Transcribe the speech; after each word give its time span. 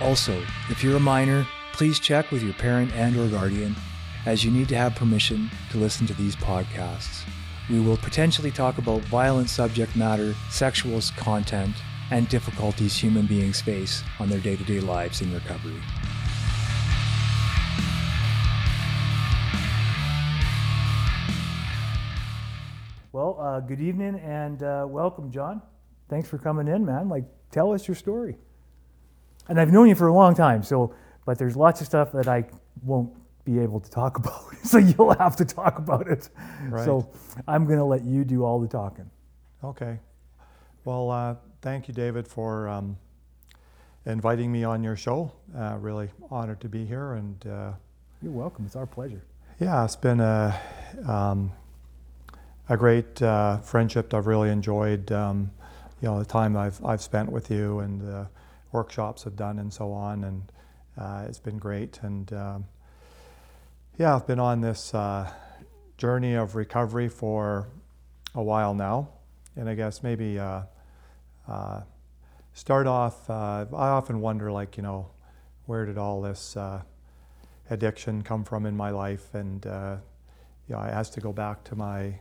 Also, 0.00 0.42
if 0.70 0.82
you're 0.82 0.96
a 0.96 1.00
minor, 1.00 1.46
please 1.74 2.00
check 2.00 2.30
with 2.30 2.42
your 2.42 2.54
parent 2.54 2.90
and 2.94 3.14
or 3.18 3.28
guardian 3.28 3.76
as 4.24 4.42
you 4.42 4.50
need 4.50 4.66
to 4.66 4.76
have 4.76 4.94
permission 4.94 5.50
to 5.70 5.76
listen 5.76 6.06
to 6.06 6.14
these 6.14 6.34
podcasts. 6.36 7.22
We 7.68 7.80
will 7.80 7.98
potentially 7.98 8.50
talk 8.50 8.78
about 8.78 9.02
violent 9.02 9.50
subject 9.50 9.94
matter, 9.96 10.34
sexual 10.48 11.00
content, 11.18 11.76
and 12.10 12.28
difficulties 12.30 12.96
human 12.96 13.26
beings 13.26 13.60
face 13.60 14.02
on 14.18 14.30
their 14.30 14.40
day-to-day 14.40 14.80
lives 14.80 15.20
in 15.20 15.34
recovery. 15.34 15.80
Well, 23.12 23.38
uh, 23.38 23.60
good 23.60 23.80
evening 23.80 24.18
and 24.20 24.62
uh, 24.62 24.86
welcome, 24.88 25.30
John. 25.30 25.60
Thanks 26.08 26.26
for 26.26 26.38
coming 26.38 26.68
in, 26.68 26.86
man. 26.86 27.10
Like, 27.10 27.24
tell 27.50 27.72
us 27.74 27.86
your 27.86 27.94
story 27.94 28.36
and 29.50 29.60
I've 29.60 29.72
known 29.72 29.88
you 29.88 29.96
for 29.96 30.06
a 30.06 30.14
long 30.14 30.34
time. 30.34 30.62
So, 30.62 30.94
but 31.26 31.36
there's 31.36 31.56
lots 31.56 31.80
of 31.80 31.86
stuff 31.86 32.12
that 32.12 32.28
I 32.28 32.44
won't 32.82 33.12
be 33.44 33.58
able 33.58 33.80
to 33.80 33.90
talk 33.90 34.16
about. 34.22 34.44
so 34.62 34.78
you'll 34.78 35.14
have 35.14 35.36
to 35.36 35.44
talk 35.44 35.76
about 35.78 36.08
it. 36.08 36.30
Right. 36.68 36.84
So 36.84 37.10
I'm 37.46 37.66
going 37.66 37.78
to 37.78 37.84
let 37.84 38.04
you 38.04 38.24
do 38.24 38.44
all 38.44 38.60
the 38.60 38.68
talking. 38.68 39.10
Okay. 39.62 39.98
Well, 40.84 41.10
uh, 41.10 41.34
thank 41.60 41.88
you, 41.88 41.94
David, 41.94 42.26
for 42.26 42.68
um, 42.68 42.96
inviting 44.06 44.50
me 44.50 44.64
on 44.64 44.82
your 44.82 44.96
show. 44.96 45.32
Uh, 45.54 45.76
really 45.78 46.08
honored 46.30 46.60
to 46.60 46.68
be 46.68 46.86
here. 46.86 47.14
And 47.14 47.46
uh, 47.46 47.72
you're 48.22 48.32
welcome. 48.32 48.64
It's 48.64 48.76
our 48.76 48.86
pleasure. 48.86 49.24
Yeah, 49.58 49.84
it's 49.84 49.96
been 49.96 50.20
a 50.20 50.58
um, 51.06 51.52
a 52.68 52.76
great 52.76 53.20
uh, 53.20 53.58
friendship. 53.58 54.14
I've 54.14 54.26
really 54.26 54.48
enjoyed 54.48 55.12
um, 55.12 55.50
you 56.00 56.08
know 56.08 56.18
the 56.18 56.24
time 56.24 56.56
I've 56.56 56.82
I've 56.82 57.02
spent 57.02 57.30
with 57.30 57.50
you 57.50 57.80
and 57.80 58.08
uh, 58.08 58.24
workshops 58.72 59.24
have 59.24 59.36
done 59.36 59.58
and 59.58 59.72
so 59.72 59.92
on, 59.92 60.24
and 60.24 60.52
uh, 60.98 61.24
it's 61.28 61.38
been 61.38 61.58
great. 61.58 62.00
And 62.02 62.32
um, 62.32 62.64
yeah, 63.98 64.14
I've 64.14 64.26
been 64.26 64.40
on 64.40 64.60
this 64.60 64.94
uh, 64.94 65.30
journey 65.96 66.34
of 66.34 66.54
recovery 66.54 67.08
for 67.08 67.68
a 68.34 68.42
while 68.42 68.74
now, 68.74 69.08
and 69.56 69.68
I 69.68 69.74
guess 69.74 70.02
maybe 70.02 70.38
uh, 70.38 70.62
uh 71.48 71.80
start 72.52 72.86
off. 72.86 73.28
Uh, 73.28 73.66
I 73.72 73.88
often 73.88 74.20
wonder, 74.20 74.52
like 74.52 74.76
you 74.76 74.82
know, 74.82 75.10
where 75.66 75.86
did 75.86 75.98
all 75.98 76.20
this 76.20 76.56
uh, 76.56 76.82
addiction 77.70 78.22
come 78.22 78.44
from 78.44 78.66
in 78.66 78.76
my 78.76 78.90
life? 78.90 79.34
And 79.34 79.64
you 79.64 80.76
know, 80.76 80.78
I 80.78 80.90
has 80.90 81.10
to 81.10 81.20
go 81.20 81.32
back 81.32 81.64
to 81.64 81.76
my 81.76 82.20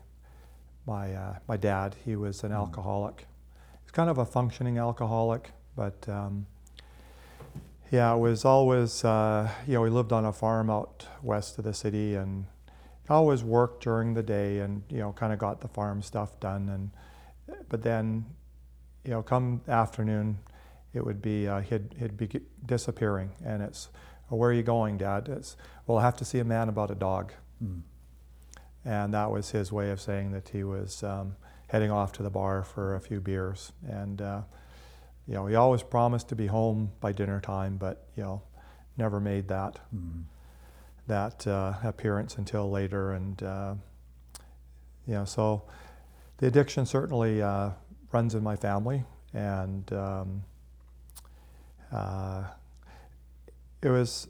my 0.87 1.35
my 1.47 1.57
dad. 1.57 1.95
He 2.05 2.15
was 2.15 2.43
an 2.43 2.51
mm. 2.51 2.55
alcoholic. 2.55 3.27
He's 3.83 3.91
kind 3.91 4.09
of 4.09 4.17
a 4.17 4.25
functioning 4.25 4.77
alcoholic. 4.77 5.51
But 5.79 6.09
um, 6.09 6.45
yeah, 7.89 8.13
it 8.13 8.17
was 8.17 8.43
always, 8.43 9.05
uh, 9.05 9.49
you 9.65 9.75
know, 9.75 9.81
we 9.81 9.89
lived 9.89 10.11
on 10.11 10.25
a 10.25 10.33
farm 10.33 10.69
out 10.69 11.07
west 11.23 11.57
of 11.57 11.63
the 11.63 11.73
city 11.73 12.15
and 12.15 12.47
always 13.09 13.45
worked 13.45 13.81
during 13.81 14.13
the 14.13 14.21
day 14.21 14.59
and, 14.59 14.83
you 14.89 14.97
know, 14.97 15.13
kind 15.13 15.31
of 15.31 15.39
got 15.39 15.61
the 15.61 15.69
farm 15.69 16.01
stuff 16.01 16.37
done. 16.41 16.67
And, 16.67 17.59
but 17.69 17.81
then, 17.81 18.25
you 19.05 19.11
know, 19.11 19.23
come 19.23 19.61
afternoon, 19.69 20.39
it 20.93 21.05
would 21.05 21.21
be, 21.21 21.47
uh, 21.47 21.61
he'd, 21.61 21.95
he'd 21.97 22.17
be 22.17 22.27
disappearing. 22.65 23.31
And 23.45 23.63
it's, 23.63 23.87
well, 24.29 24.37
where 24.37 24.49
are 24.49 24.53
you 24.53 24.63
going, 24.63 24.97
Dad? 24.97 25.29
It's, 25.29 25.55
well, 25.87 25.99
I 25.99 26.01
have 26.01 26.17
to 26.17 26.25
see 26.25 26.39
a 26.39 26.43
man 26.43 26.67
about 26.67 26.91
a 26.91 26.95
dog. 26.95 27.31
Mm. 27.63 27.83
And 28.83 29.13
that 29.13 29.31
was 29.31 29.51
his 29.51 29.71
way 29.71 29.91
of 29.91 30.01
saying 30.01 30.33
that 30.33 30.49
he 30.49 30.65
was 30.65 31.03
um, 31.03 31.37
heading 31.69 31.89
off 31.89 32.11
to 32.13 32.23
the 32.23 32.29
bar 32.29 32.63
for 32.63 32.95
a 32.95 32.99
few 32.99 33.21
beers. 33.21 33.71
And, 33.87 34.21
uh, 34.21 34.41
you 35.29 35.35
know, 35.35 35.45
he 35.45 35.53
always 35.53 35.83
promised 35.83 36.27
to 36.29 36.35
be 36.35 36.47
home 36.47 36.91
by 36.99 37.11
dinner 37.11 37.39
time, 37.39 37.77
but 37.77 38.07
you 38.15 38.23
know, 38.23 38.41
never 38.97 39.19
made 39.19 39.47
that 39.49 39.79
mm-hmm. 39.95 40.21
that 41.05 41.45
uh, 41.45 41.73
appearance 41.83 42.37
until 42.37 42.69
later. 42.71 43.11
And 43.11 43.43
uh, 43.43 43.75
you 45.05 45.13
know, 45.13 45.25
so 45.25 45.61
the 46.37 46.47
addiction 46.47 46.83
certainly 46.87 47.43
uh, 47.43 47.69
runs 48.11 48.33
in 48.33 48.41
my 48.41 48.55
family, 48.55 49.03
and 49.31 49.93
um, 49.93 50.43
uh, 51.91 52.45
it 53.83 53.89
was, 53.89 54.27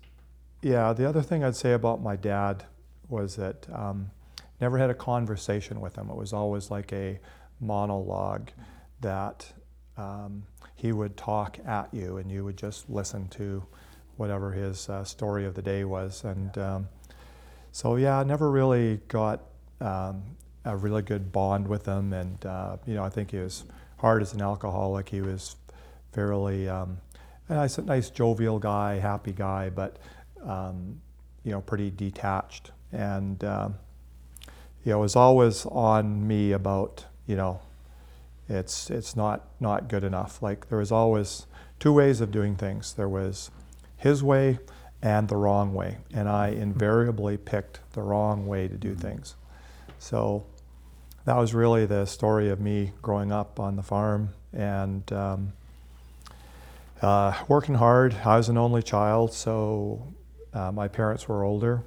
yeah. 0.62 0.92
The 0.92 1.08
other 1.08 1.22
thing 1.22 1.46
I'd 1.46 1.56
say 1.56 1.72
about 1.72 2.04
my 2.04 2.18
dad 2.18 2.66
was 3.08 3.38
that 3.38 3.68
um, 3.74 4.12
never 4.59 4.78
had 4.78 4.90
a 4.90 4.94
conversation 4.94 5.80
with 5.80 5.96
him. 5.96 6.09
It 6.09 6.18
was 6.18 6.34
always 6.34 6.70
like 6.70 6.92
a 6.92 7.22
monologue 7.62 8.50
that. 9.00 9.54
Um, 9.96 10.44
he 10.79 10.94
would 10.94 11.17
talk 11.17 11.59
at 11.66 11.94
you 11.94 12.17
and 12.17 12.31
you 12.31 12.45
would 12.45 12.56
just 12.56 12.90
listen 12.90 13.28
to 13.28 13.62
whatever 14.16 14.53
his 14.53 14.88
uh, 14.88 15.03
story 15.03 15.45
of 15.45 15.53
the 15.53 15.62
day 15.62 15.84
was. 15.84 16.23
And 16.23 16.57
um, 16.57 16.88
so, 17.73 17.97
yeah, 17.97 18.17
I 18.17 18.23
never 18.23 18.50
really 18.50 19.01
got 19.09 19.41
um, 19.81 20.23
a 20.63 20.78
really 20.78 21.01
good 21.01 21.34
bond 21.34 21.67
with 21.67 21.85
him. 21.85 22.13
And, 22.13 22.45
uh, 22.45 22.78
you 22.85 22.95
know, 22.95 23.03
I 23.03 23.09
think 23.09 23.31
he 23.31 23.40
was 23.40 23.66
hard 23.97 24.22
as 24.22 24.34
an 24.34 24.41
alcoholic. 24.41 25.09
He 25.09 25.19
was 25.19 25.57
fairly 26.13 26.69
um, 26.69 26.97
a 27.50 27.56
nice, 27.56 27.78
nice, 27.79 28.09
jovial 28.09 28.57
guy, 28.57 29.00
happy 29.00 29.34
guy, 29.34 29.69
but, 29.69 29.97
um, 30.46 31.01
you 31.44 31.51
know, 31.51 31.59
pretty 31.59 31.91
detached. 31.91 32.72
And, 32.94 33.44
um, 33.44 33.75
you 34.85 34.94
know, 34.94 35.00
it 35.00 35.01
was 35.01 35.17
always 35.17 35.66
on 35.66 36.25
me 36.25 36.53
about, 36.53 37.06
you 37.28 37.35
know, 37.35 37.59
it's 38.50 38.90
it's 38.90 39.16
not 39.16 39.48
not 39.60 39.88
good 39.88 40.04
enough. 40.04 40.42
Like 40.42 40.70
there 40.70 40.80
was 40.80 40.92
always 40.92 41.46
two 41.80 41.94
ways 41.94 42.20
of 42.20 42.32
doing 42.32 42.56
things. 42.56 42.94
There 42.94 43.08
was 43.08 43.52
his 43.96 44.24
way 44.24 44.60
and 45.02 45.30
the 45.30 45.38
wrong 45.38 45.74
way, 45.74 45.98
and 46.14 46.28
I 46.28 46.50
invariably 46.50 47.38
picked 47.38 47.80
the 47.94 48.02
wrong 48.02 48.48
way 48.48 48.68
to 48.68 48.76
do 48.76 48.96
things. 48.96 49.36
So 50.00 50.46
that 51.26 51.38
was 51.38 51.54
really 51.54 51.86
the 51.86 52.06
story 52.06 52.50
of 52.50 52.59
me 52.59 52.92
growing 53.02 53.32
up 53.32 53.59
on 53.59 53.76
the 53.76 53.84
farm 53.84 54.30
and 54.52 55.12
um, 55.14 55.54
uh, 57.02 57.34
working 57.48 57.76
hard. 57.76 58.16
I 58.26 58.38
was 58.38 58.50
an 58.50 58.58
only 58.58 58.82
child, 58.82 59.32
so 59.34 60.12
uh, 60.54 60.72
my 60.72 60.88
parents 60.88 61.28
were 61.28 61.44
older. 61.44 61.84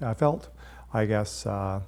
I 0.00 0.14
felt, 0.14 0.48
I 0.92 1.06
guess. 1.06 1.46
Uh, 1.46 1.80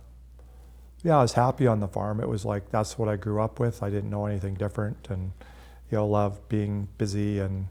yeah, 1.05 1.19
I 1.19 1.23
was 1.23 1.33
happy 1.33 1.67
on 1.67 1.81
the 1.81 1.89
farm. 1.89 2.21
It 2.21 2.29
was 2.29 2.45
like 2.45 2.71
that's 2.71 2.97
what 2.97 3.09
I 3.09 3.17
grew 3.17 3.43
up 3.43 3.59
with. 3.59 3.83
I 3.83 3.91
didn't 3.91 4.11
know 4.11 4.27
anything 4.27 4.55
different, 4.55 5.09
and 5.11 5.33
you 5.91 5.99
know, 5.99 6.07
loved 6.07 6.49
being 6.49 6.89
busy, 6.97 7.41
and 7.41 7.67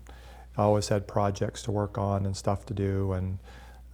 I 0.58 0.64
always 0.64 0.90
had 0.90 1.08
projects 1.08 1.64
to 1.64 1.72
work 1.72 1.98
on 1.98 2.26
and 2.26 2.36
stuff 2.36 2.66
to 2.68 2.74
do. 2.74 3.14
And 3.14 3.40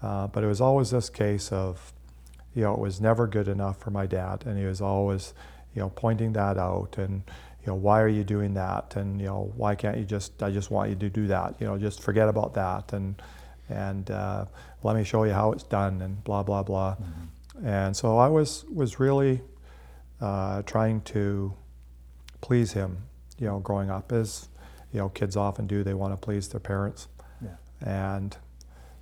uh, 0.02 0.28
but 0.28 0.44
it 0.44 0.48
was 0.48 0.60
always 0.60 0.90
this 0.90 1.10
case 1.10 1.52
of, 1.52 1.94
you 2.56 2.64
know, 2.64 2.74
it 2.74 2.80
was 2.80 3.00
never 3.00 3.28
good 3.28 3.48
enough 3.48 3.80
for 3.80 3.92
my 3.92 4.08
dad, 4.08 4.44
and 4.46 4.58
he 4.58 4.66
was 4.66 4.82
always, 4.82 5.34
you 5.76 5.82
know, 5.82 5.90
pointing 5.90 6.34
that 6.34 6.58
out 6.58 6.98
and. 6.98 7.24
You 7.66 7.74
know, 7.74 7.80
why 7.80 8.02
are 8.02 8.08
you 8.08 8.24
doing 8.24 8.54
that? 8.54 8.96
And 8.96 9.20
you 9.20 9.28
know, 9.28 9.52
why 9.58 9.76
can't 9.76 9.98
you 9.98 10.06
just? 10.06 10.42
I 10.42 10.52
just 10.52 10.72
want 10.72 10.90
you 10.90 10.96
to 10.96 11.10
do 11.10 11.28
that. 11.28 11.56
You 11.60 11.68
know, 11.68 11.78
just 11.78 12.02
forget 12.02 12.30
about 12.30 12.54
that, 12.54 12.94
and 12.94 13.22
and 13.68 14.10
uh, 14.10 14.46
let 14.84 14.96
me 14.96 15.04
show 15.04 15.26
you 15.26 15.34
how 15.34 15.52
it's 15.52 15.64
done, 15.64 16.02
and 16.02 16.24
blah 16.24 16.44
blah 16.44 16.64
blah. 16.64 16.96
Mm-hmm. 16.96 17.26
And 17.64 17.96
so 17.96 18.18
I 18.18 18.28
was, 18.28 18.66
was 18.66 19.00
really 19.00 19.42
uh, 20.22 20.62
trying 20.64 21.02
to 21.02 21.54
please 22.42 22.74
him, 22.74 22.98
you 23.40 23.48
know, 23.48 23.60
growing 23.60 23.90
up, 23.90 24.12
as 24.12 24.50
you 24.92 25.00
know, 25.00 25.10
kids 25.10 25.36
often 25.36 25.68
do. 25.68 25.84
They 25.84 25.94
want 25.94 26.14
to 26.14 26.18
please 26.18 26.48
their 26.48 26.60
parents. 26.60 27.08
Yeah. 27.42 27.56
And 27.82 28.38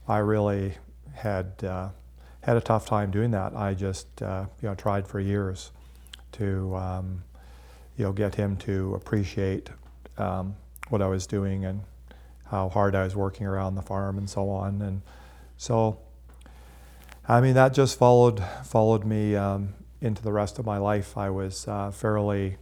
I 0.08 0.18
really 0.20 0.76
had 1.14 1.64
uh, 1.64 1.90
had 2.42 2.58
a 2.58 2.62
tough 2.62 2.86
time 2.86 3.12
doing 3.12 3.32
that. 3.32 3.56
I 3.56 3.74
just 3.74 4.22
uh, 4.22 4.46
you 4.62 4.70
know 4.70 4.76
tried 4.76 5.08
for 5.08 5.20
years 5.20 5.72
to 6.34 6.76
um, 6.76 7.24
you 7.98 8.06
know 8.06 8.12
get 8.12 8.36
him 8.36 8.58
to 8.58 8.94
appreciate 8.96 9.70
um, 10.18 10.56
what 10.90 11.02
I 11.02 11.08
was 11.08 11.26
doing 11.26 11.66
and 11.66 11.82
how 12.46 12.70
hard 12.70 12.94
I 12.96 13.04
was 13.04 13.16
working 13.16 13.48
around 13.48 13.76
the 13.76 13.82
farm 13.82 14.18
and 14.18 14.30
so 14.30 14.50
on. 14.50 14.82
And 14.82 15.02
so, 15.58 16.00
I 17.28 17.42
mean, 17.42 17.56
that 17.56 17.74
just 17.74 17.98
followed 17.98 18.44
followed 18.64 19.04
me 19.04 19.36
um, 19.36 19.74
into 20.00 20.22
the 20.22 20.32
rest 20.32 20.60
of 20.60 20.66
my 20.66 20.78
life. 20.78 21.18
I 21.18 21.32
was 21.32 21.68
uh, 21.68 21.90
fairly, 21.90 22.58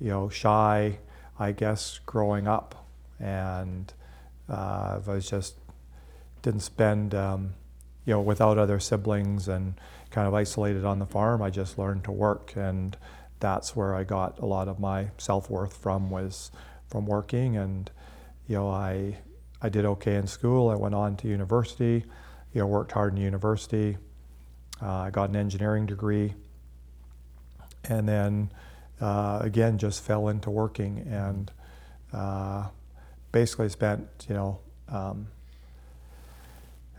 you 0.00 0.08
know, 0.08 0.30
shy, 0.30 0.98
I 1.38 1.52
guess, 1.52 2.00
growing 2.06 2.48
up, 2.48 2.86
and 3.18 3.92
uh, 4.48 5.00
I 5.06 5.10
was 5.10 5.28
just 5.28 5.56
didn't 6.40 6.60
spend, 6.60 7.14
um, 7.14 7.52
you 8.06 8.14
know, 8.14 8.20
without 8.22 8.56
other 8.56 8.80
siblings 8.80 9.46
and 9.46 9.74
kind 10.10 10.26
of 10.26 10.32
isolated 10.32 10.86
on 10.86 10.98
the 10.98 11.06
farm. 11.06 11.42
I 11.42 11.50
just 11.50 11.78
learned 11.78 12.04
to 12.04 12.12
work, 12.12 12.54
and 12.56 12.96
that's 13.40 13.76
where 13.76 13.94
I 13.94 14.04
got 14.04 14.38
a 14.38 14.46
lot 14.46 14.68
of 14.68 14.80
my 14.80 15.10
self 15.18 15.50
worth 15.50 15.76
from 15.76 16.08
was 16.08 16.50
from 16.88 17.06
working 17.06 17.56
and 17.56 17.90
you 18.48 18.56
know, 18.56 18.68
I 18.68 19.18
I 19.62 19.68
did 19.68 19.84
okay 19.84 20.16
in 20.16 20.26
school. 20.26 20.70
I 20.70 20.74
went 20.74 20.94
on 20.94 21.16
to 21.18 21.28
university, 21.28 22.04
you 22.52 22.60
know, 22.60 22.66
worked 22.66 22.92
hard 22.92 23.14
in 23.14 23.20
university. 23.20 23.96
Uh, 24.82 24.92
I 24.92 25.10
got 25.10 25.30
an 25.30 25.36
engineering 25.36 25.86
degree, 25.86 26.34
and 27.84 28.08
then 28.08 28.50
uh, 29.00 29.40
again 29.42 29.78
just 29.78 30.02
fell 30.02 30.28
into 30.28 30.50
working 30.50 31.06
and 31.08 31.50
uh, 32.12 32.68
basically 33.32 33.68
spent 33.68 34.08
you 34.28 34.34
know 34.34 34.60
um, 34.88 35.28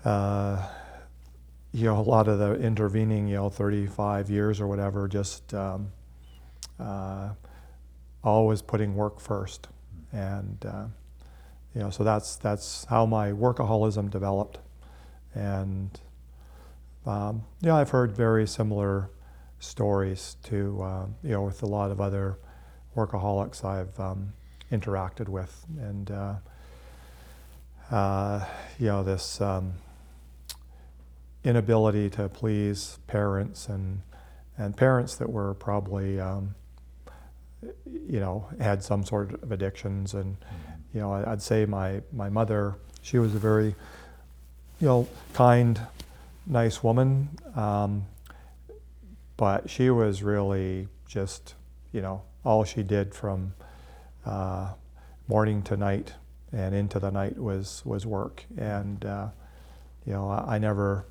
uh, 0.06 0.68
you 1.72 1.86
know 1.86 1.98
a 1.98 2.02
lot 2.02 2.28
of 2.28 2.40
the 2.40 2.56
intervening 2.56 3.28
you 3.28 3.36
know 3.36 3.50
35 3.50 4.30
years 4.30 4.60
or 4.60 4.68
whatever 4.68 5.08
just 5.08 5.54
um, 5.54 5.92
uh, 6.80 7.30
always 8.24 8.62
putting 8.62 8.96
work 8.96 9.20
first 9.20 9.68
and 10.12 10.66
uh, 10.66 10.86
you 11.74 11.82
know, 11.82 11.90
so 11.90 12.04
that's 12.04 12.36
that's 12.36 12.86
how 12.86 13.06
my 13.06 13.32
workaholism 13.32 14.10
developed, 14.10 14.60
and 15.34 16.00
um, 17.06 17.44
yeah, 17.62 17.76
I've 17.76 17.90
heard 17.90 18.12
very 18.12 18.46
similar 18.48 19.10
stories 19.60 20.38
to 20.44 20.82
uh, 20.82 21.06
you 21.24 21.32
know 21.32 21.44
with 21.44 21.64
a 21.64 21.66
lot 21.66 21.92
of 21.92 22.00
other 22.02 22.38
workaholics 22.96 23.64
I've 23.64 24.00
um, 24.00 24.34
interacted 24.72 25.30
with, 25.30 25.66
and 25.80 26.12
uh, 26.12 26.36
uh, 27.92 28.46
you 28.80 28.88
know 28.88 29.04
this 29.04 29.42
um, 29.42 29.74
inability 31.44 32.10
to 32.12 32.30
please 32.30 33.00
parents 33.08 33.68
and 33.68 34.02
and 34.58 34.76
parents 34.76 35.16
that 35.16 35.30
were 35.30 35.54
probably 35.54 36.20
um, 36.20 36.56
you 37.86 38.20
know 38.20 38.48
had 38.60 38.84
some 38.84 39.04
sort 39.04 39.42
of 39.42 39.52
addictions 39.52 40.14
and. 40.14 40.40
Mm-hmm 40.40 40.72
you 40.94 41.00
know, 41.00 41.14
I'd 41.14 41.42
say 41.42 41.66
my, 41.66 42.02
my 42.12 42.30
mother, 42.30 42.76
she 43.02 43.18
was 43.18 43.34
a 43.34 43.40
very, 43.40 43.76
you 44.82 44.88
know, 44.88 45.08
kind, 45.34 45.80
nice 46.48 46.84
woman, 46.84 47.30
um, 47.56 48.08
but 49.38 49.70
she 49.70 49.92
was 49.92 50.24
really 50.24 50.88
just, 51.08 51.54
you 51.92 52.02
know, 52.02 52.24
all 52.44 52.64
she 52.64 52.82
did 52.82 53.14
from 53.14 53.54
uh, 54.26 54.74
morning 55.28 55.62
to 55.62 55.78
night 55.78 56.14
and 56.52 56.74
into 56.74 57.00
the 57.00 57.12
night 57.12 57.38
was 57.38 57.82
was 57.86 58.06
work, 58.06 58.44
and 58.58 59.06
uh, 59.06 59.28
you 60.06 60.14
know, 60.14 60.30
I, 60.30 60.56
I, 60.56 60.58
never, 60.58 61.06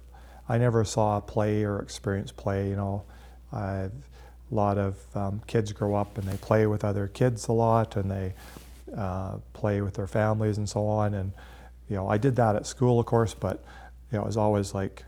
I 0.49 0.59
never 0.59 0.85
saw 0.85 1.21
play 1.21 1.63
or 1.63 1.79
experience 1.79 2.33
play. 2.33 2.69
You 2.69 2.77
know, 2.77 3.05
I've, 3.53 3.93
a 4.51 4.55
lot 4.55 4.79
of 4.79 4.99
um, 5.15 5.41
kids 5.47 5.73
grow 5.73 5.95
up 5.95 6.19
and 6.19 6.27
they 6.27 6.37
play 6.39 6.67
with 6.67 6.85
other 6.85 7.07
kids 7.07 7.47
a 7.49 7.53
lot, 7.53 7.97
and 7.97 8.11
they 8.11 8.35
uh, 8.97 9.37
play 9.53 9.81
with 9.81 9.95
their 9.95 10.09
families 10.09 10.59
and 10.59 10.69
so 10.69 10.87
on. 10.87 11.15
And 11.15 11.33
you 11.91 11.97
know, 11.97 12.09
I 12.09 12.17
did 12.19 12.37
that 12.37 12.55
at 12.55 12.67
school, 12.67 13.01
of 13.01 13.07
course, 13.07 13.35
but 13.35 13.63
you 14.11 14.17
know, 14.17 14.23
it 14.23 14.27
was 14.27 14.37
always 14.37 14.73
like 14.75 15.05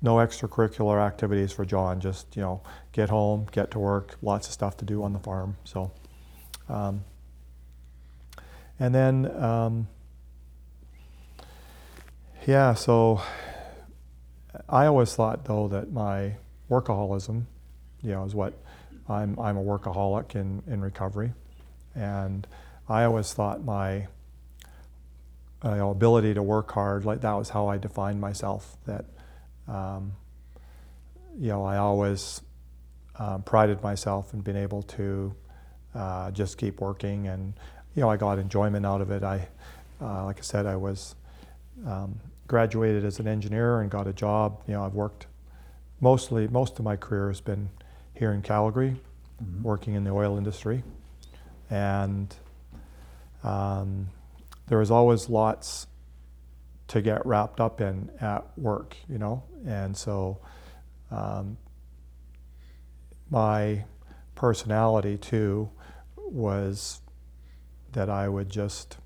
no 0.00 0.16
extracurricular 0.16 0.98
activities 0.98 1.52
for 1.52 1.66
John. 1.66 2.00
Just 2.00 2.34
you 2.34 2.42
know, 2.42 2.62
get 2.92 3.10
home, 3.10 3.46
get 3.52 3.70
to 3.72 3.78
work, 3.78 4.16
lots 4.22 4.46
of 4.46 4.54
stuff 4.54 4.78
to 4.78 4.86
do 4.86 5.02
on 5.02 5.12
the 5.12 5.18
farm. 5.18 5.58
So, 5.64 5.92
um, 6.70 7.04
and 8.80 8.94
then 8.94 9.30
um, 9.40 9.88
yeah, 12.46 12.72
so 12.72 13.20
I 14.70 14.86
always 14.86 15.14
thought 15.14 15.44
though 15.44 15.68
that 15.68 15.92
my 15.92 16.36
workaholism, 16.70 17.44
you 18.02 18.12
know, 18.12 18.24
is 18.24 18.34
what 18.34 18.54
I'm. 19.06 19.38
I'm 19.38 19.58
a 19.58 19.62
workaholic 19.62 20.34
in 20.34 20.62
in 20.66 20.80
recovery, 20.80 21.34
and 21.94 22.46
I 22.88 23.04
always 23.04 23.34
thought 23.34 23.62
my 23.62 24.06
uh, 25.64 25.70
you 25.70 25.76
know, 25.76 25.90
ability 25.90 26.34
to 26.34 26.42
work 26.42 26.70
hard, 26.72 27.04
like 27.04 27.20
that 27.22 27.32
was 27.32 27.50
how 27.50 27.68
I 27.68 27.78
defined 27.78 28.20
myself. 28.20 28.76
That 28.86 29.06
um, 29.68 30.12
you 31.38 31.48
know, 31.48 31.64
I 31.64 31.78
always 31.78 32.40
um, 33.18 33.42
prided 33.42 33.82
myself 33.82 34.34
in 34.34 34.40
being 34.40 34.56
able 34.56 34.82
to 34.82 35.34
uh, 35.94 36.30
just 36.30 36.58
keep 36.58 36.80
working, 36.80 37.28
and 37.28 37.54
you 37.94 38.02
know, 38.02 38.10
I 38.10 38.16
got 38.16 38.38
enjoyment 38.38 38.84
out 38.84 39.00
of 39.00 39.10
it. 39.10 39.22
I, 39.22 39.48
uh, 40.00 40.24
like 40.24 40.38
I 40.38 40.42
said, 40.42 40.66
I 40.66 40.76
was 40.76 41.14
um, 41.86 42.20
graduated 42.46 43.04
as 43.04 43.18
an 43.18 43.26
engineer 43.26 43.80
and 43.80 43.90
got 43.90 44.06
a 44.06 44.12
job. 44.12 44.62
You 44.66 44.74
know, 44.74 44.84
I've 44.84 44.94
worked 44.94 45.26
mostly 46.00 46.46
most 46.48 46.78
of 46.78 46.84
my 46.84 46.96
career 46.96 47.28
has 47.28 47.40
been 47.40 47.70
here 48.14 48.32
in 48.32 48.42
Calgary, 48.42 48.96
mm-hmm. 49.42 49.62
working 49.62 49.94
in 49.94 50.04
the 50.04 50.10
oil 50.10 50.36
industry, 50.36 50.82
and 51.70 52.34
um, 53.42 54.08
there 54.68 54.78
was 54.78 54.90
always 54.90 55.28
lots 55.28 55.86
to 56.88 57.00
get 57.00 57.24
wrapped 57.26 57.60
up 57.60 57.80
in 57.80 58.10
at 58.20 58.44
work, 58.58 58.96
you 59.08 59.18
know, 59.18 59.42
and 59.66 59.96
so 59.96 60.38
um, 61.10 61.56
my 63.30 63.84
personality 64.34 65.16
too 65.16 65.68
was 66.16 67.00
that 67.92 68.10
I 68.10 68.28
would 68.28 68.50
just, 68.50 68.98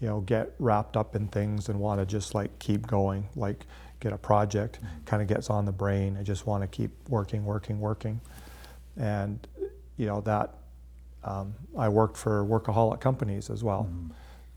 you 0.00 0.08
know, 0.08 0.20
get 0.20 0.54
wrapped 0.58 0.96
up 0.96 1.14
in 1.14 1.28
things 1.28 1.68
and 1.68 1.78
want 1.78 2.00
to 2.00 2.06
just 2.06 2.34
like 2.34 2.58
keep 2.58 2.86
going, 2.86 3.28
like 3.36 3.66
get 4.00 4.12
a 4.12 4.18
project, 4.18 4.78
mm-hmm. 4.78 5.04
kind 5.04 5.22
of 5.22 5.28
gets 5.28 5.50
on 5.50 5.64
the 5.64 5.72
brain. 5.72 6.16
I 6.18 6.22
just 6.22 6.46
want 6.46 6.62
to 6.62 6.66
keep 6.66 6.90
working, 7.08 7.44
working, 7.44 7.78
working, 7.78 8.20
and 8.96 9.46
you 9.96 10.06
know 10.06 10.20
that 10.22 10.54
um, 11.24 11.54
I 11.78 11.88
worked 11.88 12.16
for 12.16 12.44
workaholic 12.44 13.00
companies 13.00 13.50
as 13.50 13.62
well. 13.62 13.88
Mm. 13.90 14.10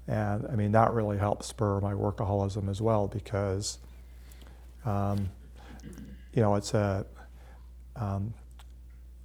And 0.08 0.46
I 0.52 0.56
mean, 0.56 0.72
that 0.74 0.94
really 0.94 1.18
helped 1.18 1.46
spur 1.46 1.80
my 1.80 1.94
workaholism 1.94 2.70
as 2.70 2.82
well 2.82 3.08
because, 3.08 3.80
um, 4.86 5.30
you 6.34 6.42
know, 6.42 6.56
it's 6.56 6.74
a, 6.74 7.06
um, 7.96 8.34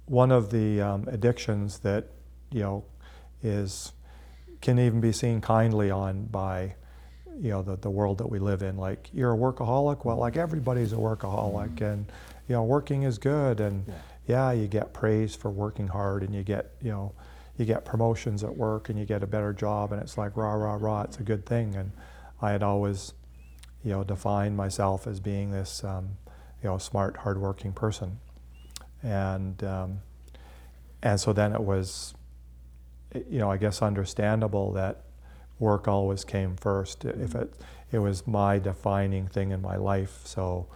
one 0.05 0.31
of 0.31 0.49
the 0.49 0.81
um, 0.81 1.07
addictions 1.07 1.79
that, 1.79 2.07
you 2.51 2.61
know, 2.61 2.83
is, 3.43 3.91
can 4.61 4.79
even 4.79 5.01
be 5.01 5.11
seen 5.11 5.39
kindly 5.39 5.91
on 5.91 6.25
by, 6.25 6.75
you 7.39 7.49
know, 7.49 7.61
the, 7.61 7.75
the 7.77 7.89
world 7.89 8.17
that 8.17 8.27
we 8.27 8.39
live 8.39 8.63
in. 8.63 8.77
Like, 8.77 9.09
you're 9.13 9.33
a 9.33 9.37
workaholic? 9.37 10.03
Well, 10.03 10.17
like 10.17 10.35
everybody's 10.35 10.93
a 10.93 10.97
workaholic 10.97 11.75
mm. 11.75 11.93
and, 11.93 12.05
you 12.47 12.55
know, 12.55 12.63
working 12.63 13.03
is 13.03 13.17
good. 13.17 13.59
And 13.59 13.85
yeah. 13.87 13.93
yeah, 14.27 14.51
you 14.51 14.67
get 14.67 14.93
praise 14.93 15.35
for 15.35 15.51
working 15.51 15.87
hard 15.87 16.23
and 16.23 16.33
you 16.33 16.43
get, 16.43 16.71
you 16.81 16.91
know, 16.91 17.13
you 17.61 17.65
get 17.65 17.85
promotions 17.85 18.43
at 18.43 18.57
work 18.57 18.89
and 18.89 18.97
you 18.97 19.05
get 19.05 19.21
a 19.21 19.27
better 19.27 19.53
job 19.53 19.91
and 19.91 20.01
it's 20.01 20.17
like 20.17 20.35
rah 20.35 20.53
rah 20.53 20.77
rah 20.79 21.03
it's 21.03 21.17
a 21.17 21.23
good 21.23 21.45
thing. 21.45 21.75
And 21.75 21.91
I 22.41 22.51
had 22.51 22.63
always 22.63 23.13
you 23.83 23.91
know 23.91 24.03
defined 24.03 24.57
myself 24.57 25.05
as 25.07 25.19
being 25.19 25.51
this 25.51 25.83
um, 25.83 26.17
you 26.61 26.69
know 26.69 26.79
smart 26.79 27.17
hardworking 27.17 27.71
person. 27.71 28.19
And 29.03 29.63
um, 29.63 29.99
and 31.03 31.19
so 31.19 31.33
then 31.33 31.53
it 31.53 31.61
was 31.61 32.15
you 33.13 33.37
know 33.37 33.51
I 33.51 33.57
guess 33.57 33.83
understandable 33.83 34.71
that 34.73 35.03
work 35.59 35.87
always 35.87 36.25
came 36.25 36.55
first. 36.55 37.05
If 37.05 37.35
it 37.35 37.53
it 37.91 37.99
was 37.99 38.25
my 38.25 38.57
defining 38.57 39.27
thing 39.27 39.51
in 39.51 39.61
my 39.61 39.75
life 39.75 40.21
so 40.23 40.67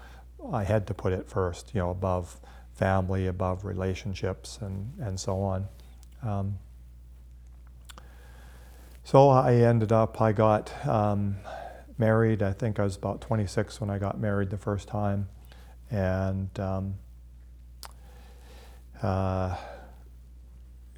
I 0.53 0.63
had 0.63 0.85
to 0.87 0.93
put 0.93 1.13
it 1.13 1.27
first 1.27 1.73
you 1.73 1.81
know 1.81 1.89
above 1.89 2.39
family 2.75 3.25
above 3.25 3.65
relationships 3.65 4.59
and 4.61 4.93
and 5.01 5.19
so 5.19 5.41
on. 5.41 5.67
Um, 6.21 6.59
so 9.05 9.29
I 9.29 9.53
ended 9.53 9.91
up, 9.91 10.19
I 10.19 10.31
got 10.31 10.74
um, 10.88 11.38
married. 11.97 12.41
I 12.41 12.51
think 12.51 12.79
I 12.79 12.83
was 12.83 12.97
about 12.97 13.21
26 13.21 13.79
when 13.79 13.91
I 13.91 14.00
got 14.00 14.19
married 14.19 14.50
the 14.50 14.57
first 14.57 14.88
time. 14.88 15.29
And 15.91 16.50
um, 16.59 16.95
uh, 19.03 19.55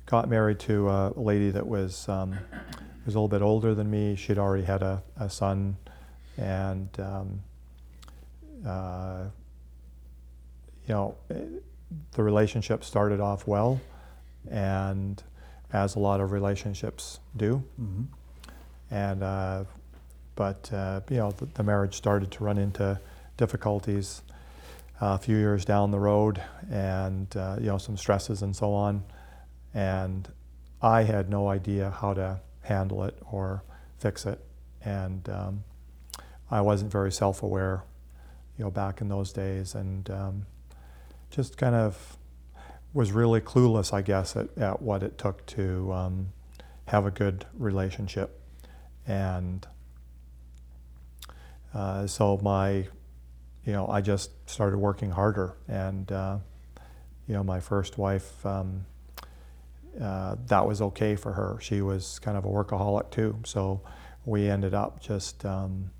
got 0.06 0.30
married 0.30 0.60
to 0.62 0.90
a 0.90 1.14
lady 1.18 1.52
that 1.52 1.68
was, 1.68 2.08
um, 2.08 2.32
was 3.06 3.14
a 3.14 3.20
little 3.20 3.28
bit 3.28 3.42
older 3.42 3.76
than 3.76 3.92
me. 3.92 4.16
She'd 4.16 4.40
already 4.40 4.64
had 4.64 4.82
a, 4.82 5.04
a 5.20 5.30
son. 5.30 5.76
And 6.38 6.90
um, 7.00 7.44
uh, 8.66 9.26
you 10.88 10.94
know, 10.94 11.16
the 12.12 12.24
relationship 12.24 12.86
started 12.86 13.20
off 13.20 13.46
well, 13.46 13.82
and 14.50 15.22
as 15.74 15.96
a 15.96 16.00
lot 16.00 16.22
of 16.22 16.32
relationships 16.32 17.20
do. 17.36 17.64
Mm-hmm. 17.80 18.04
And 18.90 19.24
uh, 19.24 19.64
but 20.36 20.72
uh, 20.72 21.02
you 21.10 21.18
know, 21.18 21.32
the, 21.32 21.46
the, 21.46 21.64
marriage 21.64 21.96
started 21.96 22.32
to 22.32 22.44
run 22.44 22.58
into 22.58 23.00
difficulties 23.36 24.22
a 25.02 25.18
few 25.18 25.36
years 25.36 25.66
down 25.66 25.92
the 25.92 26.00
road, 26.00 26.42
and 26.72 27.36
uh, 27.36 27.58
you 27.60 27.68
know, 27.68 27.78
some 27.78 27.98
stresses 27.98 28.42
and 28.42 28.56
so 28.56 28.74
on. 28.74 29.04
And 29.74 30.28
I 30.82 31.04
had 31.04 31.30
no 31.30 31.50
idea 31.50 31.90
how 31.90 32.14
to 32.14 32.40
handle 32.62 33.04
it 33.04 33.18
or 33.30 33.64
fix 33.98 34.26
it, 34.26 34.40
and 34.86 35.28
um, 35.30 35.64
I 36.50 36.62
wasn't 36.62 36.92
very 36.92 37.12
self-aware, 37.12 37.84
you 38.58 38.64
know, 38.64 38.72
back 38.72 39.02
in 39.02 39.10
those 39.10 39.34
days, 39.34 39.76
and 39.76 40.10
um, 40.10 40.46
just 41.30 41.58
kind 41.58 41.76
of 41.76 42.17
was 42.94 43.12
really 43.12 43.42
clueless, 43.42 43.94
I 43.94 44.02
guess, 44.02 44.36
at, 44.36 44.58
at 44.58 44.82
what 44.82 45.04
it 45.04 45.18
took 45.18 45.46
to 45.48 45.94
um, 45.94 46.34
have 46.86 47.06
a 47.06 47.12
good 47.12 47.46
relationship. 47.58 48.42
And 49.06 49.68
uh, 51.74 52.08
so 52.08 52.40
my, 52.42 52.88
you 53.66 53.74
know, 53.74 53.88
I 53.88 54.02
just 54.02 54.32
started 54.50 54.78
working 54.78 55.12
harder. 55.12 55.56
And, 55.68 56.12
uh, 56.12 56.38
you 57.28 57.34
know, 57.34 57.44
my 57.44 57.60
first 57.60 57.98
wife, 57.98 58.46
um, 58.46 58.86
uh, 60.02 60.36
that 60.48 60.66
was 60.66 60.82
okay 60.82 61.16
for 61.16 61.34
her. 61.34 61.58
She 61.60 61.82
was 61.82 62.20
kind 62.20 62.38
of 62.38 62.46
a 62.46 62.48
workaholic 62.48 63.10
too. 63.12 63.40
So 63.46 63.82
we 64.26 64.50
ended 64.50 64.74
up 64.74 65.02
just, 65.02 65.46
um, 65.46 65.92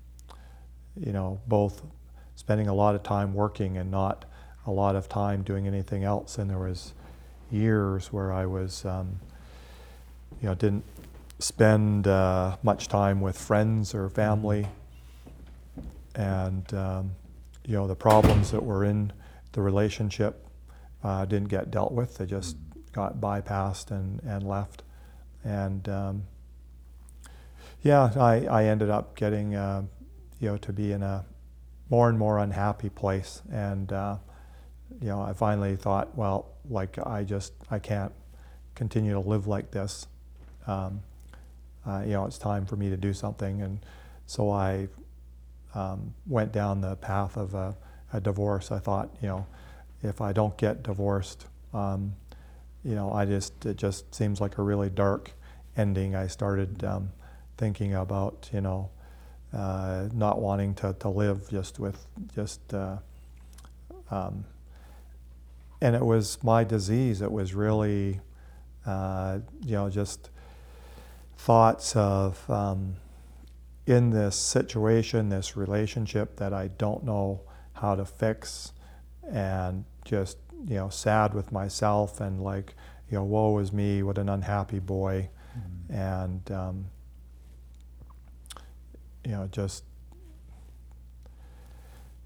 you 0.98 1.12
know, 1.12 1.40
both 1.46 1.82
spending 2.34 2.68
a 2.68 2.74
lot 2.74 2.94
of 2.94 3.02
time 3.02 3.34
working 3.34 3.76
and 3.76 3.90
not 3.90 4.24
a 4.66 4.70
lot 4.70 4.96
of 4.96 5.08
time 5.08 5.42
doing 5.42 5.66
anything 5.66 6.04
else. 6.04 6.38
And 6.38 6.50
there 6.50 6.58
was 6.58 6.94
years 7.50 8.12
where 8.12 8.32
I 8.32 8.46
was, 8.46 8.84
um, 8.84 9.20
you 10.40 10.48
know, 10.48 10.54
didn't 10.54 10.84
spend 11.38 12.06
uh, 12.06 12.56
much 12.62 12.88
time 12.88 13.20
with 13.20 13.38
friends 13.38 13.94
or 13.94 14.08
family. 14.08 14.66
And, 16.14 16.72
um, 16.74 17.12
you 17.64 17.74
know, 17.74 17.86
the 17.86 17.94
problems 17.94 18.50
that 18.50 18.62
were 18.62 18.84
in 18.84 19.12
the 19.52 19.62
relationship 19.62 20.46
uh, 21.04 21.24
didn't 21.24 21.48
get 21.48 21.70
dealt 21.70 21.92
with. 21.92 22.18
They 22.18 22.26
just 22.26 22.56
got 22.92 23.20
bypassed 23.20 23.90
and, 23.90 24.20
and 24.24 24.46
left. 24.46 24.82
And, 25.44 25.88
um, 25.88 26.22
yeah, 27.82 28.10
I, 28.16 28.46
I 28.46 28.64
ended 28.64 28.90
up 28.90 29.14
getting, 29.14 29.54
uh, 29.54 29.82
you 30.40 30.48
know, 30.48 30.56
to 30.58 30.72
be 30.72 30.92
in 30.92 31.02
a 31.02 31.24
more 31.88 32.08
and 32.08 32.18
more 32.18 32.38
unhappy 32.38 32.88
place. 32.88 33.42
And, 33.50 33.92
uh, 33.92 34.16
you 35.00 35.08
know, 35.08 35.20
I 35.20 35.32
finally 35.32 35.76
thought, 35.76 36.16
well, 36.16 36.46
like 36.68 36.98
I 37.06 37.24
just 37.24 37.52
I 37.70 37.78
can't 37.78 38.12
continue 38.74 39.12
to 39.12 39.20
live 39.20 39.46
like 39.46 39.70
this. 39.70 40.06
Um, 40.66 41.02
uh, 41.86 42.02
you 42.04 42.12
know, 42.12 42.26
it's 42.26 42.38
time 42.38 42.66
for 42.66 42.76
me 42.76 42.90
to 42.90 42.96
do 42.96 43.12
something, 43.12 43.62
and 43.62 43.80
so 44.26 44.50
I 44.50 44.88
um, 45.74 46.14
went 46.26 46.52
down 46.52 46.80
the 46.80 46.96
path 46.96 47.36
of 47.36 47.54
a, 47.54 47.76
a, 48.12 48.20
divorce. 48.20 48.70
I 48.70 48.78
thought, 48.78 49.08
you 49.22 49.28
know, 49.28 49.46
if 50.02 50.20
I 50.20 50.32
don't 50.32 50.56
get 50.58 50.82
divorced, 50.82 51.46
um, 51.72 52.14
you 52.84 52.94
know, 52.94 53.12
I 53.12 53.24
just 53.24 53.64
it 53.64 53.76
just 53.76 54.14
seems 54.14 54.40
like 54.40 54.58
a 54.58 54.62
really 54.62 54.90
dark 54.90 55.32
ending. 55.76 56.14
I 56.14 56.26
started 56.26 56.84
um, 56.84 57.10
thinking 57.56 57.94
about, 57.94 58.50
you 58.52 58.60
know, 58.60 58.90
uh, 59.52 60.08
not 60.12 60.40
wanting 60.40 60.74
to, 60.74 60.94
to 61.00 61.08
live 61.08 61.48
just 61.48 61.78
with 61.78 62.04
just. 62.34 62.74
Uh, 62.74 62.98
um, 64.10 64.44
and 65.80 65.94
it 65.94 66.04
was 66.04 66.42
my 66.42 66.64
disease. 66.64 67.22
It 67.22 67.30
was 67.30 67.54
really, 67.54 68.20
uh, 68.86 69.38
you 69.64 69.72
know, 69.72 69.88
just 69.88 70.30
thoughts 71.36 71.94
of 71.96 72.48
um, 72.50 72.96
in 73.86 74.10
this 74.10 74.36
situation, 74.36 75.28
this 75.28 75.56
relationship 75.56 76.36
that 76.36 76.52
I 76.52 76.68
don't 76.68 77.04
know 77.04 77.42
how 77.74 77.94
to 77.94 78.04
fix, 78.04 78.72
and 79.30 79.84
just 80.04 80.38
you 80.66 80.76
know, 80.76 80.88
sad 80.88 81.34
with 81.34 81.52
myself 81.52 82.20
and 82.20 82.42
like, 82.42 82.74
you 83.10 83.16
know, 83.16 83.24
woe 83.24 83.58
is 83.58 83.72
me, 83.72 84.02
what 84.02 84.18
an 84.18 84.28
unhappy 84.28 84.78
boy, 84.78 85.28
mm-hmm. 85.56 85.94
and 85.94 86.50
um, 86.50 86.86
you 89.24 89.32
know, 89.32 89.48
just 89.50 89.84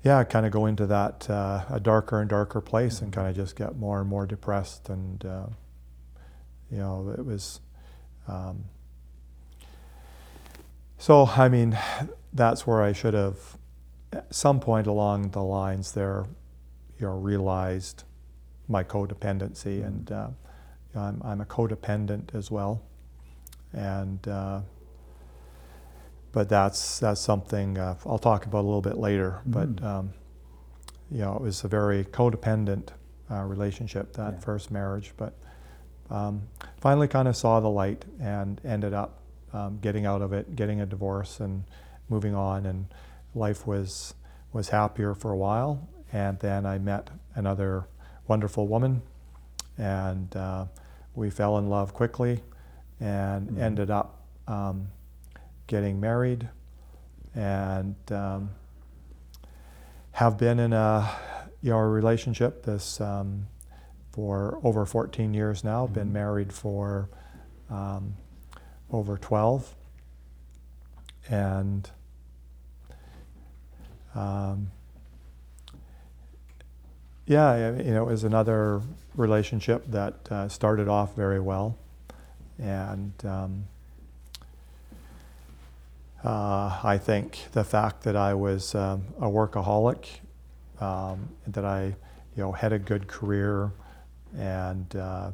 yeah, 0.02 0.24
kind 0.24 0.44
of 0.44 0.52
go 0.52 0.66
into 0.66 0.86
that 0.86 1.30
uh, 1.30 1.64
a 1.70 1.78
darker 1.78 2.20
and 2.20 2.28
darker 2.28 2.60
place 2.60 3.00
and 3.00 3.12
kind 3.12 3.28
of 3.28 3.36
just 3.36 3.54
get 3.54 3.76
more 3.76 4.00
and 4.00 4.08
more 4.08 4.26
depressed. 4.26 4.88
And, 4.88 5.24
uh, 5.24 5.46
you 6.70 6.78
know, 6.78 7.14
it 7.16 7.24
was. 7.24 7.60
Um, 8.26 8.64
so, 10.98 11.26
I 11.26 11.48
mean, 11.48 11.78
that's 12.32 12.66
where 12.66 12.82
I 12.82 12.92
should 12.92 13.14
have, 13.14 13.36
at 14.12 14.34
some 14.34 14.60
point 14.60 14.86
along 14.86 15.30
the 15.30 15.42
lines 15.42 15.92
there, 15.92 16.26
you 16.98 17.06
know, 17.06 17.16
realized 17.16 18.04
my 18.68 18.82
codependency. 18.84 19.84
And 19.84 20.10
uh, 20.10 20.28
I'm, 20.94 21.20
I'm 21.24 21.40
a 21.40 21.44
codependent 21.44 22.34
as 22.34 22.50
well. 22.50 22.82
And, 23.72 24.26
uh, 24.26 24.60
but 26.32 26.48
that's 26.48 26.98
that's 26.98 27.20
something 27.20 27.78
uh, 27.78 27.96
I'll 28.06 28.18
talk 28.18 28.46
about 28.46 28.60
a 28.60 28.66
little 28.66 28.80
bit 28.80 28.96
later. 28.96 29.40
Mm-hmm. 29.46 29.50
But 29.76 29.84
um, 29.84 30.14
you 31.10 31.18
know, 31.18 31.36
it 31.36 31.42
was 31.42 31.62
a 31.62 31.68
very 31.68 32.04
codependent 32.04 32.88
uh, 33.30 33.42
relationship 33.42 34.14
that 34.14 34.34
yeah. 34.34 34.40
first 34.40 34.70
marriage. 34.70 35.12
But 35.16 35.34
um, 36.10 36.42
finally, 36.80 37.06
kind 37.06 37.28
of 37.28 37.36
saw 37.36 37.60
the 37.60 37.68
light 37.68 38.04
and 38.18 38.60
ended 38.64 38.94
up 38.94 39.20
um, 39.52 39.78
getting 39.82 40.06
out 40.06 40.22
of 40.22 40.32
it, 40.32 40.56
getting 40.56 40.80
a 40.80 40.86
divorce, 40.86 41.38
and 41.38 41.64
moving 42.08 42.34
on. 42.34 42.64
And 42.64 42.86
life 43.34 43.66
was 43.66 44.14
was 44.52 44.70
happier 44.70 45.14
for 45.14 45.30
a 45.32 45.36
while. 45.36 45.88
And 46.14 46.38
then 46.40 46.66
I 46.66 46.78
met 46.78 47.10
another 47.34 47.86
wonderful 48.26 48.68
woman, 48.68 49.02
and 49.78 50.34
uh, 50.34 50.66
we 51.14 51.28
fell 51.30 51.58
in 51.58 51.68
love 51.68 51.92
quickly, 51.92 52.40
and 53.00 53.48
mm-hmm. 53.48 53.60
ended 53.60 53.90
up. 53.90 54.18
Getting 55.66 56.00
married 56.00 56.48
and 57.34 57.96
um, 58.10 58.50
have 60.12 60.36
been 60.36 60.58
in 60.58 60.72
a 60.72 61.10
you 61.62 61.70
know, 61.70 61.78
a 61.78 61.86
relationship 61.86 62.64
this 62.64 63.00
um, 63.00 63.46
for 64.10 64.58
over 64.64 64.84
14 64.84 65.32
years 65.32 65.64
now. 65.64 65.84
Mm-hmm. 65.84 65.94
Been 65.94 66.12
married 66.12 66.52
for 66.52 67.08
um, 67.70 68.14
over 68.90 69.16
12, 69.16 69.74
and 71.30 71.88
um, 74.14 74.70
yeah, 77.26 77.76
you 77.78 77.92
know, 77.92 78.08
it 78.08 78.10
was 78.10 78.24
another 78.24 78.82
relationship 79.14 79.86
that 79.86 80.30
uh, 80.30 80.48
started 80.48 80.88
off 80.88 81.14
very 81.14 81.40
well, 81.40 81.78
and 82.58 83.12
um, 83.24 83.68
uh, 86.24 86.78
I 86.84 86.98
think 86.98 87.48
the 87.52 87.64
fact 87.64 88.04
that 88.04 88.14
I 88.16 88.34
was 88.34 88.74
um, 88.74 89.04
a 89.20 89.26
workaholic, 89.26 90.06
um, 90.80 91.28
that 91.46 91.64
I, 91.64 91.84
you 92.36 92.42
know, 92.42 92.52
had 92.52 92.72
a 92.72 92.78
good 92.78 93.08
career, 93.08 93.72
and 94.36 94.94
uh, 94.94 95.32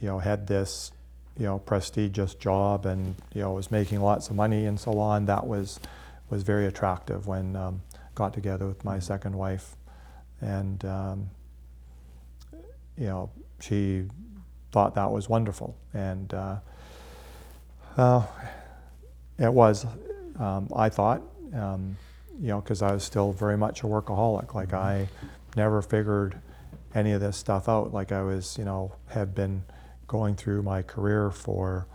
you 0.00 0.08
know 0.08 0.18
had 0.18 0.46
this, 0.46 0.92
you 1.38 1.46
know, 1.46 1.58
prestigious 1.58 2.34
job, 2.34 2.84
and 2.84 3.14
you 3.34 3.40
know 3.40 3.52
was 3.52 3.70
making 3.70 4.00
lots 4.00 4.28
of 4.28 4.36
money 4.36 4.66
and 4.66 4.78
so 4.78 4.98
on. 4.98 5.24
That 5.26 5.46
was 5.46 5.80
was 6.28 6.42
very 6.42 6.66
attractive 6.66 7.26
when 7.26 7.56
um, 7.56 7.80
got 8.14 8.34
together 8.34 8.66
with 8.66 8.84
my 8.84 8.98
second 8.98 9.34
wife, 9.34 9.76
and 10.42 10.84
um, 10.84 11.30
you 12.98 13.06
know 13.06 13.30
she 13.60 14.04
thought 14.72 14.94
that 14.94 15.10
was 15.10 15.26
wonderful, 15.26 15.74
and 15.94 16.34
uh, 16.34 16.56
uh 17.96 18.26
it 19.38 19.52
was, 19.52 19.86
um, 20.38 20.68
I 20.74 20.88
thought, 20.88 21.22
um, 21.54 21.96
you 22.40 22.48
know, 22.48 22.60
because 22.60 22.82
I 22.82 22.92
was 22.92 23.04
still 23.04 23.32
very 23.32 23.56
much 23.56 23.82
a 23.82 23.86
workaholic. 23.86 24.54
Like 24.54 24.68
mm-hmm. 24.68 24.76
I 24.76 25.08
never 25.56 25.82
figured 25.82 26.38
any 26.94 27.12
of 27.12 27.20
this 27.20 27.36
stuff 27.36 27.68
out. 27.68 27.92
Like 27.92 28.12
I 28.12 28.22
was, 28.22 28.56
you 28.58 28.64
know, 28.64 28.92
had 29.08 29.34
been 29.34 29.64
going 30.06 30.36
through 30.36 30.62
my 30.62 30.82
career 30.82 31.30
for, 31.30 31.86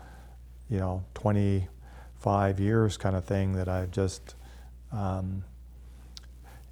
you 0.70 0.80
know, 0.80 1.04
25 1.14 2.60
years 2.60 2.98
kind 2.98 3.16
of 3.16 3.26
thing 3.26 3.54
that 3.54 3.68
I've 3.68 3.92
just, 3.92 4.36
um, 4.92 5.44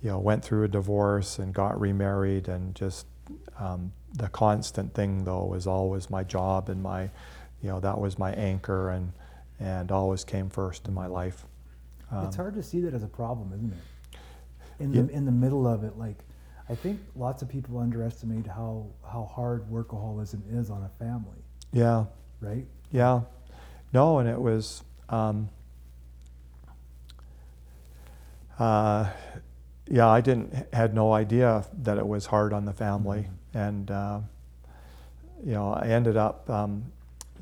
you 0.02 0.10
know, 0.10 0.20
went 0.20 0.44
through 0.44 0.64
a 0.64 0.68
divorce 0.68 1.40
and 1.40 1.54
got 1.54 1.80
remarried 1.80 2.48
and 2.48 2.76
just 2.76 3.06
um, 3.60 3.92
the 4.14 4.28
constant 4.30 4.94
thing 4.94 5.24
though 5.24 5.46
was 5.46 5.68
always 5.68 6.10
my 6.10 6.24
job 6.24 6.70
and 6.70 6.82
my, 6.82 7.04
you 7.62 7.70
know, 7.70 7.80
that 7.80 8.00
was 8.00 8.18
my 8.18 8.32
anchor 8.34 8.90
and 8.90 9.12
and 9.60 9.92
always 9.92 10.24
came 10.24 10.50
first 10.50 10.88
in 10.88 10.94
my 10.94 11.08
life. 11.08 11.46
Um, 12.12 12.26
it's 12.26 12.36
hard 12.36 12.54
to 12.56 12.64
see 12.64 12.80
that 12.82 12.94
as 12.94 13.04
a 13.04 13.08
problem, 13.08 13.52
isn't 13.54 13.74
it? 13.74 13.80
in 14.80 14.94
Yeah. 14.94 15.02
the 15.04 15.10
in 15.10 15.26
the 15.26 15.32
middle 15.32 15.68
of 15.68 15.84
it. 15.84 15.98
Like, 15.98 16.18
I 16.70 16.76
think 16.76 17.00
lots 17.16 17.42
of 17.42 17.50
people 17.50 17.78
underestimate 17.80 18.48
how 18.48 18.88
how 19.06 19.26
hard 19.26 19.70
workaholism 19.70 20.42
is 20.58 20.70
on 20.70 20.84
a 20.84 20.90
family, 21.04 21.44
Yeah, 21.74 22.06
right? 22.40 22.66
yeah. 22.92 23.22
No, 23.94 24.20
and 24.20 24.30
it 24.30 24.40
was. 24.40 24.84
Um, 25.10 25.50
uh, 28.58 29.10
yeah, 29.88 30.08
I 30.08 30.22
didn't 30.22 30.74
had 30.74 30.94
no 30.94 31.14
idea 31.14 31.66
that 31.82 31.98
it 31.98 32.06
was 32.08 32.28
hard 32.28 32.54
on 32.54 32.66
the 32.66 32.74
family, 32.74 33.28
and 33.54 33.90
uh, 33.90 34.20
you 35.44 35.54
know, 35.54 35.74
I 35.74 35.88
ended 35.88 36.18
up. 36.18 36.50
Um, 36.50 36.92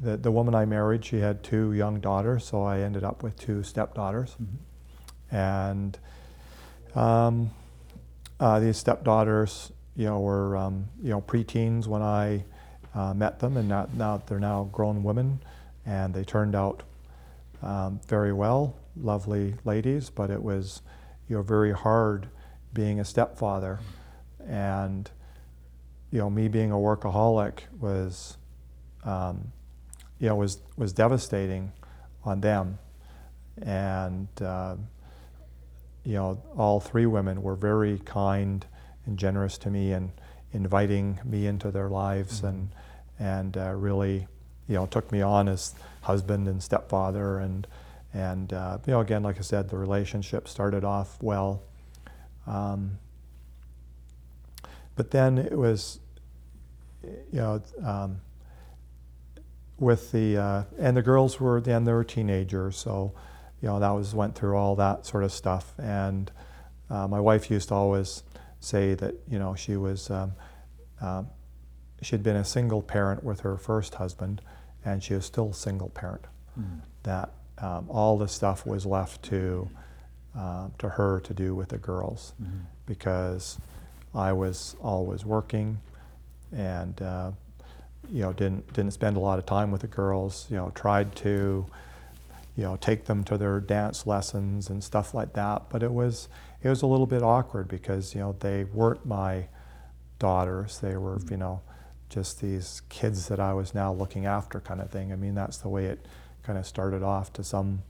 the, 0.02 0.18
the 0.18 0.32
woman 0.32 0.54
I 0.56 0.66
married, 0.66 1.04
she 1.06 1.20
had 1.20 1.44
two 1.44 1.74
young 1.74 2.00
daughters, 2.00 2.46
so 2.46 2.64
I 2.64 2.80
ended 2.80 3.04
up 3.04 3.24
with 3.24 3.38
two 3.38 3.64
stepdaughters. 3.64 4.36
And 5.32 5.98
um, 6.96 7.52
uh, 8.40 8.60
these 8.60 8.78
stepdaughters, 8.78 9.72
you 9.96 10.06
know, 10.06 10.20
were 10.20 10.56
um, 10.56 10.88
you 11.02 11.10
know 11.10 11.22
preteens 11.22 11.88
when 11.88 12.02
I 12.02 12.44
uh, 12.94 13.14
met 13.14 13.40
them, 13.40 13.58
and 13.58 13.68
now, 13.68 13.88
now 13.94 14.22
they're 14.26 14.40
now 14.40 14.70
grown 14.72 15.04
women, 15.04 15.40
and 15.86 16.14
they 16.14 16.24
turned 16.24 16.56
out 16.56 16.84
um, 17.62 18.00
very 18.08 18.34
well, 18.34 18.76
lovely 18.96 19.56
ladies. 19.66 20.10
But 20.10 20.30
it 20.30 20.42
was, 20.42 20.82
you 21.28 21.36
know, 21.36 21.42
very 21.42 21.72
hard 21.72 22.28
being 22.74 23.00
a 23.00 23.06
stepfather, 23.06 23.80
and 24.48 25.10
you 26.12 26.20
know, 26.20 26.30
me 26.30 26.48
being 26.48 26.72
a 26.72 26.76
workaholic 26.76 27.60
was, 27.80 28.38
um, 29.04 29.52
you 30.20 30.30
know, 30.30 30.36
was 30.36 30.60
was 30.76 30.94
devastating 30.94 31.72
on 32.24 32.42
them, 32.42 32.80
and. 33.62 34.28
Uh, 34.42 34.76
you 36.08 36.14
know, 36.14 36.42
all 36.58 36.80
three 36.80 37.06
women 37.06 37.44
were 37.44 37.56
very 37.56 38.00
kind 38.00 38.66
and 39.06 39.20
generous 39.20 39.58
to 39.58 39.70
me 39.70 39.92
and 39.92 40.10
inviting 40.54 41.20
me 41.26 41.46
into 41.46 41.70
their 41.70 41.90
lives 41.90 42.44
and 42.44 42.70
and 43.20 43.58
uh, 43.58 43.74
really, 43.74 44.26
you 44.70 44.76
know, 44.76 44.86
took 44.86 45.12
me 45.12 45.22
on 45.22 45.50
as 45.50 45.76
husband 46.04 46.48
and 46.48 46.64
stepfather 46.64 47.40
and 47.40 47.68
and 48.14 48.54
uh, 48.54 48.78
you 48.86 48.94
know, 48.94 49.02
again, 49.02 49.22
like 49.22 49.38
I 49.38 49.42
said, 49.42 49.68
the 49.70 49.78
relationship 49.78 50.48
started 50.48 50.86
off 50.86 51.22
well. 51.22 51.62
Um, 52.46 53.00
but 54.96 55.12
then 55.12 55.38
it 55.38 55.58
was, 55.58 56.00
you 57.04 57.42
know, 57.42 57.62
um, 57.84 58.22
with 59.80 60.12
the 60.12 60.38
uh, 60.38 60.64
and 60.78 60.98
the 60.98 61.02
girls 61.02 61.40
were 61.40 61.62
then 61.62 61.84
they 61.86 61.94
were 61.94 62.04
teenagers, 62.04 62.78
so 62.78 63.14
you 63.62 63.68
know 63.68 63.80
that 63.80 63.90
was 63.92 64.14
went 64.16 64.36
through 64.36 64.56
all 64.56 64.76
that 64.76 65.06
sort 65.06 65.24
of 65.24 65.32
stuff. 65.32 65.74
And 65.78 66.32
uh, 66.90 67.08
my 67.08 67.20
wife 67.20 67.52
used 67.52 67.70
to 67.70 67.76
always 67.76 68.24
say 68.60 68.96
that 68.96 69.16
you 69.30 69.40
know 69.40 69.56
she 69.56 69.76
was 69.78 70.10
um, 70.10 70.34
um, 71.02 71.28
she'd 72.02 72.24
been 72.24 72.36
a 72.36 72.46
single 72.46 72.82
parent 72.82 73.24
with 73.24 73.42
her 73.42 73.58
first 73.58 73.96
husband, 73.96 74.42
and 74.84 75.04
she 75.04 75.14
was 75.14 75.26
still 75.26 75.50
a 75.50 75.54
single 75.54 75.90
parent. 75.90 76.26
That 77.04 77.32
um, 77.60 77.86
all 77.90 78.18
the 78.18 78.28
stuff 78.28 78.66
was 78.66 78.86
left 78.86 79.24
to 79.24 79.70
uh, 80.38 80.70
to 80.80 80.90
her 80.90 81.20
to 81.22 81.34
do 81.34 81.56
with 81.56 81.70
the 81.70 81.78
girls, 81.78 82.34
because 82.86 83.58
I 84.16 84.34
was 84.34 84.76
always 84.82 85.26
working, 85.26 85.80
and 86.52 87.00
uh, 87.02 87.32
you 88.12 88.22
know 88.22 88.34
didn't 88.34 88.72
didn't 88.74 88.94
spend 88.94 89.18
a 89.18 89.20
lot 89.20 89.40
of 89.40 89.46
time 89.46 89.72
with 89.72 89.82
the 89.82 89.88
girls. 89.88 90.48
You 90.50 90.58
know 90.58 90.72
tried 90.76 91.16
to 91.18 91.66
you 92.56 92.64
know 92.64 92.78
take 92.78 93.06
them 93.06 93.24
to 93.26 93.38
their 93.38 93.60
dance 93.60 94.08
lessons 94.08 94.70
and 94.70 94.84
stuff 94.84 95.14
like 95.14 95.34
that. 95.34 95.64
But 95.70 95.84
it 95.84 95.92
was 95.92 96.28
it 96.64 96.70
was 96.70 96.82
a 96.82 96.88
little 96.88 97.06
bit 97.06 97.24
awkward 97.24 97.68
because 97.68 98.16
you 98.16 98.22
know 98.22 98.36
they 98.40 98.64
weren't 98.66 99.06
my 99.06 99.48
daughters. 100.20 100.80
They 100.80 100.98
were 100.98 101.20
you 101.30 101.38
know 101.38 101.62
just 102.10 102.42
these 102.42 102.82
kids 102.90 103.28
that 103.28 103.40
I 103.40 103.54
was 103.54 103.76
now 103.76 103.92
looking 103.92 104.26
after 104.26 104.60
kind 104.60 104.82
of 104.82 104.90
thing. 104.90 105.12
I 105.12 105.16
mean 105.16 105.36
that's 105.36 105.58
the 105.58 105.70
way 105.70 105.86
it 105.86 106.06
kind 106.44 106.58
of 106.58 106.66
started 106.66 107.04
off 107.04 107.34
to 107.34 107.44
some 107.44 107.84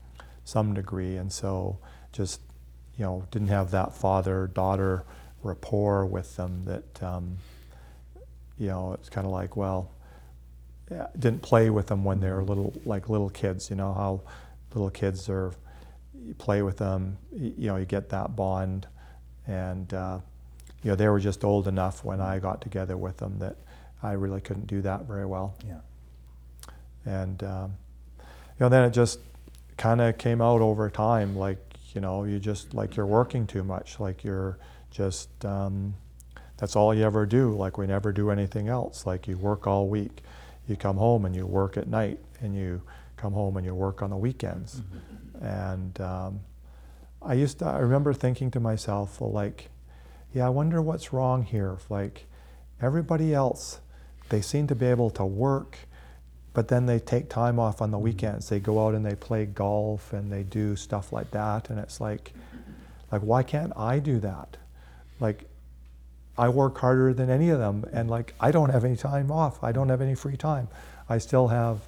some 0.44 0.74
degree, 0.74 1.16
and 1.16 1.32
so 1.32 1.78
just 2.12 2.40
you 2.96 3.04
know 3.04 3.24
didn't 3.30 3.48
have 3.48 3.70
that 3.70 3.94
father 3.94 4.46
daughter 4.48 5.04
rapport 5.42 6.04
with 6.04 6.36
them 6.36 6.64
that 6.64 7.02
um, 7.02 7.38
you 8.58 8.66
know 8.66 8.92
it's 8.92 9.08
kind 9.08 9.26
of 9.26 9.32
like 9.32 9.56
well 9.56 9.90
didn't 11.18 11.42
play 11.42 11.70
with 11.70 11.86
them 11.88 12.04
when 12.04 12.20
they 12.20 12.30
were 12.30 12.42
little 12.42 12.72
like 12.84 13.08
little 13.08 13.28
kids 13.30 13.68
you 13.70 13.76
know 13.76 13.92
how 13.92 14.20
little 14.74 14.90
kids 14.90 15.28
are 15.28 15.52
you 16.26 16.34
play 16.34 16.62
with 16.62 16.78
them 16.78 17.16
you 17.32 17.68
know 17.68 17.76
you 17.76 17.84
get 17.84 18.08
that 18.10 18.36
bond. 18.36 18.86
And 19.46 19.92
uh, 19.94 20.18
you 20.82 20.90
know 20.90 20.96
they 20.96 21.08
were 21.08 21.20
just 21.20 21.42
old 21.44 21.66
enough 21.66 22.04
when 22.04 22.20
I 22.20 22.38
got 22.38 22.60
together 22.60 22.96
with 22.96 23.16
them 23.16 23.38
that 23.38 23.56
I 24.02 24.12
really 24.12 24.40
couldn't 24.42 24.66
do 24.66 24.82
that 24.82 25.06
very 25.06 25.24
well. 25.26 25.54
Yeah. 25.66 25.80
and 27.06 27.42
um, 27.42 27.72
you 28.18 28.60
know 28.60 28.68
then 28.68 28.84
it 28.84 28.90
just 28.90 29.20
kind 29.76 30.00
of 30.00 30.18
came 30.18 30.40
out 30.42 30.60
over 30.60 30.90
time 30.90 31.36
like 31.36 31.58
you 31.94 32.00
know 32.00 32.24
you 32.24 32.38
just 32.38 32.74
like 32.74 32.96
you're 32.96 33.06
working 33.06 33.46
too 33.46 33.62
much 33.64 33.98
like 34.00 34.24
you're 34.24 34.58
just 34.90 35.44
um, 35.44 35.94
that's 36.58 36.76
all 36.76 36.94
you 36.94 37.04
ever 37.04 37.24
do 37.24 37.56
like 37.56 37.78
we 37.78 37.86
never 37.86 38.12
do 38.12 38.30
anything 38.30 38.68
else 38.68 39.06
like 39.06 39.26
you 39.28 39.36
work 39.38 39.66
all 39.66 39.88
week 39.88 40.22
you 40.68 40.76
come 40.76 40.96
home 40.96 41.24
and 41.24 41.34
you 41.34 41.46
work 41.46 41.76
at 41.76 41.88
night 41.88 42.20
and 42.40 42.54
you 42.54 42.82
come 43.16 43.32
home 43.32 43.56
and 43.56 43.66
you 43.66 43.74
work 43.74 44.02
on 44.02 44.10
the 44.10 44.16
weekends. 44.16 44.82
And 45.40 46.00
um, 46.00 46.40
i 47.20 47.34
used 47.34 47.58
to 47.58 47.64
i 47.64 47.78
remember 47.78 48.12
thinking 48.12 48.48
to 48.48 48.60
myself 48.60 49.20
well 49.20 49.32
like 49.32 49.70
yeah 50.32 50.46
i 50.46 50.48
wonder 50.48 50.80
what's 50.80 51.12
wrong 51.12 51.42
here. 51.42 51.76
Like 51.88 52.26
everybody 52.80 53.34
else 53.34 53.80
they 54.28 54.40
seem 54.40 54.66
to 54.68 54.74
be 54.74 54.86
able 54.86 55.10
to 55.10 55.24
work 55.24 55.78
but 56.54 56.68
then 56.68 56.86
they 56.86 56.98
take 56.98 57.28
time 57.28 57.60
off 57.60 57.80
on 57.80 57.92
the 57.92 57.98
weekends. 57.98 58.48
They 58.48 58.58
go 58.58 58.84
out 58.84 58.94
and 58.94 59.06
they 59.06 59.14
play 59.14 59.46
golf 59.46 60.12
and 60.12 60.32
they 60.32 60.42
do 60.42 60.74
stuff 60.74 61.12
like 61.12 61.30
that. 61.30 61.70
And 61.70 61.78
it's 61.78 62.00
like 62.00 62.32
like 63.12 63.22
why 63.22 63.42
can't 63.42 63.72
i 63.76 63.98
do 64.00 64.18
that? 64.20 64.56
Like 65.20 65.44
i 66.38 66.48
work 66.48 66.78
harder 66.78 67.12
than 67.12 67.28
any 67.28 67.50
of 67.50 67.58
them 67.58 67.84
and 67.92 68.08
like 68.08 68.32
i 68.40 68.50
don't 68.50 68.70
have 68.70 68.84
any 68.84 68.96
time 68.96 69.30
off. 69.30 69.62
I 69.62 69.72
don't 69.72 69.88
have 69.88 70.00
any 70.00 70.14
free 70.14 70.36
time. 70.36 70.68
I 71.08 71.18
still 71.18 71.48
have 71.48 71.80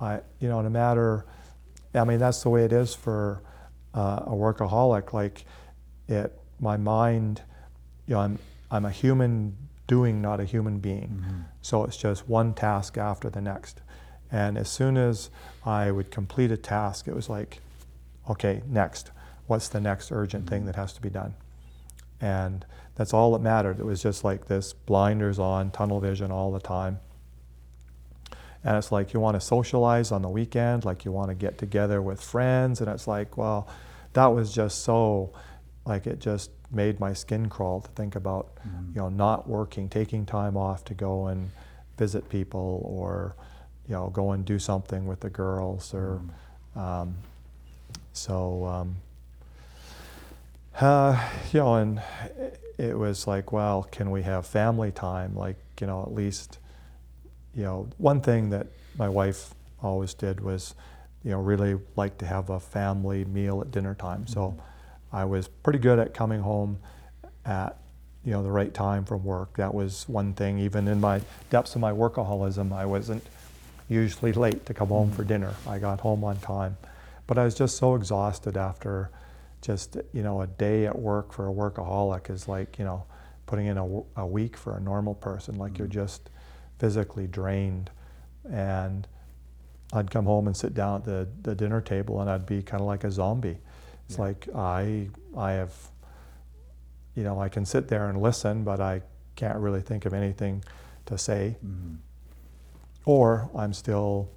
i 0.00 0.20
you 0.40 0.48
know 0.48 0.60
no 0.62 0.70
matter 0.70 1.26
i 1.94 2.04
mean 2.04 2.18
that's 2.18 2.42
the 2.42 2.48
way 2.48 2.64
it 2.64 2.72
is 2.72 2.94
for 2.94 3.42
uh, 3.94 4.20
a 4.26 4.30
workaholic. 4.30 5.12
Like 5.12 5.44
it 6.08 6.38
my 6.60 6.76
mind 6.76 7.42
you 8.06 8.14
know 8.14 8.20
i'm 8.20 8.38
i'm 8.70 8.84
a 8.84 8.90
human 8.90 9.56
doing 9.86 10.22
not 10.22 10.38
a 10.40 10.44
human 10.44 10.78
being. 10.78 11.24
So 11.62 11.84
it's 11.84 11.96
just 11.96 12.28
one 12.28 12.54
task 12.54 12.96
after 12.96 13.28
the 13.28 13.40
next. 13.40 13.80
And 14.30 14.56
as 14.56 14.68
soon 14.70 14.96
as 14.96 15.30
i 15.66 15.90
would 15.90 16.10
complete 16.10 16.50
a 16.50 16.56
task 16.56 17.06
it 17.06 17.14
was 17.14 17.28
like 17.28 17.60
okay 18.28 18.62
next. 18.66 19.10
What's 19.46 19.68
the 19.68 19.80
next 19.80 20.12
urgent 20.12 20.48
thing 20.48 20.64
that 20.66 20.76
has 20.76 20.92
to 20.94 21.00
be 21.02 21.10
done? 21.10 21.34
And 22.20 22.64
that's 22.96 23.14
all 23.14 23.32
that 23.32 23.40
mattered. 23.40 23.78
It 23.80 23.84
was 23.84 24.02
just 24.02 24.24
like 24.24 24.46
this 24.46 24.72
blinders 24.72 25.38
on 25.38 25.70
tunnel 25.70 26.00
vision 26.00 26.30
all 26.30 26.52
the 26.52 26.60
time. 26.60 27.00
And 28.62 28.76
it's 28.76 28.92
like 28.92 29.14
you 29.14 29.20
want 29.20 29.36
to 29.36 29.40
socialize 29.40 30.12
on 30.12 30.20
the 30.20 30.28
weekend 30.28 30.84
like 30.84 31.06
you 31.06 31.12
want 31.12 31.30
to 31.30 31.34
get 31.34 31.56
together 31.56 32.02
with 32.02 32.20
friends 32.20 32.82
and 32.82 32.90
it's 32.90 33.08
like 33.08 33.38
well 33.38 33.66
that 34.12 34.26
was 34.26 34.52
just 34.52 34.82
so 34.82 35.32
like 35.86 36.06
it 36.06 36.18
just 36.18 36.50
made 36.70 37.00
my 37.00 37.12
skin 37.12 37.48
crawl 37.48 37.80
to 37.80 37.90
think 37.92 38.16
about 38.16 38.50
you 38.94 39.00
know 39.00 39.08
not 39.08 39.48
working 39.48 39.88
taking 39.88 40.26
time 40.26 40.56
off 40.56 40.84
to 40.84 40.94
go 40.94 41.26
and 41.26 41.50
visit 41.96 42.28
people 42.28 42.82
or 42.84 43.34
you 43.88 43.94
know 43.94 44.08
go 44.10 44.32
and 44.32 44.44
do 44.44 44.58
something 44.58 45.06
with 45.06 45.20
the 45.20 45.30
girls 45.30 45.92
or 45.94 46.20
um, 46.76 47.14
so 48.12 48.64
um, 48.66 48.96
uh, 50.80 51.28
you 51.52 51.60
know 51.60 51.74
and 51.74 52.00
it- 52.80 52.98
was 52.98 53.26
like 53.26 53.52
well 53.52 53.82
can 53.90 54.10
we 54.10 54.22
have 54.22 54.46
family 54.46 54.90
time 54.90 55.34
like 55.36 55.56
you 55.80 55.86
know 55.86 56.02
at 56.02 56.12
least 56.12 56.58
you 57.54 57.62
know, 57.62 57.88
one 57.98 58.20
thing 58.20 58.50
that 58.50 58.66
my 58.96 59.08
wife 59.08 59.54
always 59.82 60.14
did 60.14 60.40
was, 60.40 60.74
you 61.24 61.30
know, 61.30 61.40
really 61.40 61.78
like 61.96 62.18
to 62.18 62.26
have 62.26 62.50
a 62.50 62.60
family 62.60 63.24
meal 63.24 63.60
at 63.60 63.70
dinner 63.70 63.94
time. 63.94 64.26
So 64.26 64.50
mm-hmm. 64.50 65.16
I 65.16 65.24
was 65.24 65.48
pretty 65.48 65.78
good 65.78 65.98
at 65.98 66.14
coming 66.14 66.40
home 66.40 66.78
at, 67.44 67.76
you 68.24 68.32
know, 68.32 68.42
the 68.42 68.50
right 68.50 68.72
time 68.72 69.04
from 69.04 69.24
work. 69.24 69.56
That 69.56 69.74
was 69.74 70.08
one 70.08 70.34
thing. 70.34 70.58
Even 70.58 70.86
in 70.86 71.00
my 71.00 71.20
depths 71.50 71.74
of 71.74 71.80
my 71.80 71.92
workaholism, 71.92 72.72
I 72.72 72.86
wasn't 72.86 73.24
usually 73.88 74.32
late 74.32 74.66
to 74.66 74.74
come 74.74 74.88
home 74.88 75.08
mm-hmm. 75.08 75.16
for 75.16 75.24
dinner. 75.24 75.54
I 75.66 75.78
got 75.78 76.00
home 76.00 76.22
on 76.22 76.38
time. 76.38 76.76
But 77.26 77.38
I 77.38 77.44
was 77.44 77.54
just 77.54 77.76
so 77.76 77.94
exhausted 77.94 78.56
after 78.56 79.10
just, 79.62 79.96
you 80.12 80.22
know, 80.22 80.40
a 80.40 80.46
day 80.46 80.86
at 80.86 80.98
work 80.98 81.32
for 81.32 81.48
a 81.48 81.52
workaholic 81.52 82.30
is 82.30 82.48
like, 82.48 82.78
you 82.78 82.84
know, 82.84 83.04
putting 83.46 83.66
in 83.66 83.78
a, 83.78 84.00
a 84.16 84.26
week 84.26 84.56
for 84.56 84.76
a 84.76 84.80
normal 84.80 85.14
person. 85.14 85.56
Like 85.56 85.78
you're 85.78 85.88
just 85.88 86.30
physically 86.78 87.26
drained. 87.26 87.90
And 88.50 89.06
I'd 89.92 90.10
come 90.10 90.24
home 90.24 90.46
and 90.46 90.56
sit 90.56 90.72
down 90.72 90.96
at 90.96 91.04
the, 91.04 91.28
the 91.42 91.54
dinner 91.54 91.80
table 91.80 92.20
and 92.20 92.30
I'd 92.30 92.46
be 92.46 92.62
kind 92.62 92.80
of 92.80 92.86
like 92.86 93.04
a 93.04 93.10
zombie. 93.10 93.58
It's 94.08 94.18
like 94.18 94.48
I, 94.54 95.08
I 95.36 95.52
have 95.52 95.72
you 97.14 97.24
know, 97.24 97.40
I 97.40 97.48
can 97.48 97.64
sit 97.64 97.88
there 97.88 98.08
and 98.08 98.20
listen, 98.20 98.64
but 98.64 98.80
I 98.80 99.02
can't 99.36 99.58
really 99.58 99.80
think 99.80 100.04
of 100.04 100.14
anything 100.14 100.64
to 101.06 101.18
say. 101.18 101.56
Mm-hmm. 101.64 101.96
Or 103.04 103.50
I'm 103.54 103.72
still 103.72 104.30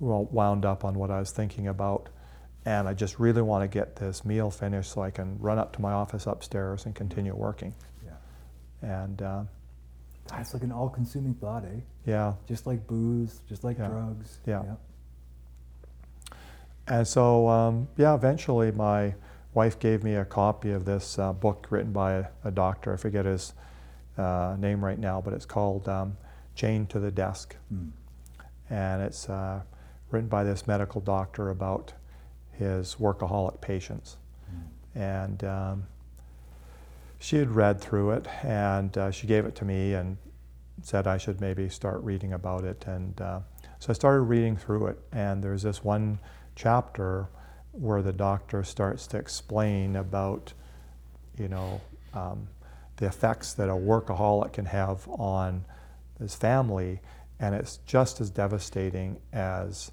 wound 0.00 0.64
up 0.64 0.84
on 0.84 0.94
what 0.94 1.10
I 1.10 1.18
was 1.18 1.30
thinking 1.30 1.66
about, 1.66 2.08
and 2.68 2.86
I 2.86 2.92
just 2.92 3.18
really 3.18 3.40
want 3.40 3.62
to 3.64 3.78
get 3.78 3.96
this 3.96 4.26
meal 4.26 4.50
finished 4.50 4.92
so 4.92 5.00
I 5.00 5.10
can 5.10 5.38
run 5.40 5.58
up 5.58 5.72
to 5.76 5.80
my 5.80 5.92
office 5.92 6.26
upstairs 6.26 6.84
and 6.84 6.94
continue 6.94 7.34
working. 7.34 7.74
Yeah. 8.04 8.12
And 8.82 9.22
uh, 9.22 9.42
It's 10.38 10.52
like 10.52 10.64
an 10.64 10.72
all-consuming 10.72 11.36
thought, 11.36 11.64
eh? 11.64 11.80
yeah, 12.04 12.34
Just 12.46 12.66
like 12.66 12.86
booze, 12.86 13.40
just 13.48 13.64
like 13.64 13.78
Yeah. 13.78 13.88
drugs. 13.88 14.40
Yeah. 14.44 14.74
And 16.86 17.08
so, 17.08 17.48
um, 17.48 17.88
yeah, 17.96 18.14
eventually 18.14 18.70
my 18.70 19.14
wife 19.54 19.78
gave 19.78 20.04
me 20.04 20.16
a 20.16 20.26
copy 20.26 20.70
of 20.70 20.84
this 20.84 21.18
uh, 21.18 21.32
book 21.32 21.68
written 21.70 21.92
by 21.92 22.12
a, 22.12 22.26
a 22.44 22.50
doctor. 22.50 22.92
I 22.92 22.96
forget 22.96 23.24
his 23.24 23.54
uh, 24.18 24.56
name 24.58 24.84
right 24.84 24.98
now, 24.98 25.22
but 25.22 25.32
it's 25.32 25.46
called 25.46 25.88
um, 25.88 26.18
Chained 26.54 26.90
to 26.90 27.00
the 27.00 27.10
Desk. 27.10 27.56
Mm. 27.72 27.92
And 28.68 29.00
it's 29.02 29.26
uh, 29.30 29.62
written 30.10 30.28
by 30.28 30.44
this 30.44 30.66
medical 30.66 31.00
doctor 31.00 31.48
about 31.48 31.94
his 32.58 32.96
workaholic 32.96 33.60
patients. 33.60 34.16
Mm. 34.50 35.00
And 35.00 35.44
um, 35.44 35.86
she 37.18 37.36
had 37.36 37.50
read 37.50 37.80
through 37.80 38.12
it 38.12 38.26
and 38.42 38.96
uh, 38.96 39.10
she 39.10 39.26
gave 39.26 39.44
it 39.44 39.54
to 39.56 39.64
me 39.64 39.94
and 39.94 40.16
said 40.82 41.06
I 41.06 41.18
should 41.18 41.40
maybe 41.40 41.68
start 41.68 42.02
reading 42.02 42.32
about 42.32 42.64
it. 42.64 42.84
And 42.86 43.20
uh, 43.20 43.40
so 43.78 43.90
I 43.90 43.92
started 43.92 44.22
reading 44.22 44.56
through 44.56 44.86
it. 44.88 44.98
And 45.12 45.42
there's 45.42 45.62
this 45.62 45.82
one 45.82 46.18
chapter 46.54 47.28
where 47.72 48.02
the 48.02 48.12
doctor 48.12 48.62
starts 48.64 49.06
to 49.08 49.18
explain 49.18 49.96
about, 49.96 50.52
you 51.36 51.48
know, 51.48 51.80
um, 52.14 52.48
the 52.96 53.06
effects 53.06 53.52
that 53.54 53.68
a 53.68 53.72
workaholic 53.72 54.52
can 54.52 54.64
have 54.66 55.08
on 55.08 55.64
his 56.18 56.34
family. 56.34 57.00
And 57.40 57.54
it's 57.54 57.78
just 57.86 58.20
as 58.20 58.30
devastating 58.30 59.20
as 59.32 59.92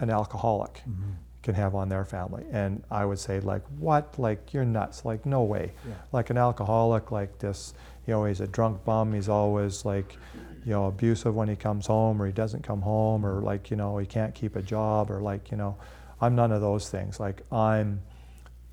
an 0.00 0.10
alcoholic 0.10 0.82
Mm-hmm. 0.88 1.10
Can 1.44 1.54
have 1.54 1.74
on 1.74 1.90
their 1.90 2.04
family. 2.04 2.42
And 2.50 2.82
I 2.90 3.04
would 3.04 3.18
say, 3.18 3.38
like, 3.38 3.62
what? 3.78 4.18
Like, 4.18 4.52
you're 4.54 4.64
nuts. 4.64 5.04
Like, 5.04 5.24
no 5.26 5.42
way. 5.42 5.72
Yeah. 5.86 5.94
Like 6.10 6.30
an 6.30 6.38
alcoholic, 6.38 7.12
like 7.12 7.38
this, 7.38 7.74
you 8.06 8.14
know, 8.14 8.24
he's 8.24 8.40
a 8.40 8.46
drunk 8.46 8.84
bum. 8.84 9.12
He's 9.12 9.28
always 9.28 9.84
like, 9.84 10.16
you 10.64 10.72
know, 10.72 10.86
abusive 10.86 11.34
when 11.34 11.48
he 11.48 11.54
comes 11.54 11.86
home 11.86 12.20
or 12.20 12.26
he 12.26 12.32
doesn't 12.32 12.62
come 12.62 12.80
home 12.80 13.24
or 13.24 13.42
like, 13.42 13.70
you 13.70 13.76
know, 13.76 13.98
he 13.98 14.06
can't 14.06 14.34
keep 14.34 14.56
a 14.56 14.62
job 14.62 15.10
or 15.10 15.20
like, 15.20 15.50
you 15.50 15.58
know, 15.58 15.76
I'm 16.20 16.34
none 16.34 16.50
of 16.50 16.62
those 16.62 16.88
things. 16.88 17.20
Like, 17.20 17.42
I'm, 17.52 18.00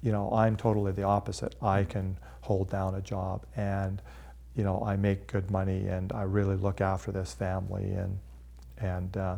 you 0.01 0.13
know, 0.13 0.31
I'm 0.31 0.55
totally 0.55 0.93
the 0.93 1.03
opposite. 1.03 1.55
I 1.61 1.83
can 1.83 2.17
hold 2.39 2.69
down 2.69 2.95
a 2.95 3.01
job 3.01 3.45
and, 3.57 4.01
you 4.55 4.63
know, 4.63 4.81
I 4.85 4.95
make 4.95 5.27
good 5.27 5.51
money 5.51 5.87
and 5.87 6.13
I 6.13 6.23
really 6.23 6.55
look 6.55 6.79
after 6.79 7.11
this 7.11 7.33
family 7.33 7.91
and, 7.91 8.17
and, 8.77 9.17
uh, 9.17 9.35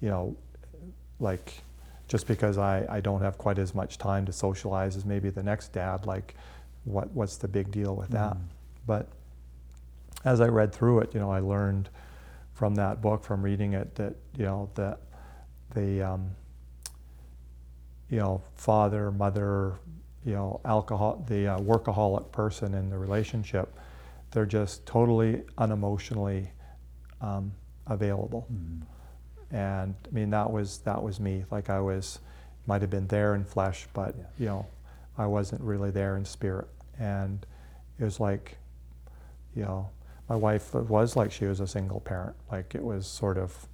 you 0.00 0.08
know, 0.08 0.36
like, 1.18 1.62
just 2.08 2.26
because 2.26 2.58
I, 2.58 2.86
I 2.88 3.00
don't 3.00 3.20
have 3.20 3.38
quite 3.38 3.58
as 3.58 3.74
much 3.74 3.98
time 3.98 4.24
to 4.26 4.32
socialize 4.32 4.96
as 4.96 5.04
maybe 5.04 5.30
the 5.30 5.42
next 5.42 5.72
dad, 5.72 6.06
like, 6.06 6.34
what, 6.84 7.10
what's 7.12 7.36
the 7.36 7.48
big 7.48 7.70
deal 7.70 7.94
with 7.94 8.08
that? 8.10 8.32
Mhm. 8.32 8.40
But 8.86 9.08
as 10.24 10.40
I 10.40 10.48
read 10.48 10.72
through 10.72 11.00
it, 11.00 11.14
you 11.14 11.20
know, 11.20 11.30
I 11.30 11.40
learned 11.40 11.90
from 12.54 12.74
that 12.76 13.02
book, 13.02 13.22
from 13.22 13.42
reading 13.42 13.74
it, 13.74 13.94
that, 13.96 14.14
you 14.36 14.46
know, 14.46 14.70
that 14.74 15.00
the, 15.74 16.02
um, 16.02 16.30
you 18.08 18.18
know, 18.18 18.42
father, 18.56 19.12
mother, 19.12 19.74
you 20.24 20.32
know, 20.32 20.60
alcohol, 20.64 21.22
the 21.28 21.46
uh, 21.46 21.58
workaholic 21.58 22.32
person 22.32 22.74
in 22.74 22.88
the 22.88 22.98
relationship, 22.98 23.74
they're 24.30 24.46
just 24.46 24.84
totally 24.86 25.42
unemotionally 25.58 26.48
um, 27.20 27.52
available 27.86 28.46
Mm. 28.52 28.82
And 29.50 29.94
I 30.06 30.14
mean 30.14 30.30
that 30.30 30.50
was 30.50 30.78
that 30.80 31.02
was 31.02 31.18
me. 31.20 31.44
Like 31.50 31.70
I 31.70 31.80
was, 31.80 32.18
might 32.66 32.80
have 32.82 32.90
been 32.90 33.06
there 33.08 33.34
in 33.34 33.44
flesh, 33.44 33.86
but 33.92 34.14
Yeah. 34.16 34.24
you 34.38 34.46
know, 34.46 34.66
I 35.16 35.26
wasn't 35.26 35.60
really 35.62 35.90
there 35.90 36.16
in 36.16 36.24
spirit. 36.24 36.68
And 36.98 37.44
it 37.98 38.04
was 38.04 38.20
like, 38.20 38.58
you 39.54 39.62
know, 39.64 39.88
my 40.28 40.36
wife 40.36 40.74
was 40.74 41.16
like 41.16 41.32
she 41.32 41.46
was 41.46 41.60
a 41.60 41.66
single 41.66 42.00
parent. 42.00 42.36
Like 42.52 42.74
it 42.74 42.82
was 42.84 43.06
sort 43.06 43.38
of 43.38 43.66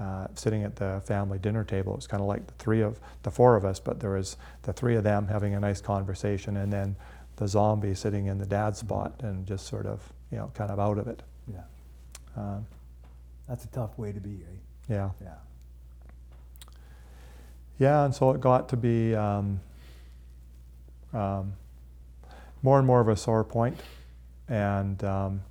uh, 0.00 0.26
sitting 0.34 0.64
at 0.64 0.74
the 0.76 1.00
family 1.04 1.38
dinner 1.38 1.62
table. 1.62 1.92
It 1.92 1.96
was 1.96 2.06
kind 2.08 2.20
of 2.20 2.26
like 2.26 2.46
the 2.48 2.54
three 2.54 2.80
of 2.82 2.98
the 3.22 3.30
four 3.30 3.54
of 3.54 3.64
us, 3.64 3.78
but 3.78 4.00
there 4.00 4.10
was 4.10 4.36
the 4.62 4.72
three 4.72 4.96
of 4.96 5.04
them 5.04 5.28
having 5.28 5.54
a 5.54 5.60
nice 5.60 5.80
conversation, 5.80 6.56
and 6.56 6.72
then 6.72 6.96
the 7.36 7.46
zombie 7.46 7.94
sitting 7.94 8.26
in 8.26 8.38
the 8.38 8.46
dad 8.46 8.76
spot 8.76 9.14
and 9.22 9.46
just 9.46 9.66
sort 9.66 9.86
of 9.86 10.12
you 10.32 10.38
know 10.38 10.50
kind 10.54 10.70
of 10.72 10.80
out 10.80 10.98
of 10.98 11.06
it. 11.06 11.22
Yeah. 11.46 11.62
Um, 12.36 12.66
That's 13.48 13.64
a 13.64 13.68
tough 13.68 13.96
way 13.96 14.10
to 14.10 14.20
be, 14.20 14.30
eh? 14.42 14.56
Yeah. 14.88 15.10
Yeah. 15.22 15.34
Yeah, 17.78 18.04
and 18.04 18.14
so 18.14 18.30
it 18.30 18.40
got 18.40 18.68
to 18.68 18.76
be 18.76 19.14
um, 19.16 19.60
um, 21.12 21.54
more 22.62 22.78
and 22.78 22.86
more 22.86 23.00
of 23.00 23.08
a 23.08 23.16
sore 23.16 23.42
point, 23.42 23.78
and 24.48 25.02
um, 25.02 25.42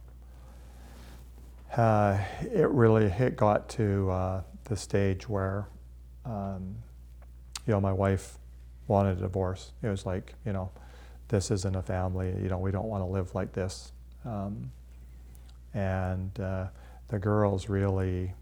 uh, 1.76 2.18
it 2.42 2.70
really 2.70 3.06
it 3.06 3.36
got 3.36 3.68
to 3.70 4.10
uh, 4.10 4.42
the 4.66 4.78
stage 4.78 5.28
where, 5.28 5.68
um, 6.26 6.76
you 7.68 7.74
know, 7.74 7.82
my 7.82 7.92
wife 7.92 8.38
wanted 8.88 9.18
a 9.18 9.22
divorce. 9.22 9.74
It 9.82 9.90
was 9.90 10.06
like, 10.06 10.34
you 10.46 10.54
know, 10.54 10.72
this 11.28 11.52
isn't 11.52 11.76
a 11.76 11.82
family. 11.82 12.30
You 12.42 12.48
know, 12.48 12.58
we 12.58 12.72
don't 12.72 12.88
want 12.88 13.02
to 13.02 13.08
live 13.08 13.36
like 13.36 13.52
this, 13.52 13.92
um, 14.24 14.72
and 15.74 16.40
uh, 16.40 16.68
the 17.10 17.20
girls 17.20 17.68
really 17.68 18.34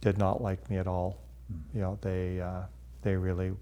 did 0.00 0.18
not 0.18 0.40
like 0.42 0.68
me 0.70 0.76
at 0.78 0.86
all 0.86 1.18
Mm. 1.50 1.60
you 1.74 1.80
know 1.80 1.98
they 2.02 2.40
uh, 2.42 2.60
they 3.00 3.16
really 3.16 3.52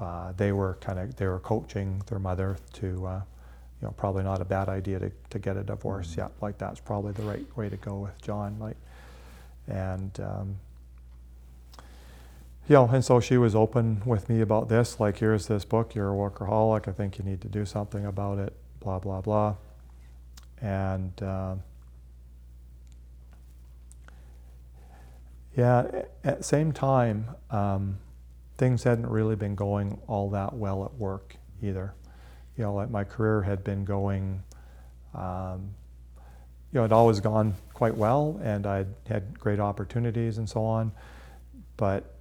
uh, 0.00 0.32
they 0.38 0.50
were 0.52 0.78
kind 0.80 0.98
of 0.98 1.14
they 1.16 1.26
were 1.26 1.40
coaching 1.40 2.02
their 2.06 2.18
mother 2.18 2.56
to 2.72 3.06
uh, 3.06 3.20
you 3.82 3.86
know 3.86 3.92
probably 3.98 4.22
not 4.22 4.40
a 4.40 4.46
bad 4.46 4.70
idea 4.70 4.98
to, 4.98 5.12
to 5.28 5.38
get 5.38 5.58
a 5.58 5.62
divorce 5.62 6.12
Mhm. 6.14 6.16
yeah 6.18 6.28
like 6.40 6.56
that's 6.56 6.80
probably 6.80 7.12
the 7.12 7.22
right 7.22 7.46
way 7.56 7.68
to 7.68 7.76
go 7.76 7.96
with 7.98 8.18
John 8.22 8.56
like 8.58 8.78
and 9.68 10.18
um, 10.20 10.56
you 12.66 12.74
know 12.76 12.86
and 12.88 13.04
so 13.04 13.20
she 13.20 13.36
was 13.36 13.54
open 13.54 14.00
with 14.06 14.28
me 14.30 14.40
about 14.40 14.68
this 14.70 14.98
like 15.00 15.18
here's 15.18 15.48
this 15.48 15.64
book 15.66 15.94
you're 15.94 16.12
a 16.12 16.16
workaholic 16.16 16.88
I 16.88 16.92
think 16.92 17.18
you 17.18 17.24
need 17.24 17.40
to 17.42 17.48
do 17.48 17.66
something 17.66 18.06
about 18.06 18.38
it 18.38 18.54
blah 18.80 18.98
blah 18.98 19.20
blah 19.20 19.56
and 20.62 21.12
Yeah, 25.60 26.04
at 26.24 26.38
the 26.38 26.42
same 26.42 26.72
time, 26.72 27.26
um, 27.50 27.98
things 28.56 28.82
hadn't 28.82 29.06
really 29.06 29.36
been 29.36 29.54
going 29.54 30.00
all 30.06 30.30
that 30.30 30.54
well 30.54 30.86
at 30.86 30.94
work 30.94 31.36
either. 31.60 31.92
You 32.56 32.64
know, 32.64 32.74
like 32.74 32.88
my 32.90 33.04
career 33.04 33.42
had 33.42 33.62
been 33.62 33.84
going, 33.84 34.42
um, 35.14 35.74
you 36.72 36.80
know, 36.80 36.84
it 36.86 36.92
always 36.92 37.20
gone 37.20 37.54
quite 37.74 37.94
well, 37.94 38.40
and 38.42 38.66
I'd 38.66 38.86
had 39.06 39.38
great 39.38 39.60
opportunities 39.60 40.38
and 40.38 40.48
so 40.48 40.64
on. 40.64 40.92
But 41.76 42.14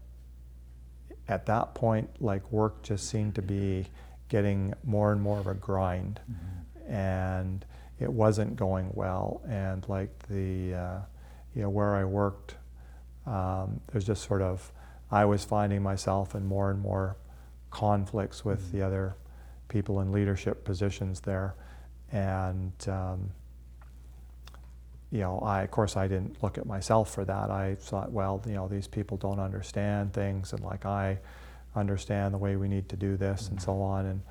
at 1.30 1.46
that 1.46 1.76
point, 1.76 2.10
like 2.20 2.52
work 2.52 2.84
just 2.84 3.08
seemed 3.10 3.36
to 3.36 3.42
be 3.42 3.86
getting 4.28 4.74
more 4.84 5.14
and 5.14 5.22
more 5.22 5.40
of 5.40 5.48
a 5.48 5.54
grind 5.54 6.20
Mhm. 6.30 6.92
and 6.92 7.66
it 8.00 8.12
wasn't 8.12 8.58
going 8.58 8.92
well. 8.96 9.42
And 9.48 9.88
like 9.88 10.28
the, 10.28 10.74
uh, 10.74 11.00
you 11.54 11.62
know, 11.62 11.70
where 11.70 11.96
I 11.96 12.04
worked, 12.04 12.56
um, 13.30 13.80
there's 13.92 14.06
just 14.06 14.24
sort 14.24 14.42
of, 14.42 14.72
I 15.12 15.26
was 15.26 15.44
finding 15.46 15.82
myself 15.84 16.36
in 16.36 16.46
more 16.46 16.72
and 16.72 16.80
more 16.82 17.16
conflicts 17.72 18.44
with 18.44 18.62
Mhm. 18.68 18.72
the 18.72 18.82
other 18.82 19.16
people 19.68 20.02
in 20.02 20.12
leadership 20.12 20.64
positions 20.66 21.22
there. 21.22 21.54
And, 22.12 22.74
um, 22.88 23.30
you 25.12 25.20
know, 25.22 25.40
I, 25.40 25.62
of 25.64 25.72
course, 25.72 25.96
I 25.98 26.08
didn't 26.08 26.42
look 26.44 26.58
at 26.58 26.66
myself 26.66 27.12
for 27.12 27.26
that. 27.26 27.50
I 27.50 27.76
thought, 27.76 28.12
well, 28.12 28.42
you 28.46 28.54
know, 28.54 28.68
these 28.68 28.88
people 28.88 29.18
don't 29.18 29.40
understand 29.40 30.14
things, 30.14 30.54
and 30.54 30.64
like 30.64 30.86
I 30.86 31.20
understand 31.76 32.34
the 32.34 32.38
way 32.38 32.56
we 32.56 32.68
need 32.68 32.90
to 32.90 32.96
do 32.98 33.16
this, 33.18 33.50
and 33.50 33.58
Mhm. 33.60 33.62
so 33.64 33.82
on. 33.82 34.06
And, 34.06 34.22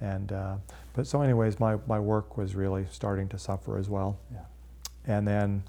and, 0.00 0.32
uh, 0.32 0.56
but 0.94 1.06
so, 1.06 1.22
anyways, 1.22 1.58
my, 1.58 1.78
my 1.86 1.98
work 2.00 2.36
was 2.36 2.54
really 2.54 2.86
starting 2.90 3.28
to 3.30 3.38
suffer 3.38 3.78
as 3.78 3.88
well. 3.88 4.16
Yeah. 4.32 4.44
And 5.06 5.26
then 5.26 5.62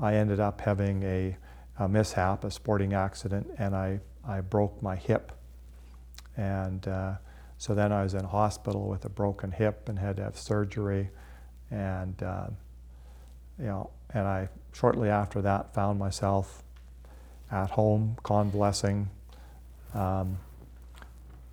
I 0.00 0.14
ended 0.14 0.40
up 0.40 0.60
having 0.60 1.02
a, 1.02 1.36
a 1.78 1.88
mishap, 1.88 2.44
a 2.44 2.50
sporting 2.50 2.92
accident, 2.94 3.48
and 3.58 3.74
I, 3.74 4.00
I 4.26 4.40
broke 4.40 4.80
my 4.82 4.96
hip. 4.96 5.32
And 6.36 6.86
uh, 6.86 7.14
so 7.58 7.74
then 7.74 7.92
I 7.92 8.02
was 8.02 8.14
in 8.14 8.24
hospital 8.24 8.88
with 8.88 9.04
a 9.04 9.08
broken 9.08 9.50
hip 9.50 9.88
and 9.88 9.98
had 9.98 10.16
to 10.16 10.22
have 10.24 10.36
surgery. 10.38 11.10
And, 11.70 12.20
uh, 12.22 12.46
you 13.58 13.66
know, 13.66 13.90
and 14.10 14.26
I 14.26 14.48
shortly 14.72 15.08
after 15.08 15.42
that 15.42 15.74
found 15.74 15.98
myself 15.98 16.62
at 17.50 17.70
home 17.70 18.16
convalescing. 18.22 19.10
Um, 19.94 20.38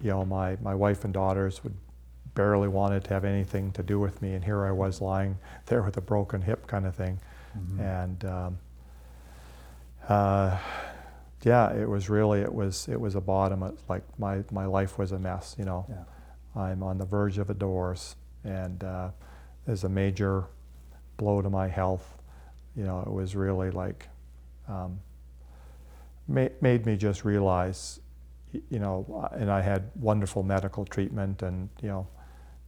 you 0.01 0.09
know, 0.09 0.25
my, 0.25 0.57
my 0.61 0.73
wife 0.73 1.03
and 1.05 1.13
daughters 1.13 1.63
would 1.63 1.75
barely 2.33 2.67
wanted 2.67 3.03
to 3.03 3.13
have 3.13 3.25
anything 3.25 3.71
to 3.73 3.83
do 3.83 3.99
with 3.99 4.21
me, 4.21 4.33
and 4.33 4.43
here 4.43 4.65
I 4.65 4.71
was 4.71 5.01
lying 5.01 5.37
there 5.67 5.81
with 5.83 5.97
a 5.97 6.01
broken 6.01 6.41
hip, 6.41 6.67
kind 6.67 6.85
of 6.85 6.95
thing, 6.95 7.19
Mhm. 7.57 7.79
and. 7.79 8.25
Um, 8.25 8.57
uh, 10.09 10.57
yeah, 11.43 11.73
it 11.73 11.87
was 11.89 12.09
really 12.09 12.41
it 12.41 12.53
was 12.53 12.87
it 12.87 12.99
was 12.99 13.15
a 13.15 13.21
bottom. 13.21 13.63
It, 13.63 13.77
like 13.89 14.03
my 14.19 14.43
my 14.51 14.65
life 14.65 14.97
was 14.97 15.11
a 15.11 15.19
mess. 15.19 15.55
You 15.57 15.65
know, 15.65 15.85
Yeah. 15.89 16.61
I'm 16.61 16.83
on 16.83 16.97
the 16.97 17.05
verge 17.05 17.37
of 17.37 17.49
a 17.49 17.53
divorce, 17.53 18.15
and 18.43 18.83
uh, 18.83 19.09
there's 19.65 19.83
a 19.83 19.89
major 19.89 20.45
blow 21.17 21.41
to 21.41 21.49
my 21.49 21.67
health. 21.67 22.17
You 22.75 22.83
know, 22.83 23.01
it 23.01 23.11
was 23.11 23.35
really 23.35 23.71
like 23.71 24.07
um, 24.67 24.99
ma- 26.27 26.49
made 26.61 26.85
me 26.85 26.95
just 26.97 27.25
realize, 27.25 27.99
you 28.69 28.79
know, 28.79 29.05
uh, 29.13 29.35
and 29.35 29.49
I 29.51 29.61
had 29.61 29.89
wonderful 29.99 30.43
medical 30.43 30.85
treatment, 30.85 31.41
and 31.41 31.69
you 31.81 31.89
know, 31.89 32.07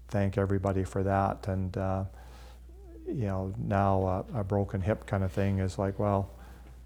thank 0.10 0.38
everybody 0.38 0.84
for 0.84 1.04
that. 1.04 1.48
And 1.48 1.78
uh, 1.78 2.04
you 3.08 3.28
know, 3.28 3.54
now 3.58 4.04
uh, 4.34 4.40
a 4.40 4.44
broken 4.44 4.82
hip 4.82 5.06
kind 5.06 5.24
of 5.24 5.32
thing 5.32 5.60
is 5.60 5.78
like, 5.78 6.00
well, 6.00 6.30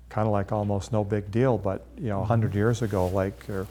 kind 0.09 0.27
of 0.27 0.31
like 0.31 0.51
almost 0.51 0.91
no 0.91 1.03
big 1.03 1.31
deal. 1.31 1.57
But 1.57 1.85
you 1.97 2.09
know, 2.09 2.23
hundred 2.23 2.55
years 2.55 2.81
ago, 2.81 3.07
like 3.07 3.49
or 3.49 3.67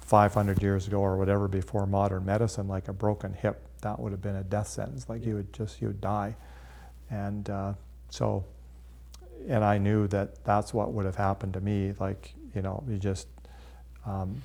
500 0.00 0.62
years 0.62 0.86
ago 0.86 1.00
or 1.00 1.16
whatever 1.16 1.48
before 1.48 1.86
modern 1.86 2.24
medicine, 2.24 2.68
like 2.68 2.88
a 2.88 2.92
broken 2.92 3.32
hip, 3.32 3.66
that 3.82 3.98
would 3.98 4.12
have 4.12 4.22
been 4.22 4.36
a 4.36 4.44
death 4.44 4.68
sentence. 4.68 5.08
Like 5.08 5.24
you 5.24 5.34
would 5.34 5.52
just 5.52 5.80
you 5.80 5.88
would 5.88 6.00
die. 6.00 6.36
And 7.10 7.48
uh, 7.50 7.74
so, 8.10 8.44
and 9.48 9.64
I 9.64 9.78
knew 9.78 10.06
that 10.08 10.44
that's 10.44 10.72
what 10.72 10.92
would 10.92 11.04
have 11.04 11.16
happened 11.16 11.54
to 11.54 11.60
me. 11.60 11.92
Like 11.98 12.34
you 12.54 12.62
know, 12.62 12.82
you 12.88 12.98
just 12.98 13.28
um, 14.06 14.42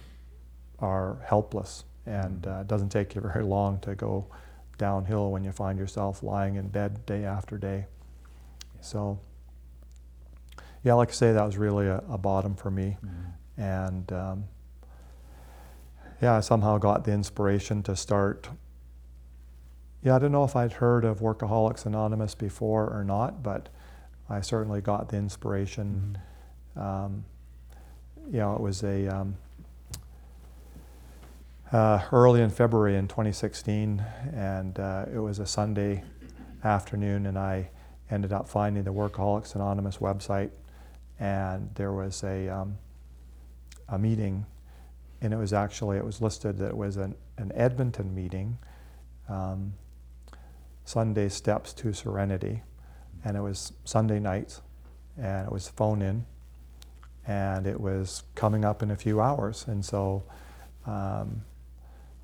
are 0.80 1.18
helpless, 1.26 1.86
and 2.06 2.46
uh, 2.46 2.60
it 2.62 2.68
doesn't 2.68 2.90
take 2.90 3.16
you 3.16 3.22
very 3.34 3.44
long 3.44 3.80
to 3.80 3.96
go 3.96 4.26
downhill 4.78 5.32
when 5.32 5.44
you 5.44 5.52
find 5.52 5.78
yourself 5.78 6.24
lying 6.24 6.56
in 6.56 6.68
bed 6.68 7.06
day 7.06 7.24
after 7.24 7.58
day. 7.58 7.86
So, 8.82 9.20
yeah, 10.84 10.94
like 10.94 11.10
I 11.10 11.14
say, 11.14 11.32
that 11.34 11.46
was 11.46 11.58
really 11.58 11.88
a, 11.88 12.04
a 12.10 12.18
bottom 12.18 12.56
for 12.56 12.72
me, 12.72 12.98
Mhm. 13.04 13.32
and 13.58 14.12
um, 14.14 14.44
yeah, 16.22 16.36
I 16.36 16.40
somehow 16.40 16.78
got 16.78 17.04
the 17.04 17.12
inspiration 17.12 17.84
to 17.84 17.96
start. 17.96 18.50
Yeah, 20.04 20.16
I 20.16 20.20
don't 20.20 20.32
know 20.32 20.44
if 20.44 20.56
I'd 20.56 20.74
heard 20.74 21.06
of 21.06 21.20
Workaholics 21.20 21.86
Anonymous 21.86 22.34
before 22.36 22.90
or 22.90 23.04
not, 23.04 23.44
but 23.44 23.70
I 24.30 24.42
certainly 24.42 24.82
got 24.82 25.10
the 25.10 25.18
inspiration. 25.18 26.18
Um, 26.76 27.26
you 28.32 28.40
know, 28.40 28.54
it 28.56 28.62
was 28.62 28.84
a 28.84 29.08
um, 29.08 29.36
uh, 31.72 32.02
early 32.12 32.42
in 32.42 32.50
February 32.50 32.96
in 32.96 33.08
2016, 33.08 34.04
and 34.34 34.80
uh, 34.80 35.06
it 35.14 35.20
was 35.20 35.40
a 35.40 35.46
Sunday 35.46 36.04
afternoon, 36.64 37.26
and 37.26 37.38
I 37.38 37.70
ended 38.10 38.34
up 38.34 38.48
finding 38.48 38.84
the 38.84 38.94
Workaholics 38.94 39.56
Anonymous 39.56 39.98
website, 39.98 40.50
and 41.22 41.70
there 41.76 41.94
was 41.94 42.24
a 42.24 42.50
um, 42.50 42.78
a 43.88 43.98
meeting, 43.98 44.46
and 45.22 45.34
it 45.34 45.38
was 45.38 45.54
actually 45.54 45.98
it 45.98 46.04
was 46.04 46.22
listed 46.22 46.58
that 46.58 46.70
it 46.70 46.78
was 46.78 46.98
an, 46.98 47.16
an 47.38 47.52
Edmonton 47.56 48.14
meeting, 48.14 48.58
um, 49.30 49.74
Sunday 50.84 51.30
Steps 51.30 51.74
to 51.74 51.94
Serenity, 51.94 52.64
and 53.24 53.38
it 53.38 53.42
was 53.42 53.72
Sunday 53.86 54.20
night, 54.20 54.60
and 55.18 55.46
it 55.46 55.52
was 55.54 55.70
phone 55.70 56.02
in, 56.02 56.26
and 57.28 57.68
it 57.68 57.80
was 57.80 58.24
coming 58.36 58.66
up 58.66 58.82
in 58.84 58.92
a 58.92 58.96
few 58.98 59.22
hours, 59.22 59.66
and 59.68 59.86
so. 59.86 60.24
Um, 60.86 61.44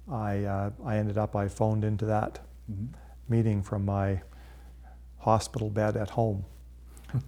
I, 0.10 0.46
uh, 0.46 0.70
I 0.86 0.96
ended 0.96 1.18
up, 1.18 1.36
I 1.36 1.50
phoned 1.50 1.84
into 1.84 2.06
that 2.06 2.40
Mhm. 2.72 2.94
meeting 3.28 3.62
from 3.62 3.84
my 3.84 4.22
hospital 5.18 5.70
bed 5.70 5.98
at 5.98 6.12
home, 6.12 6.46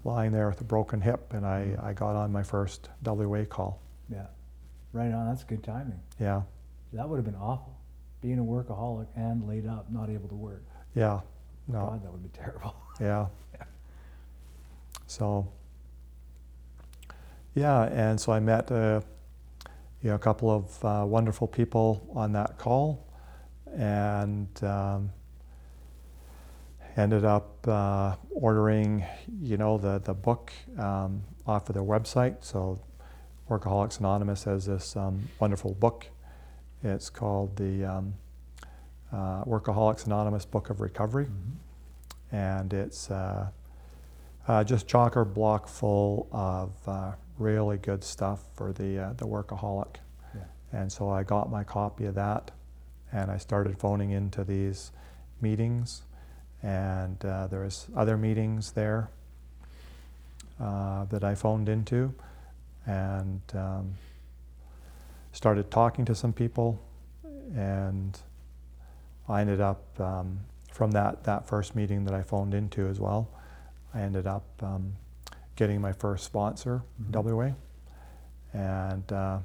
lying 0.04 0.32
there 0.32 0.50
with 0.50 0.62
a 0.62 0.64
broken 0.66 1.02
hip, 1.02 1.34
and 1.34 1.46
I, 1.46 1.76
I 1.82 1.94
got 1.94 2.16
on 2.16 2.32
my 2.32 2.44
first 2.44 2.90
WA 3.04 3.46
call. 3.46 3.82
Yeah. 4.12 4.26
Right 4.94 5.12
on. 5.12 5.28
That's 5.28 5.44
good 5.44 5.64
timing. 5.64 6.00
Yeah, 6.20 6.42
That 6.94 7.08
would 7.08 7.18
have 7.18 7.26
been 7.26 7.36
awful. 7.36 7.76
Being 8.22 8.40
a 8.40 8.44
workaholic 8.44 9.08
and 9.16 9.48
laid 9.48 9.66
up, 9.68 9.90
not 9.92 10.10
able 10.10 10.28
to 10.30 10.36
work. 10.36 10.64
yeah, 10.96 11.22
no, 11.68 11.86
God, 11.86 12.04
that 12.04 12.12
would 12.12 12.24
be 12.24 12.30
terrible. 12.38 12.76
yeah. 13.00 13.28
So, 15.08 15.48
yeah, 17.56 17.84
and 17.86 18.20
so 18.20 18.32
I 18.32 18.40
met 18.40 18.72
uh, 18.72 19.02
you 20.02 20.10
know, 20.10 20.16
a 20.16 20.20
couple 20.20 20.50
of 20.52 20.86
uh, 20.86 21.06
wonderful 21.06 21.48
people 21.48 22.08
on 22.14 22.32
that 22.34 22.58
call, 22.58 23.08
and 23.76 24.48
um, 24.64 25.12
ended 26.98 27.24
up 27.26 27.68
uh, 27.68 28.16
ordering, 28.32 29.06
you 29.42 29.58
know, 29.58 29.78
the 29.78 30.00
the 30.00 30.14
book 30.14 30.52
um, 30.78 31.24
off 31.48 31.70
of 31.70 31.74
their 31.74 31.84
website. 31.84 32.44
So, 32.44 32.80
Workaholics 33.50 34.00
Anonymous 34.00 34.44
has 34.44 34.66
this 34.66 34.96
um, 34.96 35.30
wonderful 35.40 35.74
book. 35.74 36.08
It's 36.84 37.10
called 37.10 37.56
the 37.58 37.84
um, 37.86 38.14
uh, 39.12 39.44
Workaholics 39.46 40.06
Anonymous 40.06 40.46
Book 40.46 40.70
of 40.70 40.80
Recovery 40.82 41.26
Mhm. 41.26 41.56
and 42.32 42.74
it's 42.74 43.10
uh, 43.12 43.50
uh, 44.48 44.64
just 44.64 44.88
chocker 44.88 45.26
block 45.32 45.68
full 45.68 46.28
of 46.32 46.72
uh, 46.88 47.12
really 47.38 47.78
good 47.78 48.04
stuff 48.04 48.44
for 48.54 48.72
the 48.72 49.00
uh, 49.00 49.14
the 49.14 49.26
workaholic. 49.26 49.96
Yeah. 50.36 50.42
And 50.72 50.92
so 50.92 51.10
I 51.10 51.24
got 51.24 51.50
my 51.50 51.64
copy 51.64 52.06
of 52.06 52.16
that, 52.16 52.52
and 53.12 53.32
I 53.32 53.38
started 53.38 53.78
phoning 53.80 54.12
into 54.12 54.44
these 54.44 54.92
meetings, 55.42 56.04
and 56.64 57.24
uh, 57.24 57.48
there 57.48 57.62
was 57.62 57.88
other 57.96 58.18
meetings 58.18 58.72
there 58.72 59.10
uh, 60.60 61.06
that 61.06 61.24
I 61.24 61.36
phoned 61.36 61.70
into, 61.70 62.14
and 62.86 63.42
um, 63.54 63.94
started 65.32 65.72
talking 65.72 66.06
to 66.06 66.16
some 66.16 66.34
people, 66.34 66.82
and 67.56 68.20
I 69.28 69.42
ended 69.42 69.62
up 69.62 69.84
um, 70.00 70.40
from 70.72 70.92
that, 70.92 71.24
that 71.24 71.48
first 71.48 71.76
meeting 71.76 72.06
that 72.06 72.14
I 72.14 72.24
phoned 72.24 72.54
into 72.54 72.88
as 72.88 73.00
well. 73.00 73.30
I 73.94 74.02
ended 74.02 74.28
up 74.28 74.44
um, 74.62 74.94
getting 75.56 75.80
my 75.82 75.94
first 75.94 76.26
sponsor, 76.26 76.84
Mhm. 77.02 77.12
WA, 77.12 77.52
and 78.54 79.12
uh, 79.12 79.40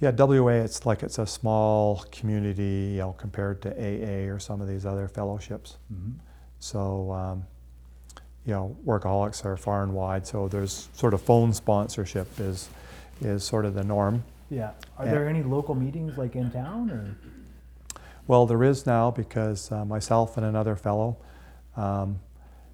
yeah, 0.00 0.10
WA. 0.10 0.48
It's 0.64 0.86
like 0.86 1.02
it's 1.02 1.18
a 1.18 1.26
small 1.26 2.04
community, 2.12 2.92
you 2.92 2.98
know, 2.98 3.12
compared 3.18 3.60
to 3.62 3.70
AA 3.72 4.28
or 4.32 4.38
some 4.38 4.60
of 4.60 4.68
these 4.68 4.86
other 4.86 5.08
fellowships. 5.08 5.76
Mhm. 5.92 6.14
So, 6.60 7.12
um, 7.12 7.44
you 8.44 8.52
know, 8.54 8.76
workaholics 8.86 9.44
are 9.44 9.56
far 9.56 9.82
and 9.82 9.94
wide. 9.94 10.26
So 10.26 10.48
there's 10.48 10.88
sort 10.94 11.14
of 11.14 11.20
phone 11.20 11.52
sponsorship 11.52 12.38
is 12.40 12.68
is 13.20 13.42
sort 13.42 13.64
of 13.64 13.74
the 13.74 13.82
norm. 13.82 14.22
Yeah. 14.48 14.70
Are 14.96 15.04
Yeah. 15.04 15.10
there 15.10 15.28
any 15.28 15.42
local 15.42 15.74
meetings 15.74 16.16
like 16.16 16.36
in 16.36 16.50
town 16.52 16.90
or? 16.90 17.16
Well, 18.28 18.46
there 18.46 18.62
is 18.62 18.86
now 18.86 19.10
because 19.10 19.72
uh, 19.72 19.84
myself 19.84 20.36
and 20.36 20.46
another 20.46 20.76
fellow, 20.76 21.16
um, 21.76 22.20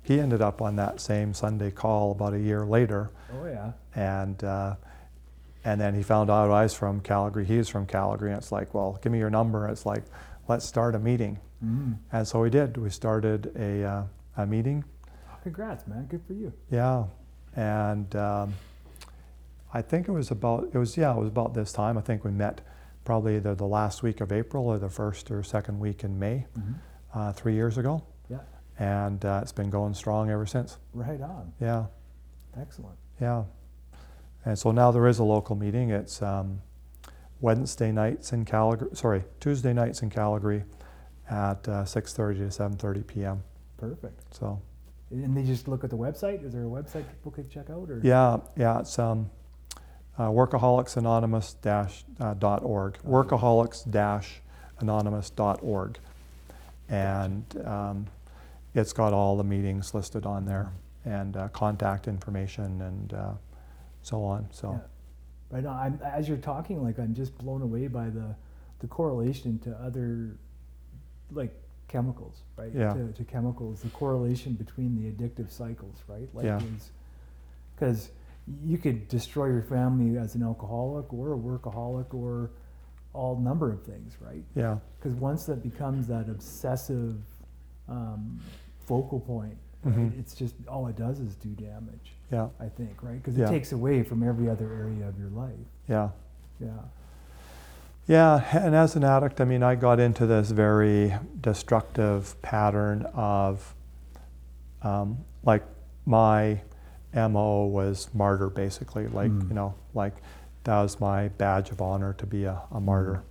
he 0.03 0.21
ended 0.21 0.43
up 0.43 0.61
on 0.61 0.77
that 0.77 1.01
same 1.01 1.33
Sunday 1.33 1.71
call 1.71 2.11
about 2.13 2.35
a 2.35 2.39
year 2.41 2.67
later, 2.67 3.11
Oh 3.33 3.47
yeah. 3.47 3.73
and 3.95 4.43
uh, 4.45 4.75
and 5.65 5.81
then 5.81 5.95
he 5.95 6.03
found 6.03 6.31
out 6.31 6.51
I 6.51 6.63
was 6.63 6.75
from 6.75 7.01
Calgary. 7.01 7.45
He 7.45 7.57
was 7.59 7.69
from 7.69 7.87
Calgary, 7.87 8.31
and 8.31 8.39
it's 8.39 8.53
like, 8.53 8.75
well, 8.75 8.99
give 9.03 9.13
me 9.13 9.19
your 9.19 9.31
number. 9.31 9.67
It's 9.69 9.87
like, 9.87 10.05
let's 10.49 10.65
start 10.67 10.95
a 10.95 10.99
meeting, 10.99 11.39
Mm. 11.65 11.97
and 12.13 12.29
so 12.29 12.41
we 12.41 12.51
did. 12.51 12.77
We 12.77 12.91
started 12.91 13.53
a 13.57 13.85
uh, 13.85 14.03
a 14.37 14.47
meeting. 14.47 14.85
Oh, 15.31 15.37
congrats, 15.43 15.87
man. 15.87 16.07
Good 16.07 16.23
for 16.27 16.35
you. 16.35 16.53
Yeah, 16.71 17.05
and 17.57 18.15
um, 18.17 18.53
I 19.73 19.81
think 19.83 20.09
it 20.09 20.13
was 20.13 20.31
about 20.31 20.69
it 20.73 20.79
was 20.79 20.97
yeah 20.97 21.13
it 21.15 21.19
was 21.19 21.29
about 21.29 21.55
this 21.55 21.73
time. 21.73 21.97
I 21.97 22.01
think 22.03 22.25
we 22.25 22.31
met 22.31 22.61
probably 23.05 23.37
either 23.37 23.55
the 23.55 23.67
last 23.67 24.03
week 24.03 24.21
of 24.21 24.33
April 24.33 24.67
or 24.67 24.79
the 24.79 24.89
first 24.89 25.31
or 25.31 25.43
second 25.43 25.79
week 25.79 26.05
in 26.05 26.19
May. 26.19 26.47
Mhm. 26.59 26.75
uh, 27.15 27.33
three 27.33 27.55
years 27.55 27.79
ago, 27.79 28.03
Yeah. 28.29 28.39
and 28.79 29.25
uh, 29.25 29.39
it's 29.43 29.53
been 29.53 29.71
going 29.71 29.95
strong 29.95 30.31
ever 30.31 30.47
since. 30.47 30.79
Right 30.93 31.21
on. 31.21 31.53
Yeah, 31.61 31.87
Excellent. 32.61 32.97
yeah. 33.21 33.45
And 34.45 34.59
so 34.59 34.71
now 34.73 34.91
there 34.91 35.07
is 35.07 35.19
a 35.19 35.25
local 35.25 35.57
meeting. 35.57 35.91
It's 35.91 36.21
um, 36.23 36.61
Wednesday 37.41 37.93
nights 37.93 38.33
in 38.33 38.45
Calgary. 38.45 38.91
Sorry, 38.95 39.25
Tuesday 39.41 39.73
nights 39.73 40.03
in 40.03 40.11
Calgary 40.11 40.65
at 41.31 41.67
uh, 41.69 41.85
6:30 41.85 42.39
to 42.51 42.63
7:30 42.63 43.07
p.m. 43.07 43.43
Perfect. 43.79 44.35
So 44.35 44.61
And 45.11 45.37
they 45.37 45.43
just 45.43 45.69
look 45.69 45.85
at 45.85 45.91
the 45.91 45.97
website. 45.97 46.45
Is 46.45 46.53
there 46.53 46.65
a 46.65 46.69
website 46.69 47.09
people 47.09 47.33
could 47.33 47.51
check 47.51 47.71
out 47.71 47.89
or? 47.91 48.01
yeah, 48.03 48.39
yeah. 48.57 48.81
It's 48.81 48.99
um, 48.99 49.31
uh, 50.19 50.29
workaholicsanonymous 50.29 51.57
dash 51.63 52.05
uh, 52.21 52.35
dot 52.35 52.63
org. 52.63 52.99
Workaholics 53.07 53.91
dash 53.91 54.41
anonymous 54.81 55.31
dot 55.31 55.59
org, 55.63 55.99
and 56.89 57.45
um, 57.65 58.07
it's 58.75 58.93
got 58.93 59.13
all 59.13 59.37
the 59.37 59.45
meetings 59.45 59.95
listed 59.95 60.27
on 60.27 60.45
there 60.45 60.73
and 61.05 61.37
uh, 61.37 61.49
contact 61.49 62.09
information 62.09 62.81
and 62.81 63.13
uh, 63.13 63.33
so 64.05 64.23
on. 64.25 64.49
So 64.53 64.73
Yeah. 64.73 64.79
Right 65.51 65.63
now, 65.65 65.73
I'm, 65.73 66.01
as 66.03 66.29
you're 66.29 66.39
talking, 66.39 66.83
like 66.83 66.99
I'm 66.99 67.15
just 67.15 67.37
blown 67.39 67.63
away 67.63 67.87
by 67.89 68.09
the 68.11 68.35
the 68.81 68.87
correlation 68.87 69.59
to 69.61 69.71
other 69.83 70.37
like 71.33 71.55
chemicals, 71.89 72.43
right? 72.57 72.71
Yeah. 72.75 72.93
To, 72.93 73.13
to 73.13 73.25
chemicals, 73.25 73.81
the 73.83 73.89
correlation 73.91 74.53
between 74.55 74.95
the 74.95 75.11
addictive 75.11 75.51
cycles, 75.51 75.97
right? 76.09 76.29
Like 76.35 76.45
Yeah. 76.47 76.61
because 77.75 78.11
you 78.63 78.77
could 78.79 79.09
destroy 79.09 79.47
your 79.47 79.63
family 79.63 80.19
as 80.19 80.35
an 80.35 80.43
alcoholic 80.43 81.13
or 81.13 81.33
a 81.33 81.37
workaholic 81.37 82.13
or 82.13 82.51
all 83.15 83.39
number 83.39 83.73
of 83.73 83.83
things, 83.85 84.17
right? 84.21 84.43
Yeah. 84.55 84.79
Because 84.99 85.15
once 85.15 85.47
that 85.47 85.63
becomes 85.63 86.07
that 86.09 86.29
obsessive 86.29 87.17
um, 87.89 88.41
focal 88.87 89.21
point, 89.21 89.57
Mhm. 89.85 90.19
it's 90.19 90.35
just 90.35 90.55
all 90.69 90.87
it 90.87 90.97
does 90.97 91.19
is 91.21 91.35
do 91.37 91.49
damage. 91.51 92.15
Yeah. 92.33 92.49
I 92.59 92.69
think, 92.69 93.03
right? 93.03 93.17
Because 93.23 93.37
Yeah. 93.37 93.47
it 93.47 93.51
takes 93.51 93.73
away 93.73 94.03
from 94.03 94.23
every 94.23 94.49
other 94.49 94.73
area 94.73 95.07
of 95.09 95.19
your 95.19 95.29
life. 95.31 95.53
Yeah. 95.89 96.09
Yeah. 96.61 96.69
Yeah, 98.07 98.45
and 98.53 98.75
as 98.75 98.97
an 98.97 99.05
addict, 99.05 99.41
I 99.41 99.45
mean, 99.47 99.63
I 99.63 99.77
got 99.77 99.99
into 99.99 100.27
this 100.27 100.51
very 100.51 101.15
destructive 101.41 102.41
pattern 102.43 103.07
of, 103.15 103.75
um, 104.83 105.19
like, 105.43 105.63
my 106.05 106.61
MO 107.15 107.65
was 107.67 108.09
martyr, 108.13 108.51
basically. 108.51 109.07
Like, 109.09 109.31
Mm. 109.31 109.49
you 109.49 109.55
know, 109.55 109.75
like, 109.95 110.15
that 110.65 110.83
was 110.83 111.01
my 111.01 111.29
badge 111.29 111.71
of 111.71 111.81
honor 111.81 112.13
to 112.15 112.27
be 112.27 112.45
a, 112.45 112.61
a 112.71 112.81
martyr. 112.81 113.23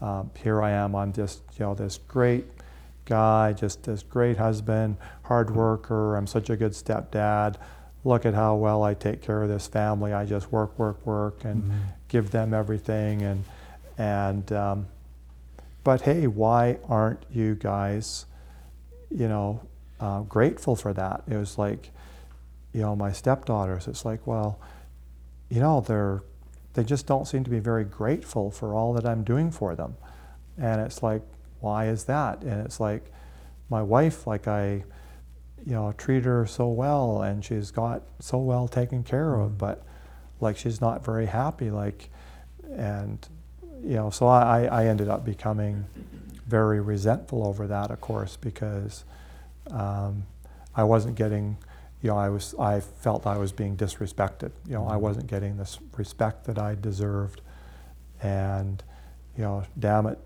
Um, 0.00 0.30
here 0.36 0.62
I 0.62 0.70
am, 0.72 0.94
I'm 0.94 1.12
just, 1.12 1.42
you 1.58 1.64
know, 1.64 1.74
this 1.74 1.98
great 1.98 2.53
guy, 3.04 3.52
just 3.52 3.82
this 3.84 4.02
great 4.02 4.36
husband, 4.36 4.96
hard 5.24 5.54
worker, 5.54 6.16
I'm 6.16 6.26
such 6.26 6.50
a 6.50 6.56
good 6.56 6.72
stepdad. 6.72 7.56
Look 8.04 8.26
at 8.26 8.34
how 8.34 8.56
well 8.56 8.82
I 8.82 8.94
take 8.94 9.22
care 9.22 9.42
of 9.42 9.48
this 9.48 9.66
family. 9.66 10.12
I 10.12 10.24
just 10.26 10.52
work, 10.52 10.78
work, 10.78 11.04
work, 11.06 11.44
and 11.44 11.64
Mhm. 11.64 11.72
give 12.08 12.30
them 12.30 12.52
everything 12.54 13.22
and 13.22 13.44
and 13.98 14.52
um, 14.52 14.86
but 15.84 16.00
hey 16.02 16.26
why 16.26 16.78
aren't 16.88 17.22
you 17.30 17.54
guys 17.54 18.26
you 19.10 19.28
know 19.28 19.60
uh, 20.00 20.20
grateful 20.22 20.74
for 20.76 20.92
that 20.92 21.22
it 21.28 21.36
was 21.36 21.58
like 21.58 21.90
you 22.72 22.80
know 22.80 22.96
my 22.96 23.12
stepdaughters 23.12 23.86
it's 23.86 24.04
like 24.04 24.26
well 24.26 24.58
you 25.48 25.60
know 25.60 25.80
they're 25.80 26.22
they 26.74 26.82
just 26.84 27.06
don't 27.06 27.26
seem 27.28 27.44
to 27.44 27.50
be 27.50 27.60
very 27.60 27.84
grateful 27.84 28.50
for 28.50 28.74
all 28.74 28.92
that 28.92 29.06
i'm 29.06 29.22
doing 29.22 29.50
for 29.50 29.74
them 29.76 29.94
and 30.58 30.80
it's 30.80 31.00
like 31.02 31.22
why 31.64 31.86
is 31.86 32.04
that? 32.04 32.42
And 32.42 32.64
it's 32.64 32.78
like 32.78 33.10
my 33.70 33.82
wife 33.82 34.26
like 34.26 34.46
i 34.46 34.84
you 35.66 35.72
know 35.72 35.92
treat 35.92 36.24
her 36.24 36.46
so 36.46 36.68
well 36.68 37.22
and 37.22 37.44
she's 37.44 37.70
got 37.70 38.02
so 38.20 38.38
well 38.38 38.68
taken 38.68 39.02
care 39.02 39.34
of 39.34 39.56
but 39.56 39.82
like 40.40 40.56
she's 40.56 40.80
not 40.80 41.04
very 41.04 41.26
happy 41.26 41.70
like 41.70 42.10
and 42.76 43.28
you 43.82 43.94
know 43.94 44.10
so 44.10 44.26
I, 44.26 44.64
I 44.64 44.86
ended 44.86 45.08
up 45.08 45.24
becoming 45.24 45.84
very 46.46 46.80
resentful 46.80 47.46
over 47.46 47.66
that 47.66 47.90
of 47.90 48.00
course 48.00 48.36
because 48.36 49.04
um, 49.70 50.24
I 50.74 50.84
wasn't 50.84 51.16
getting 51.16 51.56
you 52.02 52.10
know 52.10 52.18
I 52.18 52.28
was 52.28 52.54
I 52.58 52.80
felt 52.80 53.26
I 53.26 53.38
was 53.38 53.52
being 53.52 53.76
disrespected. 53.76 54.52
You 54.66 54.74
know 54.74 54.86
I 54.86 54.96
wasn't 54.96 55.26
getting 55.26 55.56
this 55.56 55.78
respect 55.96 56.44
that 56.44 56.58
I 56.58 56.74
deserved. 56.74 57.40
And 58.22 58.82
you 59.36 59.42
know 59.42 59.64
damn 59.78 60.06
it 60.06 60.18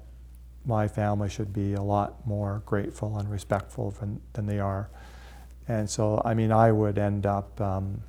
my 0.69 0.87
family 0.87 1.29
should 1.29 1.53
be 1.53 1.75
a 1.75 1.83
lot 1.83 2.25
more 2.27 2.63
grateful 2.67 3.19
and 3.19 3.29
respectful 3.31 3.91
than, 3.93 4.21
than 4.35 4.47
they 4.47 4.61
are 4.61 4.89
and 5.67 5.91
so 5.91 6.23
I 6.25 6.35
mean 6.35 6.53
I 6.53 6.71
would 6.71 6.99
end 6.99 7.27
up 7.27 7.61
um, 7.61 8.03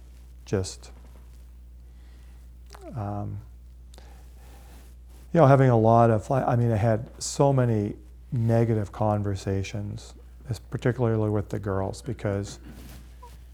just 0.45 0.91
um, 2.95 3.39
you 5.33 5.39
know, 5.39 5.47
having 5.47 5.69
a 5.69 5.77
lot 5.77 6.09
of, 6.09 6.29
I 6.31 6.55
mean, 6.55 6.71
I 6.71 6.77
had 6.77 7.05
so 7.21 7.53
many 7.53 7.93
negative 8.31 8.91
conversations, 8.91 10.15
particularly 10.71 11.29
with 11.29 11.49
the 11.49 11.59
girls, 11.59 12.01
because 12.01 12.57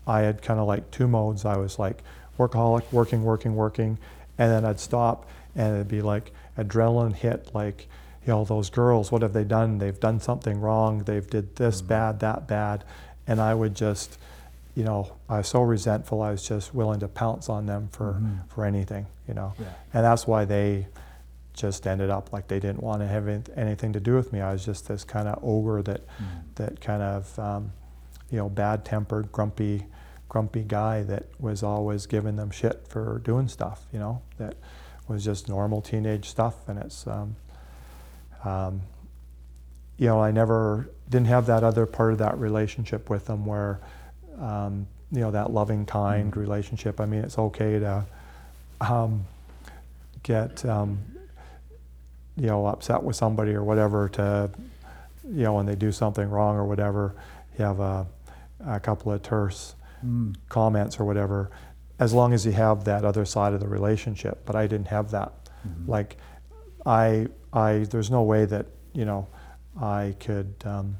I 0.07 0.21
had 0.21 0.41
kind 0.41 0.59
of 0.59 0.67
like 0.67 0.89
two 0.91 1.07
modes. 1.07 1.43
I 1.43 1.57
was 1.57 1.77
like 1.77 2.01
workaholic, 2.39 2.83
working, 2.93 3.23
working, 3.23 3.55
working, 3.55 3.97
and 4.37 4.51
then 4.51 4.63
I'd 4.63 4.79
stop 4.79 5.27
and 5.55 5.75
it'd 5.75 5.87
be 5.87 6.01
like 6.01 6.31
adrenaline 6.57 7.13
hit, 7.13 7.53
like, 7.53 7.87
you 8.25 8.33
know, 8.33 8.43
those 8.43 8.69
girls, 8.69 9.11
what 9.11 9.21
have 9.21 9.33
they 9.33 9.43
done? 9.43 9.77
They've 9.77 9.99
done 9.99 10.19
something 10.19 10.59
wrong. 10.59 10.99
They've 11.03 11.27
did 11.29 11.55
this 11.57 11.81
bad, 11.81 12.19
that 12.21 12.47
bad. 12.47 12.83
And 13.27 13.39
I 13.39 13.53
would 13.53 13.75
just, 13.75 14.17
you 14.75 14.83
know, 14.83 15.13
I 15.29 15.37
was 15.37 15.47
so 15.47 15.61
resentful. 15.61 16.21
I 16.21 16.31
was 16.31 16.47
just 16.47 16.73
willing 16.73 16.99
to 17.01 17.07
pounce 17.07 17.49
on 17.49 17.65
them 17.67 17.87
for, 17.91 18.13
Mhm. 18.21 18.47
for 18.49 18.65
anything, 18.65 19.05
you 19.27 19.33
know. 19.35 19.53
Yeah. 19.59 19.65
And 19.93 20.03
that's 20.03 20.25
why 20.27 20.45
they 20.45 20.87
just 21.53 21.87
ended 21.87 22.09
up 22.09 22.33
like 22.33 22.47
they 22.47 22.59
didn't 22.59 22.81
want 22.83 22.99
to 23.01 23.07
have 23.07 23.27
any- 23.27 23.43
anything 23.55 23.93
to 23.93 23.99
do 23.99 24.15
with 24.15 24.33
me. 24.33 24.41
I 24.41 24.51
was 24.51 24.65
just 24.65 24.87
this 24.87 25.03
kind 25.03 25.27
of 25.27 25.39
ogre 25.43 25.81
that, 25.83 26.01
that 26.55 26.81
kind 26.81 27.01
of, 27.01 27.37
um, 27.39 27.71
you 28.29 28.37
know, 28.37 28.49
bad-tempered, 28.49 29.31
grumpy, 29.31 29.85
grumpy 30.27 30.63
guy 30.63 31.03
that 31.03 31.27
was 31.39 31.63
always 31.63 32.07
giving 32.07 32.35
them 32.35 32.49
shit 32.49 32.87
for 32.87 33.19
doing 33.19 33.47
stuff. 33.47 33.85
You 33.93 33.99
know, 33.99 34.21
that 34.37 34.55
was 35.07 35.23
just 35.23 35.47
normal 35.47 35.81
teenage 35.81 36.27
stuff, 36.27 36.67
and 36.67 36.77
it's, 36.79 37.05
um, 37.07 37.35
um, 38.45 38.81
you 39.97 40.07
know, 40.07 40.21
I 40.21 40.31
never 40.31 40.89
didn't 41.09 41.27
have 41.27 41.45
that 41.47 41.63
other 41.63 41.85
part 41.85 42.11
of 42.13 42.19
that 42.19 42.37
relationship 42.37 43.09
with 43.09 43.25
them 43.25 43.45
where, 43.45 43.79
um, 44.39 44.87
you 45.11 45.21
know, 45.21 45.31
that 45.31 45.51
loving, 45.51 45.85
kind 45.85 46.35
relationship. 46.35 46.99
I 46.99 47.05
mean, 47.05 47.21
it's 47.23 47.37
okay 47.37 47.79
to 47.79 48.05
um, 48.81 49.25
get, 50.23 50.65
um, 50.65 50.99
you 52.37 52.47
know, 52.47 52.65
upset 52.65 53.01
with 53.03 53.15
somebody 53.15 53.53
or 53.53 53.63
whatever 53.63 54.09
to, 54.09 54.49
you 55.25 55.43
know, 55.43 55.53
when 55.53 55.65
they 55.65 55.75
do 55.75 55.91
something 55.91 56.29
wrong 56.29 56.55
or 56.57 56.65
whatever, 56.65 57.15
you 57.57 57.63
have 57.65 57.79
a, 57.79 58.05
a 58.65 58.79
couple 58.79 59.11
of 59.11 59.21
terse 59.21 59.75
Mm. 60.05 60.35
comments 60.49 60.99
or 60.99 61.05
whatever, 61.05 61.49
as 61.99 62.13
long 62.13 62.33
as 62.33 62.45
you 62.45 62.51
have 62.51 62.83
that 62.83 63.05
other 63.05 63.25
side 63.25 63.53
of 63.53 63.59
the 63.59 63.67
relationship. 63.67 64.45
But 64.45 64.55
I 64.55 64.67
didn't 64.67 64.89
have 64.89 65.09
that. 65.11 65.31
Mhm. 65.65 65.87
Like, 65.87 66.17
I, 66.85 67.27
I, 67.55 67.79
there's 67.89 68.11
no 68.11 68.21
way 68.21 68.45
that 68.45 68.67
you 68.93 69.03
know, 69.03 69.27
I 69.79 70.15
could, 70.21 70.53
um, 70.63 70.97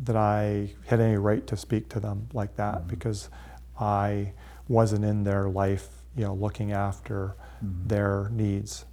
that 0.00 0.16
I 0.16 0.70
had 0.86 1.00
any 1.00 1.16
right 1.16 1.46
to 1.48 1.56
speak 1.56 1.88
to 1.90 2.00
them 2.00 2.28
like 2.32 2.56
that 2.56 2.84
Mhm. 2.84 2.88
because 2.88 3.28
I 3.78 4.32
wasn't 4.68 5.04
in 5.04 5.22
their 5.24 5.50
life, 5.50 6.02
you 6.16 6.24
know, 6.24 6.34
looking 6.34 6.72
after 6.72 7.34
Mhm. 7.62 7.88
their 7.88 8.28
needs, 8.30 8.86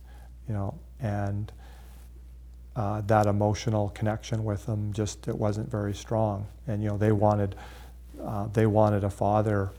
you 0.47 0.53
know, 0.53 0.75
and 0.99 1.51
uh, 2.75 3.01
that 3.07 3.25
emotional 3.27 3.89
connection 3.89 4.43
with 4.43 4.65
them 4.65 4.91
just 4.93 5.27
it 5.27 5.37
wasn't 5.37 5.69
very 5.71 5.93
strong. 5.93 6.45
And 6.67 6.83
you 6.83 6.89
know, 6.89 6.97
they 6.97 7.11
wanted 7.11 7.55
uh, 8.21 8.47
they 8.51 8.65
wanted 8.65 9.03
a 9.05 9.09
father 9.09 9.71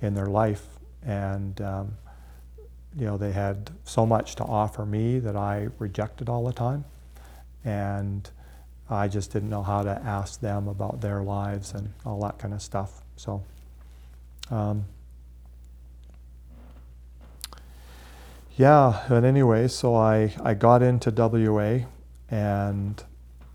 in 0.00 0.14
their 0.14 0.26
life, 0.26 0.66
and 1.02 1.60
um, 1.60 1.96
you 2.98 3.06
know, 3.06 3.16
they 3.16 3.32
had 3.32 3.70
so 3.84 4.04
much 4.04 4.34
to 4.36 4.44
offer 4.44 4.84
me 4.84 5.18
that 5.18 5.36
I 5.36 5.68
rejected 5.78 6.28
all 6.28 6.44
the 6.44 6.52
time, 6.52 6.84
and 7.64 8.28
I 8.90 9.08
just 9.08 9.32
didn't 9.32 9.50
know 9.50 9.62
how 9.62 9.82
to 9.82 9.90
ask 9.90 10.40
them 10.40 10.68
about 10.68 11.00
their 11.00 11.22
lives 11.22 11.72
and 11.72 11.92
all 12.04 12.20
that 12.20 12.38
kind 12.38 12.54
of 12.54 12.62
stuff. 12.62 13.02
So. 13.16 13.42
Um, 14.50 14.84
yeah, 18.56 19.04
but 19.08 19.24
anyway, 19.24 19.68
so 19.68 19.94
I, 19.94 20.34
I 20.42 20.52
got 20.52 20.82
into 20.82 21.10
WA 21.10 21.86
and 22.28 23.02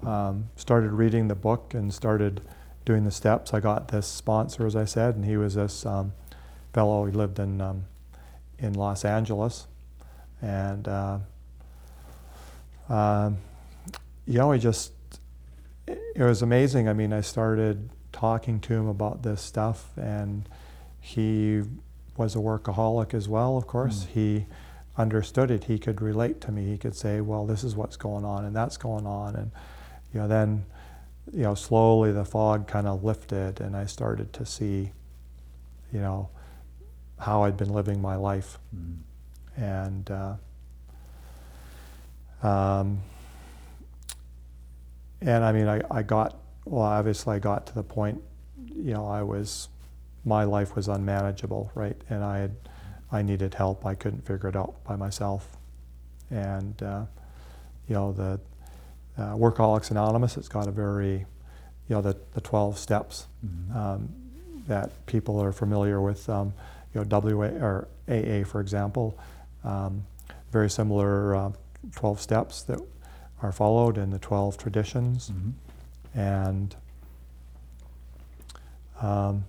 um, 0.04 0.50
started 0.56 0.92
reading 0.92 1.28
the 1.28 1.36
book 1.36 1.76
and 1.76 1.94
started 1.94 2.42
doing 2.84 3.04
the 3.04 3.12
steps. 3.12 3.54
I 3.54 3.60
got 3.60 3.90
this 3.90 4.08
sponsor, 4.08 4.66
as 4.66 4.76
I 4.76 4.86
said, 4.86 5.16
and 5.16 5.24
he 5.24 5.38
was 5.38 5.54
this 5.54 5.86
um, 5.86 6.14
fellow. 6.74 7.06
He 7.06 7.12
lived 7.12 7.38
in 7.38 7.62
um, 7.62 7.86
in 8.60 8.74
Los 8.74 9.06
Angeles, 9.06 9.68
and 10.42 10.88
uh, 10.88 11.20
um, 12.90 13.38
you 14.26 14.38
know, 14.38 14.52
he 14.52 14.60
just 14.60 14.94
it 15.88 16.00
was 16.24 16.42
amazing. 16.42 16.88
I 16.90 16.94
mean, 16.94 17.14
I 17.14 17.22
started 17.22 17.90
talking 18.12 18.60
to 18.62 18.74
him 18.74 18.88
about 18.88 19.24
this 19.24 19.42
stuff, 19.42 19.92
and 19.98 20.48
he 21.00 21.62
was 22.18 22.36
a 22.36 22.40
workaholic 22.40 23.14
as 23.14 23.30
well. 23.30 23.58
Of 23.58 23.68
course, 23.68 24.04
Mm. 24.06 24.08
he 24.10 24.46
understood 24.98 25.52
it. 25.52 25.66
He 25.66 25.78
could 25.78 26.02
relate 26.02 26.42
to 26.42 26.52
me. 26.52 26.66
He 26.66 26.78
could 26.78 26.96
say, 26.96 27.22
"Well, 27.22 27.46
this 27.46 27.64
is 27.64 27.76
what's 27.76 27.96
going 27.98 28.26
on, 28.26 28.44
and 28.46 28.56
that's 28.56 28.78
going 28.78 29.06
on," 29.06 29.36
and 29.36 29.52
you 30.14 30.20
know, 30.22 30.28
then 30.28 30.66
you 31.34 31.44
know, 31.44 31.54
slowly 31.56 32.12
the 32.14 32.24
fog 32.24 32.68
kind 32.68 32.88
of 32.88 33.04
lifted, 33.04 33.60
and 33.60 33.76
I 33.76 33.86
started 33.86 34.32
to 34.34 34.46
see, 34.46 34.94
you 35.92 36.00
know, 36.00 36.30
how 37.20 37.44
I'd 37.44 37.58
been 37.58 37.74
living 37.74 38.02
my 38.02 38.16
life, 38.16 38.60
Mhm. 38.76 38.98
and 39.58 40.12
uh, 40.12 40.36
um, 42.44 43.00
and 45.22 45.44
I 45.44 45.52
mean, 45.52 45.68
I, 45.68 45.82
I 45.90 46.04
got 46.04 46.36
well. 46.66 46.84
Obviously, 46.84 47.36
I 47.36 47.40
got 47.40 47.66
to 47.68 47.74
the 47.76 47.84
point, 47.84 48.22
you 48.76 48.94
know, 48.94 49.08
I 49.08 49.24
was 49.24 49.70
my 50.26 50.44
life 50.44 50.76
was 50.76 50.88
unmanageable, 50.88 51.72
right? 51.74 51.98
And 52.10 52.24
I 52.24 52.40
had 52.40 52.56
I 53.12 53.22
needed 53.22 53.54
help. 53.56 53.86
I 53.86 53.96
couldn't 53.96 54.26
figure 54.26 54.50
it 54.50 54.56
out 54.56 54.84
by 54.84 54.96
myself, 54.96 55.58
and 56.30 56.82
uh, 56.84 57.06
you 57.88 57.96
know 57.96 58.12
the 58.12 58.40
uh, 59.18 59.34
Workaholics 59.36 59.90
Anonymous, 59.90 60.38
it's 60.38 60.48
got 60.50 60.68
a 60.68 60.72
very, 60.72 61.26
you 61.90 61.96
know, 61.96 62.02
the, 62.04 62.16
the 62.36 62.42
12 62.42 62.78
steps 62.78 63.26
Mm-hmm. 63.44 63.76
um, 63.76 64.10
that 64.68 64.92
people 65.08 65.42
are 65.42 65.52
familiar 65.52 66.00
with, 66.02 66.30
um, 66.30 66.54
you 66.98 67.06
know, 67.06 67.20
WA 67.20 67.48
or 67.48 67.88
AA, 68.08 68.44
for 68.44 68.60
example. 68.62 69.18
Um, 69.64 70.06
very 70.52 70.70
similar 70.70 71.36
uh, 71.36 71.52
12 71.96 72.22
steps 72.22 72.64
that 72.64 72.80
are 73.42 73.52
followed 73.52 73.98
in 73.98 74.10
the 74.10 74.20
12 74.20 74.58
traditions. 74.58 75.30
Mhm. 75.30 75.54
And 76.16 76.76
um, 79.02 79.46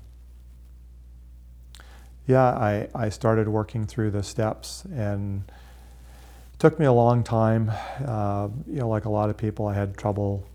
yeah, 2.26 2.44
I, 2.44 2.88
I 2.94 3.09
started 3.09 3.49
working 3.49 3.86
through 3.86 4.11
the 4.11 4.22
steps 4.22 4.84
and 4.92 5.44
it 6.53 6.59
took 6.59 6.78
me 6.78 6.84
a 6.84 6.92
long 6.92 7.24
time. 7.24 7.70
Uh, 8.05 8.49
you 8.66 8.80
know, 8.80 8.88
like 8.88 9.07
a 9.07 9.11
lot 9.11 9.30
of 9.30 9.38
people, 9.38 9.66
I 9.66 9.74
had 9.74 9.96
trouble 9.96 10.46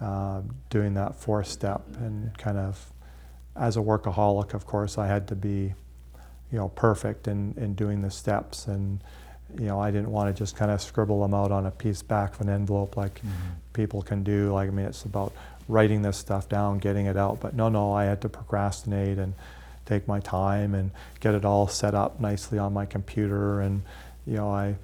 uh, 0.00 0.40
doing 0.70 0.94
that 0.94 1.16
fourth 1.16 1.48
step 1.48 1.82
and 1.98 2.36
kind 2.38 2.56
of 2.56 2.92
as 3.54 3.76
a 3.76 3.80
workaholic, 3.80 4.54
of 4.54 4.66
course, 4.66 4.98
I 4.98 5.06
had 5.06 5.28
to 5.28 5.34
be, 5.34 5.74
you 6.56 6.62
know, 6.62 6.68
perfect 6.70 7.28
in, 7.28 7.52
in 7.58 7.74
doing 7.74 8.00
the 8.00 8.10
steps 8.10 8.66
and 8.66 8.98
you 9.58 9.66
know, 9.66 9.78
I 9.78 9.90
didn't 9.90 10.10
want 10.10 10.34
to 10.34 10.38
just 10.44 10.56
kind 10.56 10.70
of 10.70 10.80
scribble 10.80 11.20
them 11.20 11.34
out 11.34 11.52
on 11.52 11.66
a 11.66 11.70
piece 11.70 12.00
back 12.02 12.32
of 12.34 12.40
an 12.40 12.48
envelope 12.48 12.96
like 12.96 13.20
Mhm. 13.20 13.30
people 13.74 14.00
can 14.00 14.22
do. 14.24 14.52
Like, 14.54 14.68
I 14.68 14.72
mean, 14.72 14.86
it's 14.86 15.04
about 15.04 15.32
writing 15.68 16.00
this 16.00 16.16
stuff 16.16 16.48
down, 16.48 16.78
getting 16.78 17.04
it 17.04 17.16
out. 17.18 17.40
But 17.40 17.54
no, 17.54 17.68
no, 17.68 17.92
I 17.92 18.04
had 18.04 18.22
to 18.22 18.28
procrastinate 18.30 19.18
and 19.18 19.34
take 19.84 20.08
my 20.08 20.18
time 20.20 20.74
and 20.74 20.90
get 21.20 21.34
it 21.34 21.44
all 21.44 21.68
set 21.68 21.94
up 21.94 22.20
nicely 22.20 22.58
on 22.58 22.72
my 22.72 22.86
computer. 22.86 23.60
And, 23.60 23.82
you 24.26 24.36
know, 24.36 24.50
I 24.50 24.76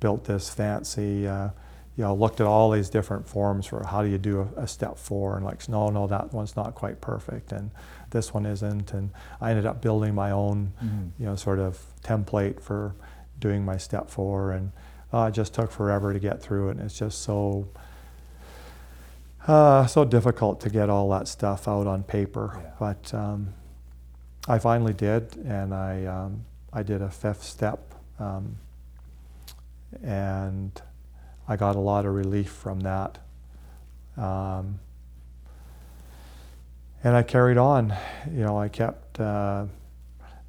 built 0.00 0.24
this 0.24 0.50
fancy, 0.50 1.26
uh, 1.28 1.50
you 1.96 2.04
know, 2.04 2.14
looked 2.14 2.40
at 2.40 2.46
all 2.48 2.70
these 2.72 2.90
different 2.90 3.28
forms 3.28 3.66
for 3.66 3.86
how 3.86 4.02
do 4.02 4.08
you 4.08 4.18
do 4.18 4.40
a, 4.56 4.62
a 4.62 4.66
step 4.66 4.98
four. 4.98 5.36
And 5.36 5.44
like, 5.44 5.68
no, 5.68 5.88
no, 5.88 6.06
that 6.08 6.32
one's 6.34 6.56
not 6.56 6.74
quite 6.74 7.00
perfect. 7.00 7.52
And 7.52 7.70
this 8.12 8.32
one 8.32 8.46
isn't. 8.46 8.92
And 8.92 9.10
I 9.40 9.50
ended 9.50 9.66
up 9.66 9.80
building 9.82 10.14
my 10.14 10.30
own, 10.30 10.72
Mhm. 10.82 11.10
you 11.18 11.26
know, 11.26 11.34
sort 11.36 11.58
of 11.58 11.84
template 12.02 12.60
for 12.60 12.94
doing 13.40 13.64
my 13.64 13.76
step 13.76 14.08
four, 14.08 14.52
and 14.52 14.70
uh, 15.12 15.26
it 15.28 15.32
just 15.32 15.52
took 15.52 15.70
forever 15.70 16.12
to 16.12 16.18
get 16.20 16.40
through 16.40 16.68
it. 16.68 16.76
And 16.76 16.80
it's 16.80 16.96
just 16.98 17.20
so 17.22 17.66
uh, 19.48 19.84
so 19.86 20.04
difficult 20.04 20.60
to 20.60 20.70
get 20.70 20.88
all 20.88 21.08
that 21.10 21.26
stuff 21.26 21.66
out 21.66 21.88
on 21.88 22.04
paper. 22.04 22.60
Yeah. 22.62 22.70
But 22.78 23.12
um, 23.12 23.54
I 24.46 24.58
finally 24.60 24.92
did, 24.92 25.36
and 25.44 25.74
I 25.74 26.04
um, 26.06 26.44
I 26.72 26.82
did 26.84 27.02
a 27.02 27.10
fifth 27.10 27.42
step, 27.42 27.80
um, 28.20 28.56
and 30.02 30.80
I 31.48 31.56
got 31.56 31.74
a 31.76 31.80
lot 31.80 32.06
of 32.06 32.14
relief 32.14 32.50
from 32.50 32.80
that. 32.80 33.18
Um, 34.16 34.78
and 37.04 37.16
I 37.16 37.22
carried 37.22 37.58
on. 37.58 37.94
You 38.30 38.44
know, 38.44 38.58
I 38.58 38.68
kept 38.68 39.20
uh, 39.20 39.66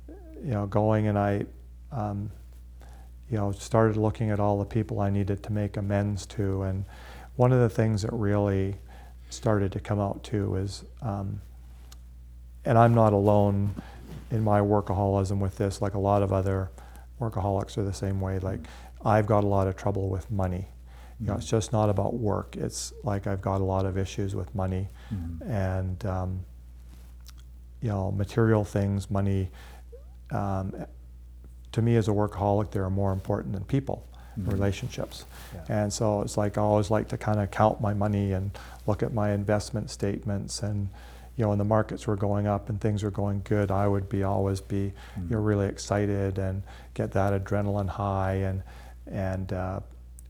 you 0.08 0.52
know 0.52 0.66
going, 0.66 1.08
and 1.08 1.18
I 1.18 1.46
um, 1.92 2.32
you 3.30 3.38
know, 3.38 3.52
started 3.52 3.98
looking 3.98 4.30
at 4.30 4.40
all 4.40 4.60
the 4.60 4.66
people 4.66 5.00
I 5.00 5.10
needed 5.10 5.42
to 5.44 5.52
make 5.52 5.78
amends 5.78 6.26
to. 6.28 6.64
And 6.64 6.86
one 7.36 7.52
of 7.52 7.60
the 7.60 7.70
things 7.70 8.04
that 8.04 8.14
really 8.14 8.76
started 9.30 9.72
to 9.72 9.80
come 9.80 10.00
out 10.00 10.24
too 10.24 10.56
is, 10.56 10.84
um, 11.02 11.42
and 12.66 12.78
I'm 12.78 12.94
not 12.94 13.14
alone 13.14 13.74
in 14.30 14.44
my 14.44 14.60
workaholism 14.60 15.40
with 15.40 15.58
this, 15.58 15.82
like 15.82 15.96
a 15.96 16.00
lot 16.00 16.22
of 16.22 16.32
other 16.32 16.70
workaholics 17.20 17.78
are 17.78 17.84
the 17.84 17.94
same 17.94 18.22
way. 18.22 18.40
Like, 18.40 18.60
I've 19.04 19.26
got 19.26 19.44
a 19.44 19.48
lot 19.48 19.68
of 19.68 19.76
trouble 19.76 20.10
with 20.10 20.30
money. 20.30 20.68
You 21.24 21.30
know, 21.30 21.36
it's 21.38 21.46
just 21.50 21.72
not 21.72 21.90
about 21.90 22.16
work. 22.16 22.58
It's 22.58 22.92
like 23.04 23.28
I've 23.28 23.42
got 23.42 23.62
a 23.62 23.64
lot 23.64 23.86
of 23.86 23.98
issues 23.98 24.36
with 24.36 24.54
money 24.54 24.90
Mhm. 25.14 25.42
and 25.50 26.06
um, 26.06 26.46
you 27.82 27.90
know 27.90 28.12
material 28.12 28.64
things 28.66 29.10
money 29.10 29.50
um, 30.32 30.74
to 31.72 31.82
me 31.82 31.96
as 31.96 32.08
a 32.08 32.12
workaholic 32.12 32.72
they're 32.72 32.90
more 32.90 33.12
important 33.14 33.54
than 33.54 33.64
people 33.66 34.06
Mhm. 34.40 34.52
relationships 34.52 35.26
Yeah. 35.54 35.82
and 35.84 35.94
so 35.94 36.22
it's 36.22 36.38
like 36.38 36.58
i 36.58 36.62
always 36.62 36.90
like 36.90 37.08
to 37.10 37.18
kind 37.18 37.40
of 37.40 37.52
count 37.52 37.82
my 37.82 37.94
money 37.94 38.32
and 38.34 38.52
look 38.88 39.04
at 39.04 39.14
my 39.14 39.32
investment 39.32 39.90
statements 39.90 40.64
and 40.64 40.90
you 41.36 41.44
know 41.44 41.50
when 41.50 41.58
the 41.58 41.66
markets 41.66 42.08
were 42.08 42.16
going 42.16 42.48
up 42.48 42.70
and 42.70 42.80
things 42.82 43.04
were 43.04 43.12
going 43.12 43.42
good 43.44 43.70
i 43.70 43.86
would 43.88 44.08
be 44.10 44.24
always 44.24 44.60
be 44.62 44.94
Mhm. 45.18 45.30
you 45.30 45.36
know 45.36 45.42
really 45.42 45.68
excited 45.68 46.38
and 46.40 46.64
get 46.96 47.12
that 47.12 47.34
adrenaline 47.34 47.90
high 47.90 48.34
and 48.36 48.64
and 49.08 49.52
uh, 49.54 49.80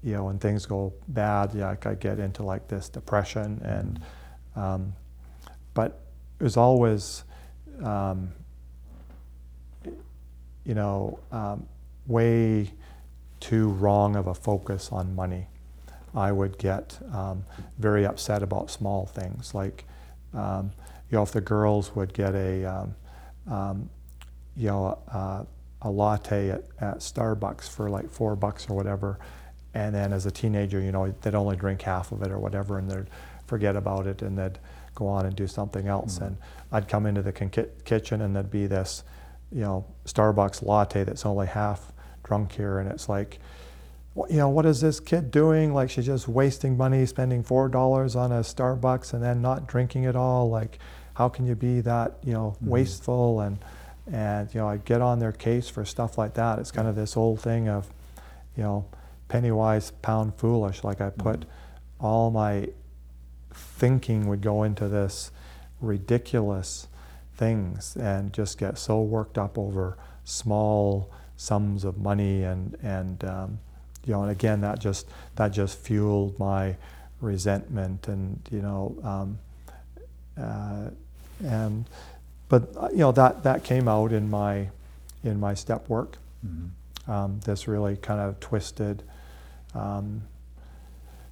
you 0.04 0.14
know 0.14 0.26
when 0.26 0.38
things 0.38 0.66
go 0.66 0.94
bad 1.08 1.54
yeah 1.54 1.76
i 1.86 1.94
get 1.94 2.20
into 2.20 2.44
like 2.44 2.68
this 2.68 2.90
depression 2.90 3.62
and 3.64 4.00
um, 4.56 4.94
but 5.74 6.00
it 6.40 6.44
was 6.44 6.58
always, 6.58 7.24
um, 7.84 8.32
you 10.66 10.74
know, 10.76 11.20
um, 11.32 11.66
way 12.08 12.72
too 13.40 13.70
wrong 13.70 14.16
of 14.16 14.28
a 14.28 14.34
focus 14.34 14.90
on 14.92 15.16
money. 15.16 15.48
I 16.16 16.32
would 16.32 16.58
get 16.58 17.00
um, 17.12 17.44
very 17.80 18.06
upset 18.06 18.44
about 18.44 18.70
small 18.70 19.06
things, 19.06 19.56
like, 19.56 19.86
um, 20.34 20.72
you 21.10 21.18
know, 21.18 21.24
if 21.24 21.32
the 21.32 21.42
girls 21.42 21.96
would 21.96 22.14
get 22.14 22.36
a, 22.36 22.66
um, 23.48 23.90
you 24.56 24.68
know, 24.68 25.00
uh, 25.12 25.44
a 25.82 25.90
latte 25.90 26.50
at, 26.50 26.64
at 26.80 26.98
Starbucks 27.00 27.70
for 27.70 27.90
like 27.90 28.10
four 28.10 28.36
bucks 28.36 28.70
or 28.70 28.76
whatever, 28.76 29.20
and 29.74 29.94
then 29.96 30.14
as 30.14 30.26
a 30.26 30.32
teenager, 30.32 30.80
you 30.80 30.92
know, 30.92 31.14
they'd 31.22 31.36
only 31.36 31.56
drink 31.56 31.82
half 31.82 32.12
of 32.12 32.22
it 32.22 32.32
or 32.32 32.40
whatever, 32.40 32.78
and 32.78 32.90
they'd 32.90 33.08
forget 33.48 33.76
about 33.76 34.08
it, 34.08 34.22
and 34.22 34.38
they'd 34.38 34.60
go 34.96 35.08
on 35.08 35.26
and 35.26 35.36
do 35.36 35.48
something 35.48 35.88
else. 35.88 36.20
Mhm. 36.20 36.28
And 36.28 36.38
I'd 36.72 36.88
come 36.88 37.06
into 37.06 37.22
the 37.22 37.32
con- 37.32 37.50
kitchen, 37.84 38.22
and 38.22 38.36
there'd 38.36 38.52
be 38.52 38.68
this, 38.68 39.04
you 39.52 39.62
know, 39.62 39.86
Starbucks 40.06 40.64
latte 40.66 41.04
that's 41.04 41.26
only 41.26 41.48
half 41.48 41.92
drunk 42.24 42.52
here, 42.54 42.80
and 42.80 42.90
it's 42.90 43.10
like, 43.10 43.40
you 44.30 44.38
know, 44.38 44.50
what 44.50 44.66
is 44.68 44.80
this 44.82 45.00
kid 45.00 45.32
doing? 45.32 45.74
Like 45.74 45.90
she's 45.90 46.06
just 46.06 46.28
wasting 46.28 46.78
money, 46.78 47.06
spending 47.08 47.42
four 47.42 47.68
dollars 47.68 48.16
on 48.16 48.32
a 48.32 48.42
Starbucks, 48.42 49.12
and 49.14 49.24
then 49.24 49.42
not 49.42 49.66
drinking 49.68 50.04
it 50.04 50.16
all. 50.16 50.50
Like, 50.50 50.78
how 51.16 51.30
can 51.30 51.48
you 51.48 51.56
be 51.56 51.82
that, 51.82 52.14
you 52.24 52.34
know, 52.34 52.56
Mhm. 52.64 52.68
wasteful? 52.70 53.42
And 53.42 53.58
and 54.06 54.54
you 54.54 54.60
know, 54.60 54.68
I 54.68 54.78
get 54.78 55.02
on 55.02 55.20
their 55.20 55.32
case 55.32 55.70
for 55.70 55.86
stuff 55.86 56.18
like 56.18 56.34
that. 56.34 56.60
It's 56.60 56.72
kind 56.72 56.88
of 56.90 56.96
this 56.96 57.16
old 57.18 57.40
thing 57.40 57.70
of, 57.70 57.90
you 58.58 58.62
know, 58.64 58.86
penny 59.34 59.50
wise, 59.52 59.90
pound 60.04 60.36
foolish. 60.36 60.84
Like 60.84 61.02
I 61.02 61.10
put 61.10 61.40
Mhm. 61.40 61.46
all 62.00 62.30
my 62.30 62.70
thinking 63.52 64.28
would 64.28 64.42
go 64.42 64.62
into 64.62 64.88
this 64.88 65.32
ridiculous 65.82 66.88
things 67.36 67.98
and 67.98 68.32
just 68.32 68.60
get 68.60 68.78
so 68.78 69.02
worked 69.02 69.40
up 69.40 69.58
over 69.58 69.98
small 70.24 71.10
sums 71.36 71.84
of 71.84 71.98
money 71.98 72.44
and 72.44 72.78
and 72.84 73.24
um, 73.26 73.58
you 74.06 74.14
know 74.14 74.22
and 74.22 74.30
again 74.32 74.62
that 74.62 74.78
just 74.78 75.08
that 75.36 75.50
just 75.50 75.80
fueled 75.80 76.38
my 76.38 76.76
resentment 77.20 78.08
and 78.08 78.40
you 78.52 78.62
know 78.62 78.96
um, 79.04 79.40
uh, 80.40 80.90
and 81.44 81.86
but 82.50 82.70
uh, 82.78 82.88
you 82.92 82.98
know 83.00 83.12
that 83.12 83.42
that 83.44 83.64
came 83.64 83.88
out 83.88 84.12
in 84.12 84.30
my 84.30 84.70
in 85.24 85.40
my 85.40 85.56
step 85.56 85.90
work 85.90 86.20
Mhm. 86.46 86.70
um, 87.12 87.40
this 87.46 87.68
really 87.68 87.98
kind 87.98 88.20
of 88.22 88.40
twisted 88.40 89.02
um, 89.74 90.24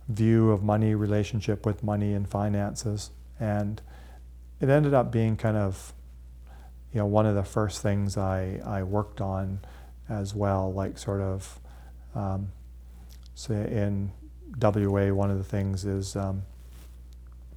view 0.07 0.51
of 0.51 0.63
money, 0.63 0.95
relationship 0.95 1.65
with 1.65 1.83
money 1.83 2.13
and 2.13 2.27
finances. 2.27 3.11
And 3.39 3.81
it 4.59 4.69
ended 4.69 4.93
up 4.93 5.11
being 5.11 5.37
kind 5.37 5.57
of, 5.57 5.93
you 6.93 6.99
know, 6.99 7.05
one 7.05 7.25
of 7.25 7.35
the 7.35 7.43
first 7.43 7.81
things 7.81 8.17
I, 8.17 8.61
I 8.65 8.83
worked 8.83 9.21
on 9.21 9.59
as 10.09 10.35
well, 10.35 10.71
like 10.73 10.97
sort 10.97 11.21
of, 11.21 11.59
um, 12.13 12.51
say 13.33 13.55
in 13.55 14.11
WA, 14.61 15.13
one 15.13 15.31
of 15.31 15.37
the 15.37 15.43
things 15.43 15.85
is 15.85 16.15
um, 16.15 16.43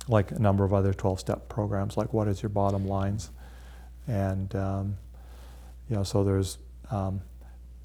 like 0.09 0.31
a 0.31 0.39
number 0.39 0.65
of 0.65 0.73
other 0.73 0.95
12 0.95 1.21
step 1.21 1.49
programs, 1.49 1.97
like 1.97 2.13
what 2.13 2.29
is 2.29 2.43
your 2.43 2.51
bottom 2.51 2.87
lines? 2.87 3.31
And, 4.07 4.55
um, 4.55 4.97
you 5.89 5.97
know, 5.97 6.05
so 6.05 6.25
there's 6.25 6.59
um, 6.91 7.21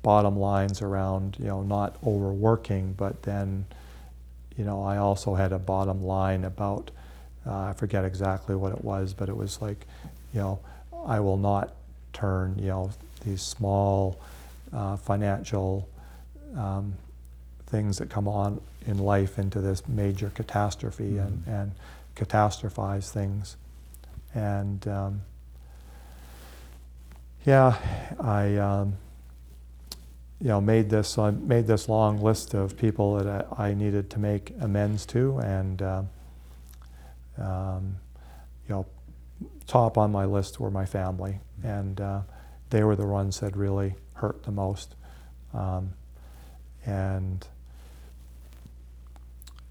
bottom 0.02 0.38
lines 0.40 0.82
around, 0.82 1.38
you 1.40 1.46
know, 1.48 1.62
not 1.62 1.98
overworking, 2.06 2.94
but 2.94 3.24
then, 3.24 3.66
you 4.58 4.64
know, 4.66 4.84
I 4.84 4.98
also 4.98 5.36
had 5.36 5.52
a 5.52 5.60
bottom 5.60 6.04
line 6.04 6.46
about, 6.46 6.92
uh, 7.46 7.58
I 7.70 7.74
forget 7.74 8.06
exactly 8.06 8.56
what 8.56 8.72
it 8.72 8.84
was, 8.84 9.14
but 9.14 9.30
it 9.30 9.36
was 9.36 9.62
like, 9.62 9.86
you 10.34 10.40
know, 10.40 10.60
I 11.06 11.20
will 11.20 11.38
not 11.38 11.74
turn, 12.14 12.58
you 12.60 12.68
know, 12.68 12.92
these 13.26 13.42
small 13.42 14.20
uh, 14.74 14.96
financial 14.98 15.88
um, 16.56 16.94
things 17.68 17.98
that 17.98 18.10
come 18.10 18.28
on 18.28 18.60
in 18.88 18.98
life 19.00 19.38
into 19.38 19.60
this 19.62 19.88
major 19.88 20.32
catastrophe 20.34 21.18
and, 21.18 21.46
Mhm. 21.46 21.48
and 21.62 21.72
catastrophize 22.16 23.10
things. 23.12 23.56
And 24.34 24.88
um, 24.88 25.22
yeah, 27.46 27.78
I, 28.20 28.56
um, 28.58 28.94
you 30.42 30.48
know, 30.48 30.62
made 30.62 30.90
this 30.90 31.18
I 31.18 31.32
made 31.32 31.68
this 31.68 31.90
long 31.90 32.22
list 32.22 32.54
of 32.54 32.78
people 32.78 33.16
that 33.16 33.46
I, 33.58 33.70
I 33.70 33.74
needed 33.74 34.10
to 34.12 34.20
make 34.20 34.54
amends 34.62 35.06
to, 35.08 35.38
and 35.40 35.82
uh, 35.82 36.04
um, 37.38 37.98
you 38.68 38.76
know, 38.76 38.86
top 39.68 39.98
on 39.98 40.12
my 40.12 40.26
list 40.26 40.60
were 40.60 40.72
my 40.72 40.86
family, 40.86 41.40
and 41.62 42.00
uh, 42.00 42.22
they 42.70 42.84
were 42.84 42.96
the 42.96 43.06
ones 43.06 43.42
that 43.42 43.56
really 43.56 43.96
hurt 44.14 44.44
the 44.44 44.52
most, 44.52 44.96
um, 45.54 45.94
and 46.86 47.46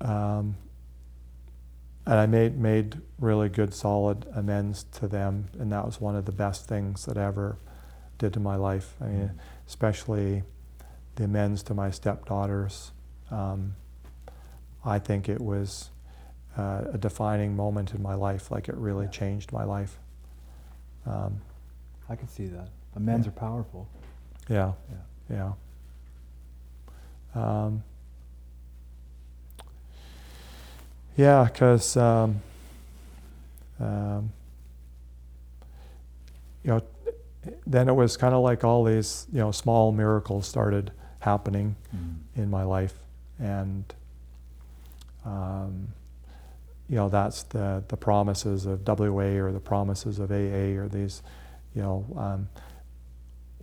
um, 0.03 0.55
and 2.05 2.15
I 2.15 2.27
made 2.27 2.59
made 2.59 3.01
really 3.19 3.49
good, 3.49 3.73
solid 3.73 4.27
amends 4.35 4.85
to 4.93 5.09
them, 5.09 5.49
and 5.59 5.73
that 5.73 5.87
was 5.87 5.99
one 5.99 6.15
of 6.15 6.27
the 6.27 6.33
best 6.33 6.69
things 6.69 7.07
that 7.07 7.17
I 7.17 7.25
ever 7.25 7.57
did 8.19 8.35
to 8.35 8.41
my 8.41 8.57
life. 8.57 8.97
I 9.01 9.07
mean, 9.07 9.31
especially 9.67 10.43
the 11.19 11.25
amends 11.25 11.65
to 11.65 11.75
my 11.75 11.91
stepdaughters. 11.91 12.93
Um, 13.33 13.75
I 14.85 15.01
think 15.01 15.29
it 15.29 15.41
was 15.41 15.91
uh, 16.57 16.83
a 16.93 16.99
defining 16.99 17.57
moment 17.57 17.93
in 17.93 18.01
my 18.03 18.15
life. 18.15 18.53
Like 18.53 18.69
it 18.69 18.77
really 18.77 19.07
Yeah. 19.07 19.11
changed 19.11 19.53
my 19.53 19.65
life. 19.65 19.99
Um, 21.05 21.41
I 22.09 22.15
can 22.15 22.29
see 22.29 22.47
that. 22.47 22.69
Amends 22.95 23.27
Yeah. 23.27 23.31
are 23.33 23.35
powerful. 23.35 23.89
yeah, 24.49 24.73
Yeah. 25.29 25.53
yeah. 27.35 27.65
Um, 27.65 27.83
yeah, 31.17 31.45
because 31.45 31.97
um, 31.97 32.41
um, 33.81 34.33
you 36.63 36.71
know, 36.71 36.83
then 37.67 37.89
it 37.89 37.93
was 37.95 38.17
kind 38.17 38.35
of 38.35 38.43
like 38.43 38.63
all 38.63 38.85
these 38.85 39.27
you 39.33 39.39
know 39.41 39.51
small 39.51 39.91
miracles 39.93 40.47
started 40.47 40.93
happening 41.21 41.77
Mm. 41.95 42.17
in 42.37 42.51
my 42.51 42.63
life, 42.65 42.99
and 43.39 43.85
um, 45.25 45.89
you 46.89 46.97
know 46.97 47.09
that's 47.09 47.43
the 47.45 47.83
the 47.89 47.97
promises 47.97 48.67
of 48.67 48.87
WA 48.87 49.39
or 49.41 49.53
the 49.53 49.61
promises 49.61 50.19
of 50.19 50.31
AA 50.31 50.77
or 50.79 50.89
these, 50.89 51.23
you 51.75 51.83
know, 51.83 52.07
um, 52.17 52.49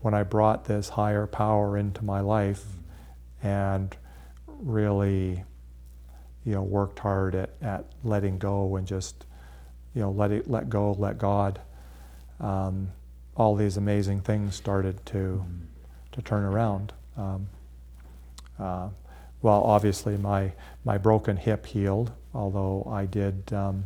when 0.01 0.13
I 0.13 0.23
brought 0.23 0.65
this 0.65 0.89
higher 0.89 1.25
power 1.25 1.77
into 1.77 2.03
my 2.05 2.19
life, 2.19 2.63
and 3.41 3.95
really, 4.47 5.43
you 6.43 6.53
know, 6.53 6.61
worked 6.63 6.99
hard 6.99 7.35
at, 7.35 7.49
at 7.61 7.85
letting 8.03 8.37
go 8.37 8.75
and 8.75 8.85
just, 8.85 9.25
you 9.95 10.01
know, 10.01 10.11
let 10.11 10.31
it 10.31 10.49
let 10.49 10.69
go, 10.69 10.91
let 10.93 11.17
God. 11.17 11.59
Um, 12.39 12.91
all 13.37 13.55
these 13.55 13.75
amazing 13.77 14.21
things 14.21 14.55
started 14.55 15.05
to 15.07 15.43
Mm. 15.45 15.61
to 16.13 16.21
turn 16.21 16.43
around. 16.43 16.93
Um, 17.17 17.47
uh, 18.59 18.89
well, 19.41 19.61
obviously, 19.63 20.17
my, 20.17 20.53
my 20.83 20.97
broken 20.97 21.37
hip 21.37 21.65
healed, 21.65 22.11
although 22.33 22.87
I 22.91 23.05
did 23.05 23.51
um, 23.53 23.85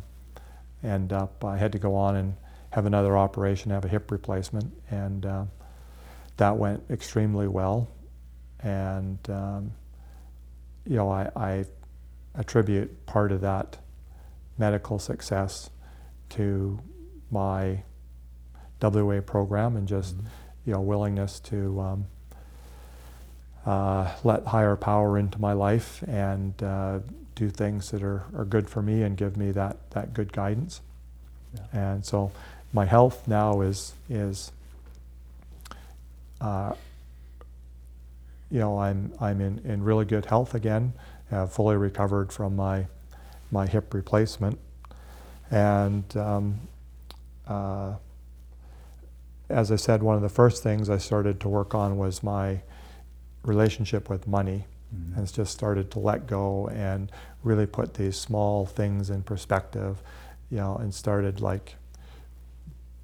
end 0.82 1.12
up, 1.12 1.44
I 1.44 1.56
had 1.58 1.72
to 1.72 1.78
go 1.78 1.94
on 1.94 2.16
and 2.16 2.36
have 2.70 2.86
another 2.86 3.16
operation, 3.16 3.70
have 3.72 3.84
a 3.84 3.88
hip 3.88 4.10
replacement, 4.10 4.72
and 4.90 5.26
uh, 5.26 5.44
that 6.36 6.56
went 6.56 6.82
extremely 6.90 7.48
well. 7.48 7.88
And, 8.60 9.18
um, 9.28 9.72
you 10.86 10.96
know, 10.96 11.10
I, 11.10 11.30
I 11.36 11.64
attribute 12.34 13.06
part 13.06 13.32
of 13.32 13.40
that 13.40 13.78
medical 14.56 14.98
success 14.98 15.70
to 16.30 16.78
my 17.30 17.82
WA 18.80 19.20
program 19.20 19.76
and 19.76 19.86
just 19.86 20.16
Mhm. 20.16 20.24
you 20.64 20.72
know 20.72 20.80
willingness 20.80 21.40
to 21.40 21.80
um, 21.80 22.06
uh, 23.66 24.14
let 24.24 24.46
higher 24.46 24.76
power 24.76 25.18
into 25.18 25.40
my 25.40 25.52
life 25.52 26.02
and 26.08 26.62
uh, 26.62 27.00
do 27.34 27.50
things 27.50 27.90
that 27.90 28.02
are, 28.02 28.24
are 28.34 28.44
good 28.44 28.68
for 28.68 28.82
me 28.82 29.02
and 29.02 29.16
give 29.16 29.36
me 29.36 29.50
that, 29.52 29.90
that 29.90 30.14
good 30.14 30.32
guidance. 30.32 30.80
Yeah. 31.54 31.60
And 31.72 32.04
so 32.04 32.32
my 32.72 32.84
health 32.84 33.26
now 33.26 33.60
is 33.60 33.94
is 34.08 34.52
uh, 36.40 36.74
you 38.50 38.60
know 38.60 38.78
I'm 38.78 39.12
I'm 39.20 39.40
in, 39.40 39.58
in 39.64 39.82
really 39.82 40.04
good 40.04 40.26
health 40.26 40.54
again. 40.54 40.92
Have 41.30 41.52
fully 41.52 41.76
recovered 41.76 42.32
from 42.32 42.56
my 42.56 42.86
my 43.50 43.66
hip 43.66 43.92
replacement, 43.92 44.58
and 45.50 46.04
um, 46.16 46.60
uh, 47.46 47.94
as 49.48 49.72
I 49.72 49.76
said, 49.76 50.02
one 50.02 50.16
of 50.16 50.22
the 50.22 50.28
first 50.28 50.62
things 50.62 50.88
I 50.88 50.98
started 50.98 51.40
to 51.40 51.48
work 51.48 51.74
on 51.74 51.98
was 51.98 52.22
my 52.22 52.60
relationship 53.42 54.08
with 54.08 54.26
money. 54.26 54.66
Mhm. 54.94 55.14
And 55.14 55.22
it's 55.22 55.32
just 55.32 55.52
started 55.52 55.90
to 55.92 55.98
let 55.98 56.26
go 56.26 56.68
and 56.68 57.10
really 57.42 57.66
put 57.66 57.94
these 57.94 58.16
small 58.16 58.66
things 58.66 59.08
in 59.10 59.22
perspective, 59.22 60.02
you 60.50 60.58
know, 60.58 60.76
and 60.76 60.92
started 60.92 61.40
like, 61.40 61.76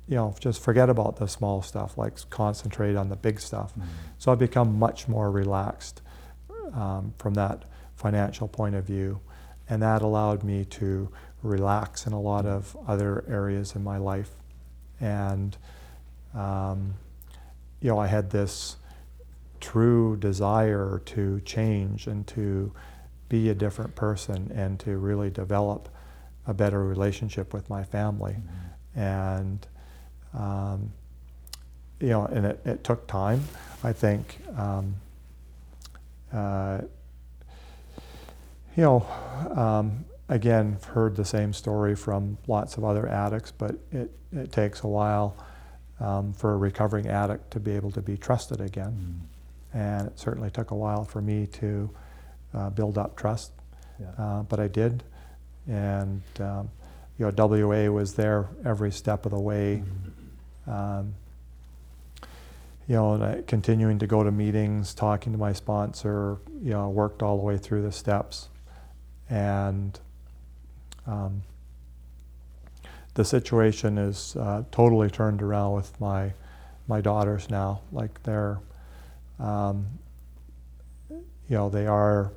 you 0.09 0.17
know, 0.17 0.35
just 0.39 0.61
forget 0.61 0.89
about 0.89 1.17
the 1.17 1.27
small 1.27 1.63
stuff, 1.63 1.97
like 1.99 2.29
concentrate 2.31 2.97
on 2.97 3.09
the 3.09 3.17
big 3.17 3.41
stuff. 3.41 3.75
Mhm. 3.77 3.85
So 4.19 4.33
I've 4.33 4.39
become 4.39 4.79
much 4.79 5.09
more 5.09 5.31
relaxed 5.31 6.03
um, 6.73 7.15
from 7.19 7.35
that 7.35 7.65
financial 7.95 8.49
point 8.49 8.75
of 8.75 8.85
view. 8.85 9.21
And 9.69 9.83
that 9.83 10.03
allowed 10.03 10.45
me 10.45 10.65
to 10.65 11.09
relax 11.43 12.07
in 12.07 12.13
a 12.13 12.21
lot 12.21 12.47
of 12.47 12.77
other 12.87 13.25
areas 13.29 13.75
in 13.75 13.83
my 13.83 13.97
life. 13.97 14.31
And, 15.01 15.57
um, 16.35 16.95
you 17.81 17.89
know, 17.91 17.99
I 17.99 18.07
had 18.07 18.31
this 18.31 18.77
true 19.61 20.17
desire 20.17 21.01
to 21.07 21.41
change 21.41 22.07
and 22.07 22.27
to 22.29 22.73
be 23.29 23.49
a 23.49 23.55
different 23.55 23.95
person 23.95 24.53
and 24.55 24.79
to 24.81 24.97
really 24.97 25.31
develop 25.31 25.89
a 26.47 26.55
better 26.55 26.85
relationship 26.85 27.53
with 27.53 27.69
my 27.69 27.83
family. 27.83 28.37
Mhm. 28.95 29.01
And, 29.01 29.67
um, 30.33 30.93
you 32.01 32.09
know, 32.11 32.27
and 32.27 32.47
it, 32.47 32.61
it 32.65 32.85
took 32.85 33.07
time. 33.07 33.43
I 33.83 33.93
think, 33.93 34.41
um, 34.57 34.95
uh, 36.33 36.83
you 38.77 38.83
know, 38.83 39.07
um, 39.55 40.05
again, 40.29 40.77
I've 40.77 40.85
heard 40.85 41.17
the 41.17 41.25
same 41.25 41.53
story 41.53 41.97
from 41.97 42.39
lots 42.47 42.77
of 42.77 42.85
other 42.85 43.09
addicts, 43.09 43.51
but 43.51 43.77
it, 43.91 44.11
it 44.33 44.53
takes 44.53 44.83
a 44.83 44.89
while 44.89 45.37
um, 45.99 46.33
for 46.33 46.53
a 46.53 46.57
recovering 46.57 47.07
addict 47.07 47.51
to 47.53 47.61
be 47.61 47.73
able 47.73 47.91
to 47.93 48.03
be 48.03 48.17
trusted 48.17 48.61
again. 48.61 49.23
Mhm. 49.25 49.36
And 49.77 50.07
it 50.07 50.19
certainly 50.19 50.51
took 50.51 50.71
a 50.71 50.75
while 50.75 51.05
for 51.05 51.21
me 51.21 51.47
to 51.49 51.91
uh, 52.55 52.71
build 52.71 52.97
up 52.97 53.15
trust, 53.15 53.53
Yeah. 54.01 54.07
uh, 54.17 54.43
but 54.43 54.59
I 54.59 54.69
did. 54.69 55.03
And, 55.69 56.23
um, 56.41 56.71
you 57.19 57.27
know, 57.27 57.31
WA 57.31 57.91
was 57.91 58.15
there 58.15 58.49
every 58.65 58.91
step 58.91 59.27
of 59.27 59.33
the 59.33 59.39
way. 59.41 59.83
Mhm. 60.67 60.73
Um, 60.73 61.15
you 62.89 62.95
know, 62.95 63.15
and 63.15 63.25
I, 63.25 63.43
continuing 63.43 63.99
to 63.99 64.07
go 64.07 64.23
to 64.23 64.31
meetings, 64.31 64.95
talking 64.95 65.33
to 65.33 65.39
my 65.39 65.53
sponsor, 65.53 66.39
you 66.63 66.71
know, 66.71 66.89
worked 66.89 67.23
all 67.23 67.37
the 67.37 67.43
way 67.45 67.59
through 67.59 67.83
the 67.83 67.93
steps. 67.93 68.49
And 69.29 69.99
um, 71.07 71.43
the 73.15 73.25
situation 73.25 73.99
is 73.99 74.37
uh, 74.37 74.63
totally 74.71 75.11
turned 75.11 75.43
around 75.43 75.73
with 75.75 76.01
my 76.01 76.33
my 76.89 77.01
daughters 77.01 77.51
now. 77.51 77.81
Like 77.91 78.23
they're, 78.23 78.59
um, 79.39 79.87
you 81.11 81.57
know, 81.57 81.69
they 81.69 81.87
are 81.87 82.33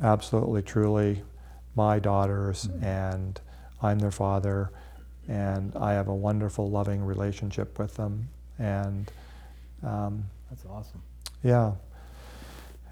absolutely, 0.00 0.62
truly 0.62 1.22
my 1.76 1.98
daughters, 1.98 2.66
Mhm. 2.68 2.82
and 2.82 3.40
I'm 3.82 3.98
their 3.98 4.10
father, 4.10 4.70
and 5.28 5.74
I 5.76 5.92
have 5.92 6.08
a 6.08 6.14
wonderful, 6.14 6.68
loving 6.70 7.04
relationship 7.04 7.78
with 7.78 7.94
them, 7.96 8.28
and 8.58 9.10
um, 9.82 10.24
That's 10.50 10.66
awesome. 10.66 11.00
yeah, 11.42 11.72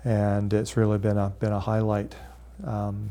and 0.04 0.52
it's 0.54 0.76
really 0.76 0.98
been 0.98 1.18
a 1.18 1.30
been 1.40 1.52
a 1.52 1.60
highlight 1.60 2.14
um, 2.64 3.10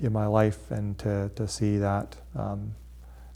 in 0.00 0.12
my 0.12 0.26
life, 0.26 0.70
and 0.70 0.98
to 0.98 1.30
to 1.36 1.46
see 1.46 1.78
that 1.78 2.16
um, 2.34 2.74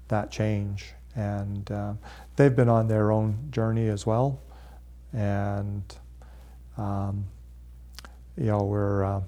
that 0.08 0.30
change, 0.30 0.94
and 1.14 1.70
um, 1.70 1.98
they've 2.36 2.56
been 2.56 2.68
on 2.68 2.88
their 2.88 3.12
own 3.12 3.48
journey 3.50 3.88
as 3.88 4.06
well, 4.06 4.40
and 5.12 5.82
um, 6.76 7.24
you 8.36 8.46
know 8.46 8.62
we're 8.64 9.04
uh, 9.04 9.20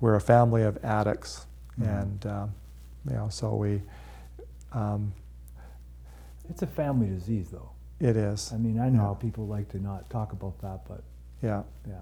we're 0.00 0.14
a 0.16 0.20
family 0.20 0.62
of 0.62 0.82
addicts, 0.84 1.46
Mhm. 1.80 2.02
and 2.02 2.26
um, 2.26 2.54
you 3.08 3.14
know 3.16 3.28
so 3.28 3.54
we 3.54 3.82
um, 4.72 5.12
It's 6.50 6.62
a 6.62 6.66
family 6.66 7.06
disease, 7.08 7.48
though. 7.50 7.70
it 8.00 8.16
is 8.16 8.52
I 8.52 8.56
mean, 8.58 8.78
I 8.80 8.88
know 8.90 8.98
Yeah. 9.00 9.06
how 9.08 9.14
people 9.14 9.46
like 9.46 9.68
to 9.70 9.78
not 9.80 10.10
talk 10.10 10.32
about 10.32 10.58
that, 10.60 10.84
but 10.88 11.02
yeah. 11.42 11.62
yeah. 11.86 12.00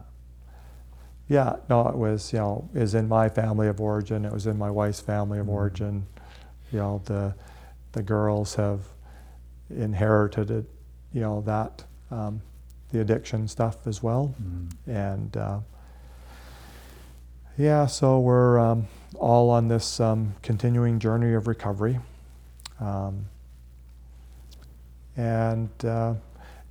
Yeah, 1.28 1.56
no, 1.68 1.86
it 1.88 1.96
was, 1.96 2.32
you 2.32 2.38
know, 2.40 2.68
is 2.74 2.94
in 2.94 3.08
my 3.08 3.28
family 3.28 3.68
of 3.68 3.80
origin. 3.80 4.24
It 4.24 4.32
was 4.32 4.46
in 4.46 4.58
my 4.58 4.70
wife's 4.70 5.00
family 5.00 5.38
of 5.38 5.46
Mhm. 5.46 5.52
origin. 5.52 6.06
You 6.72 6.78
know, 6.78 7.00
the 7.04 7.34
the 7.92 8.02
girls 8.02 8.54
have 8.56 8.80
inherited 9.70 10.50
it, 10.50 10.64
you 11.12 11.20
know, 11.20 11.40
that 11.42 11.84
um, 12.10 12.40
the 12.92 13.00
addiction 13.00 13.48
stuff 13.48 13.86
as 13.86 14.02
well. 14.02 14.34
Mm-hmm. 14.40 14.90
And 14.90 15.36
uh, 15.36 15.58
yeah, 17.58 17.86
so 17.86 18.20
we're 18.20 18.58
um, 18.58 18.86
all 19.16 19.50
on 19.50 19.68
this 19.68 19.98
um, 19.98 20.34
continuing 20.42 20.98
journey 20.98 21.34
of 21.34 21.46
recovery. 21.46 21.98
Um, 22.80 23.26
and 25.16 25.70
uh, 25.84 26.14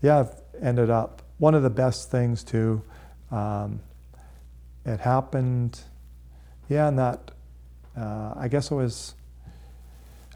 yeah, 0.01 0.19
I've 0.19 0.35
ended 0.61 0.89
up, 0.89 1.21
one 1.37 1.55
of 1.55 1.63
the 1.63 1.69
best 1.69 2.11
things 2.11 2.43
to, 2.45 2.81
um, 3.31 3.79
it 4.85 4.99
happened, 4.99 5.81
yeah, 6.69 6.87
and 6.87 6.99
that, 6.99 7.31
uh, 7.97 8.33
I 8.35 8.47
guess 8.47 8.71
it 8.71 8.75
was 8.75 9.15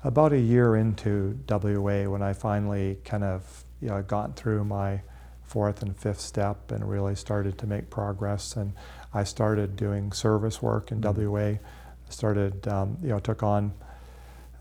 about 0.03 0.33
a 0.33 0.39
year 0.39 0.75
into 0.75 1.37
WA 1.49 2.09
when 2.09 2.21
I 2.21 2.33
finally 2.33 2.97
kind 3.03 3.23
of, 3.23 3.65
you 3.81 3.89
know, 3.89 4.01
got 4.03 4.35
through 4.35 4.63
my 4.65 5.01
fourth 5.55 5.81
and 5.81 5.95
fifth 5.95 6.19
step 6.19 6.69
and 6.69 6.89
really 6.89 7.15
started 7.15 7.57
to 7.57 7.65
make 7.65 7.89
progress. 7.89 8.57
And 8.57 8.73
I 9.13 9.23
started 9.23 9.77
doing 9.77 10.11
service 10.11 10.61
work 10.61 10.91
in 10.91 10.99
Mhm. 10.99 11.15
WA. 11.15 11.59
Started, 12.09 12.67
um, 12.67 12.97
you 13.01 13.07
know, 13.07 13.19
took 13.19 13.41
on, 13.41 13.71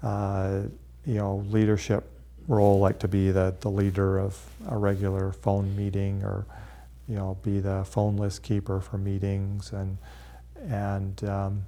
uh, 0.04 0.60
you 1.04 1.14
know, 1.16 1.38
leadership 1.50 2.08
role, 2.46 2.78
like 2.78 3.00
to 3.00 3.08
be 3.08 3.32
the, 3.32 3.52
the 3.58 3.68
leader 3.68 4.20
of 4.20 4.38
a 4.68 4.78
regular 4.78 5.32
phone 5.32 5.74
meeting 5.74 6.22
or, 6.22 6.46
you 7.08 7.16
know, 7.16 7.38
be 7.42 7.58
the 7.58 7.82
phone 7.84 8.16
list 8.16 8.44
keeper 8.44 8.78
for 8.80 8.96
meetings 8.96 9.72
and, 9.72 9.98
and, 10.70 11.24
um, 11.24 11.66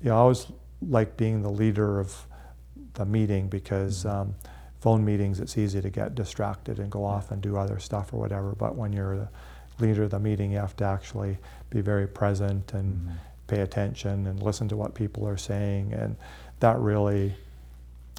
you 0.00 0.10
know, 0.10 0.14
I 0.14 0.18
always 0.20 0.46
like 0.80 1.16
being 1.16 1.42
the 1.42 1.50
leader 1.50 1.98
of 1.98 2.24
the 2.94 3.04
meeting 3.04 3.48
because 3.48 4.04
Mhm. 4.04 4.10
um, 4.14 4.34
phone 4.80 5.04
meetings, 5.04 5.40
it's 5.40 5.58
easy 5.58 5.80
to 5.80 5.90
get 5.90 6.14
distracted 6.14 6.78
and 6.78 6.90
go 6.90 7.04
off 7.04 7.30
and 7.30 7.42
do 7.42 7.56
other 7.56 7.78
stuff 7.78 8.12
or 8.12 8.18
whatever. 8.20 8.52
But 8.52 8.76
when 8.76 8.92
you're 8.92 9.16
the 9.16 9.28
leader 9.80 10.04
of 10.04 10.10
the 10.10 10.20
meeting, 10.20 10.52
you 10.52 10.58
have 10.58 10.76
to 10.76 10.84
actually 10.84 11.38
be 11.70 11.80
very 11.80 12.06
present 12.06 12.74
and 12.74 12.94
Mhm. 13.08 13.12
pay 13.48 13.60
attention 13.60 14.26
and 14.26 14.42
listen 14.42 14.68
to 14.68 14.76
what 14.76 14.94
people 14.94 15.26
are 15.26 15.36
saying. 15.36 15.92
And 15.92 16.16
that 16.60 16.78
really 16.78 17.34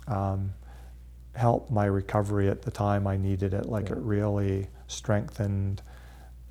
um, 0.07 0.53
helped 1.35 1.69
my 1.69 1.85
recovery 1.85 2.49
at 2.49 2.63
the 2.63 2.71
time 2.71 3.05
I 3.05 3.15
needed 3.15 3.53
it. 3.53 3.67
Like 3.67 3.89
Yeah. 3.89 3.95
it 3.97 3.99
really 3.99 4.67
strengthened, 4.87 5.83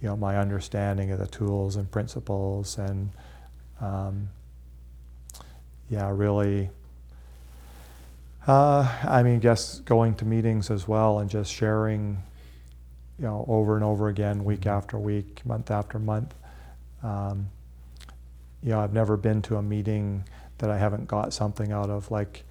you 0.00 0.08
know, 0.08 0.16
my 0.16 0.38
understanding 0.38 1.10
of 1.10 1.18
the 1.18 1.26
tools 1.26 1.74
and 1.74 1.90
principles 1.90 2.78
and 2.78 3.10
um, 3.80 4.28
yeah, 5.90 6.08
really. 6.14 6.70
Uh, 8.46 8.90
I 9.04 9.22
mean, 9.22 9.40
guess 9.40 9.80
going 9.80 10.14
to 10.16 10.24
meetings 10.24 10.70
as 10.70 10.88
well 10.88 11.18
and 11.18 11.28
just 11.28 11.52
sharing, 11.52 12.22
you 13.18 13.24
know, 13.24 13.44
over 13.48 13.74
and 13.74 13.84
over 13.84 14.08
again, 14.08 14.44
week 14.44 14.60
Mhm. 14.62 14.70
after 14.70 14.98
week, 14.98 15.42
month 15.44 15.70
after 15.70 15.98
month. 15.98 16.34
Um, 17.02 17.50
you 18.62 18.70
know, 18.70 18.80
I've 18.80 18.92
never 18.92 19.16
been 19.16 19.42
to 19.42 19.56
a 19.56 19.62
meeting 19.62 20.24
that 20.58 20.70
I 20.70 20.78
haven't 20.78 21.06
got 21.06 21.32
something 21.32 21.72
out 21.72 21.90
of. 21.90 22.10
Like 22.10 22.44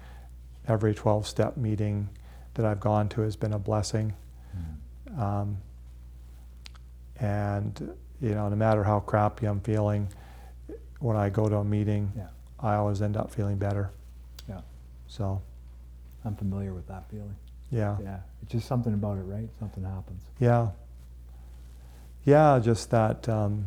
every 0.66 0.94
12 0.94 1.26
step 1.26 1.56
meeting 1.56 2.08
that 2.54 2.64
I've 2.64 2.80
gone 2.80 3.08
to 3.10 3.22
has 3.22 3.36
been 3.36 3.52
a 3.52 3.58
blessing. 3.58 4.14
Mhm. 4.56 5.18
Um, 5.18 5.58
and, 7.20 7.94
you 8.20 8.34
know, 8.34 8.48
no 8.48 8.56
matter 8.56 8.84
how 8.84 9.00
crappy 9.00 9.46
I'm 9.46 9.60
feeling, 9.60 10.08
when 11.00 11.16
I 11.16 11.28
go 11.30 11.48
to 11.48 11.56
a 11.56 11.64
meeting, 11.64 12.12
Yeah. 12.16 12.28
I 12.60 12.74
always 12.76 13.02
end 13.02 13.16
up 13.16 13.30
feeling 13.30 13.56
better. 13.58 13.90
Yeah. 14.48 14.60
So, 15.08 15.42
I'm 16.24 16.36
familiar 16.36 16.74
with 16.74 16.86
that 16.88 17.08
feeling. 17.10 17.36
yeah. 17.70 17.96
Yeah. 18.02 18.18
It's 18.42 18.52
just 18.52 18.66
something 18.68 18.94
about 18.94 19.18
it, 19.18 19.22
right? 19.22 19.48
Something 19.58 19.84
happens. 19.84 20.22
Yeah. 20.38 20.70
Yeah, 22.24 22.58
just 22.62 22.90
that 22.90 23.28
um, 23.28 23.66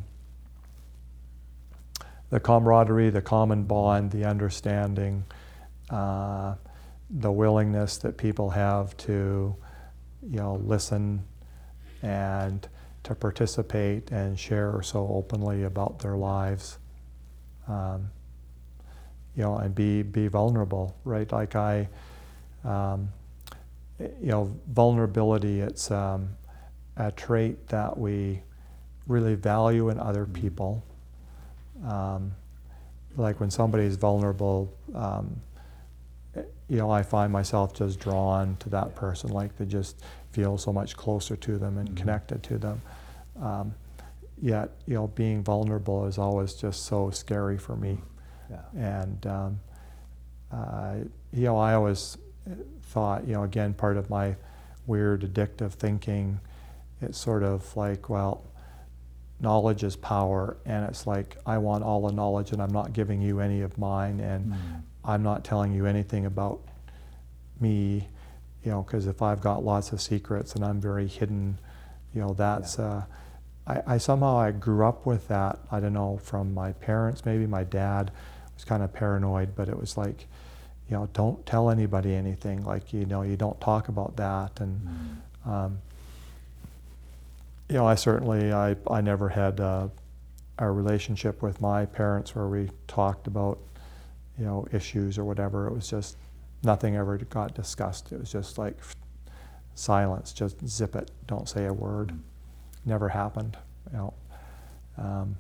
the 2.30 2.39
camaraderie, 2.39 3.10
the 3.10 3.22
common 3.22 3.64
bond, 3.64 4.12
the 4.12 4.26
understanding, 4.26 5.24
uh, 5.89 6.56
the 7.10 7.32
willingness 7.32 7.97
that 7.97 8.18
people 8.18 8.49
have 8.52 8.95
to, 8.97 9.56
you 10.24 10.38
know, 10.38 10.56
listen 10.64 11.24
and 12.02 12.68
to 13.04 13.16
participate 13.16 14.12
and 14.12 14.39
share 14.39 14.82
so 14.82 15.08
openly 15.12 15.64
about 15.64 15.99
their 15.99 16.16
lives. 16.16 16.78
Um, 17.68 18.12
you 19.36 19.43
know, 19.43 19.58
and 19.58 19.74
be 19.74 20.02
be 20.04 20.28
vulnerable, 20.28 20.97
right? 21.04 21.32
Like 21.32 21.56
I, 21.56 21.88
um, 22.64 23.09
you 23.99 24.30
know, 24.32 24.55
vulnerability. 24.68 25.59
It's 25.62 25.91
um, 25.91 26.30
a 26.97 27.12
trait 27.12 27.68
that 27.68 27.97
we 27.97 28.41
really 29.07 29.36
value 29.36 29.89
in 29.89 29.99
other 29.99 30.26
Mhm. 30.26 30.34
people. 30.34 30.84
Um, 31.86 32.32
like 33.18 33.39
when 33.39 33.49
somebody's 33.51 33.95
vulnerable, 33.97 34.72
um, 34.93 35.41
you 36.68 36.78
know, 36.78 36.89
I 36.89 37.03
find 37.03 37.34
myself 37.34 37.74
just 37.74 37.99
drawn 37.99 38.55
to 38.57 38.70
that 38.70 38.95
person. 38.95 39.32
Like 39.32 39.57
they 39.57 39.66
just 39.66 40.01
feel 40.32 40.57
so 40.57 40.72
much 40.72 40.95
closer 40.95 41.36
to 41.36 41.57
them 41.57 41.78
and 41.78 41.89
Mhm. 41.89 41.97
connected 41.97 42.41
to 42.43 42.57
them. 42.57 42.82
Um, 43.41 43.76
yet, 44.41 44.70
you 44.86 44.93
know, 44.93 45.07
being 45.07 45.43
vulnerable 45.43 46.05
is 46.05 46.18
always 46.18 46.53
just 46.53 46.84
so 46.84 47.09
scary 47.09 47.57
for 47.57 47.76
me. 47.76 48.01
Yeah. 48.49 49.01
And, 49.01 49.28
um, 49.28 49.59
uh, 50.51 50.95
you 51.34 51.43
know, 51.45 51.57
I 51.57 51.74
always 51.74 52.18
thought, 52.84 53.28
you 53.28 53.34
know, 53.34 53.44
again, 53.44 53.74
part 53.74 53.98
of 53.98 54.10
my 54.10 54.36
weird 54.88 55.22
addictive 55.22 55.72
thinking, 55.74 56.39
it's 57.02 57.18
sort 57.18 57.44
of 57.44 57.76
like, 57.78 58.10
well, 58.10 58.44
knowledge 59.39 59.84
is 59.84 59.96
power. 59.96 60.58
And 60.66 60.86
it's 60.86 61.08
like, 61.08 61.38
I 61.46 61.58
want 61.58 61.84
all 61.84 62.08
the 62.08 62.14
knowledge 62.14 62.52
and 62.52 62.62
I'm 62.62 62.72
not 62.72 62.94
giving 62.94 63.22
you 63.22 63.39
any 63.39 63.62
of 63.62 63.78
mine. 63.78 64.20
And 64.20 64.52
Mhm. 64.54 64.82
I'm 65.04 65.24
not 65.24 65.44
telling 65.44 65.74
you 65.74 65.86
anything 65.86 66.26
about 66.26 66.62
me, 67.60 68.08
you 68.64 68.72
know, 68.72 68.84
because 68.84 69.08
if 69.08 69.22
I've 69.22 69.42
got 69.42 69.64
lots 69.64 69.92
of 69.92 70.02
secrets 70.02 70.54
and 70.56 70.64
I'm 70.64 70.80
very 70.80 71.08
hidden, 71.08 71.58
you 72.14 72.22
know, 72.22 72.34
that's, 72.34 72.78
uh, 72.78 73.04
I, 73.66 73.82
I 73.88 73.98
somehow 73.98 74.38
I 74.38 74.52
grew 74.52 74.86
up 74.86 75.06
with 75.06 75.28
that. 75.30 75.60
I 75.72 75.80
don't 75.80 75.94
know, 75.94 76.18
from 76.18 76.54
my 76.54 76.74
parents, 76.74 77.26
maybe 77.26 77.46
my 77.48 77.64
dad 77.64 78.12
was 78.56 78.64
kind 78.66 78.84
of 78.84 78.94
paranoid, 78.94 79.56
but 79.56 79.70
it 79.70 79.80
was 79.80 79.98
like, 79.98 80.28
you 80.92 80.98
know, 80.98 81.08
don't 81.14 81.44
tell 81.46 81.70
anybody 81.70 82.14
anything. 82.14 82.66
Like, 82.66 82.92
you 82.92 83.06
know, 83.06 83.22
you 83.22 83.38
don't 83.38 83.60
talk 83.62 83.88
about 83.88 84.18
that. 84.18 84.60
And, 84.60 84.82
Mhm. 85.46 85.50
um, 85.50 85.78
you 87.70 87.76
know, 87.78 87.88
I 87.88 87.96
certainly, 87.96 88.52
I, 88.52 88.76
I 88.89 89.00
never 89.00 89.30
had 89.30 89.62
uh, 89.62 89.88
a 90.58 90.70
relationship 90.70 91.42
with 91.42 91.62
my 91.62 91.86
parents 91.86 92.36
where 92.36 92.48
we 92.50 92.70
talked 92.88 93.26
about, 93.28 93.58
you 94.38 94.44
know, 94.44 94.68
issues 94.74 95.18
or 95.18 95.24
whatever. 95.24 95.66
It 95.68 95.74
was 95.74 95.89
just, 95.89 96.18
nothing 96.62 96.98
ever 96.98 97.18
got 97.18 97.54
discussed. 97.56 98.12
It 98.12 98.20
was 98.20 98.30
just 98.30 98.58
like 98.58 98.78
silence, 99.74 100.34
just 100.34 100.68
zip 100.68 100.94
it, 100.98 101.10
don't 101.26 101.48
say 101.48 101.68
a 101.68 101.74
word. 101.74 102.10
Mhm. 102.10 102.20
Never 102.84 103.08
happened, 103.08 103.58
you 103.89 103.98
know. 103.98 104.14
Um, 104.98 105.38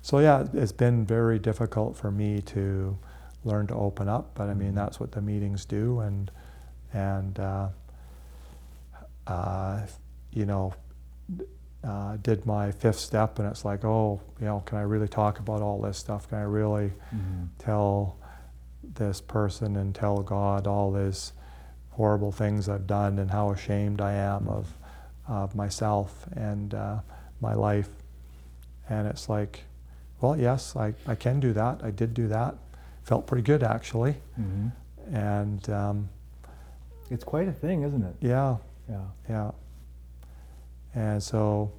so 0.00 0.18
yeah, 0.18 0.48
it's 0.52 0.72
been 0.72 1.06
very 1.06 1.38
difficult 1.38 1.96
for 1.96 2.10
me 2.10 2.40
to 2.42 2.98
learn 3.44 3.66
to 3.68 3.74
open 3.74 4.08
up, 4.08 4.30
but 4.34 4.48
I 4.48 4.54
mean 4.54 4.72
Mhm. 4.72 4.76
that's 4.76 5.00
what 5.00 5.12
the 5.12 5.20
meetings 5.20 5.64
do, 5.64 6.00
and 6.00 6.30
and 6.92 7.38
uh, 7.40 7.68
uh, 9.26 9.86
you 10.32 10.46
know, 10.46 10.72
uh, 11.84 12.16
did 12.22 12.46
my 12.46 12.70
fifth 12.70 12.98
step, 12.98 13.38
and 13.38 13.48
it's 13.48 13.64
like, 13.64 13.84
oh, 13.84 14.20
you 14.40 14.46
know, 14.46 14.60
can 14.66 14.78
I 14.78 14.82
really 14.82 15.08
talk 15.08 15.38
about 15.38 15.62
all 15.62 15.80
this 15.80 15.98
stuff? 15.98 16.28
Can 16.28 16.38
I 16.38 16.42
really 16.42 16.92
Mhm. 17.14 17.48
tell 17.58 18.16
this 18.82 19.20
person 19.20 19.76
and 19.76 19.94
tell 19.94 20.18
God 20.22 20.66
all 20.66 20.92
these 20.92 21.32
horrible 21.90 22.32
things 22.32 22.68
I've 22.68 22.86
done 22.86 23.18
and 23.18 23.30
how 23.30 23.50
ashamed 23.50 24.00
I 24.00 24.12
am 24.14 24.48
of 24.48 24.76
of 25.28 25.54
myself 25.54 26.26
and 26.32 26.74
uh, 26.74 27.00
my 27.40 27.54
life? 27.54 27.90
And 28.88 29.06
it's 29.06 29.28
like, 29.28 29.64
well, 30.20 30.36
yes, 30.36 30.74
I, 30.76 30.94
I 31.06 31.14
can 31.14 31.40
do 31.40 31.52
that. 31.52 31.82
I 31.82 31.90
did 31.90 32.12
do 32.14 32.28
that. 32.28 32.56
Felt 33.12 33.26
pretty 33.26 33.42
good 33.42 33.62
actually. 33.62 34.14
Mhm. 34.40 34.72
And 35.12 35.68
um, 35.68 36.08
It's 37.10 37.24
quite 37.24 37.46
a 37.46 37.52
thing, 37.52 37.82
isn't 37.82 38.02
it? 38.02 38.14
yeah, 38.20 38.56
Yeah. 38.88 39.04
yeah. 39.28 39.50
And 40.94 41.22
so, 41.22 41.70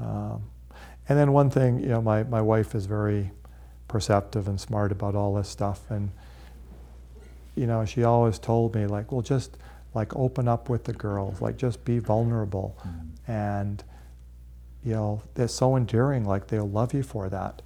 um, 0.00 0.42
and 1.08 1.16
then 1.16 1.32
one 1.32 1.50
thing, 1.50 1.78
you 1.78 1.86
know, 1.90 2.02
my, 2.02 2.24
my 2.24 2.40
wife 2.42 2.74
is 2.74 2.86
very 2.86 3.30
perceptive 3.86 4.48
and 4.48 4.60
smart 4.60 4.90
about 4.90 5.14
all 5.14 5.34
this 5.34 5.48
stuff. 5.48 5.88
And, 5.88 6.10
you 7.54 7.68
know, 7.68 7.84
she 7.84 8.02
always 8.02 8.40
told 8.40 8.74
me, 8.74 8.86
like, 8.86 9.12
well, 9.12 9.22
just 9.22 9.56
like 9.94 10.14
open 10.16 10.48
up 10.48 10.68
with 10.68 10.82
the 10.82 10.92
girls, 10.92 11.40
like, 11.40 11.56
just 11.58 11.84
be 11.84 12.00
vulnerable. 12.00 12.76
Mhm. 12.80 13.06
And, 13.28 13.84
you 14.84 14.94
know, 14.94 15.22
it's 15.36 15.54
so 15.54 15.76
endearing, 15.76 16.24
like, 16.24 16.48
they'll 16.48 16.68
love 16.68 16.92
you 16.92 17.04
for 17.04 17.28
that. 17.28 17.62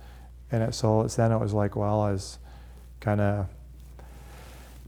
And 0.53 0.63
it, 0.63 0.75
so 0.75 1.01
it's, 1.01 1.17
then 1.17 1.33
it 1.33 1.39
was 1.39 1.53
like, 1.53 1.75
well, 1.75 2.01
I 2.01 2.13
was 2.13 2.39
kind 3.01 3.21
of 3.21 3.47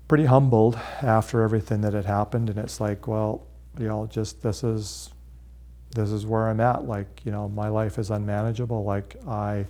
pretty 0.06 0.26
humbled 0.26 0.78
after 1.02 1.42
everything 1.42 1.80
that 1.80 1.94
had 1.94 2.04
happened. 2.04 2.50
And 2.50 2.58
it's 2.58 2.80
like, 2.80 3.08
well, 3.08 3.46
you 3.78 3.88
know, 3.88 4.06
just 4.06 4.42
this 4.42 4.62
is 4.62 5.10
this 5.94 6.10
is 6.10 6.26
where 6.26 6.48
I'm 6.48 6.60
at. 6.60 6.86
Like, 6.86 7.22
you 7.24 7.32
know, 7.32 7.48
my 7.48 7.68
life 7.68 7.98
is 7.98 8.10
unmanageable. 8.10 8.84
Like, 8.84 9.16
I 9.26 9.64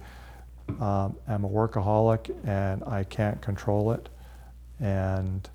um, 0.80 1.16
am 1.28 1.44
a 1.44 1.48
workaholic 1.48 2.34
and 2.46 2.82
I 2.84 3.04
can't 3.04 3.40
control 3.42 3.92
it. 3.92 4.08
And, 4.80 5.48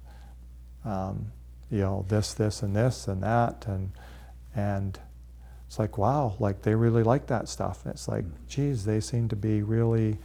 um, 0.86 1.32
you 1.72 1.80
know, 1.80 2.06
this, 2.08 2.34
this, 2.36 2.62
and 2.62 2.76
this, 2.76 3.08
and 3.08 3.24
that. 3.24 3.66
And, 3.68 3.92
and 4.56 5.00
it's 5.70 5.78
like, 5.78 6.00
wow, 6.00 6.34
like 6.40 6.64
they 6.64 6.74
really 6.74 7.04
like 7.04 7.28
that 7.28 7.48
stuff. 7.48 7.86
And 7.86 7.94
it's 7.94 8.08
like, 8.08 8.26
geez, 8.48 8.86
they 8.86 9.00
seem 9.00 9.28
to 9.30 9.36
be 9.36 9.62
really, 9.62 10.18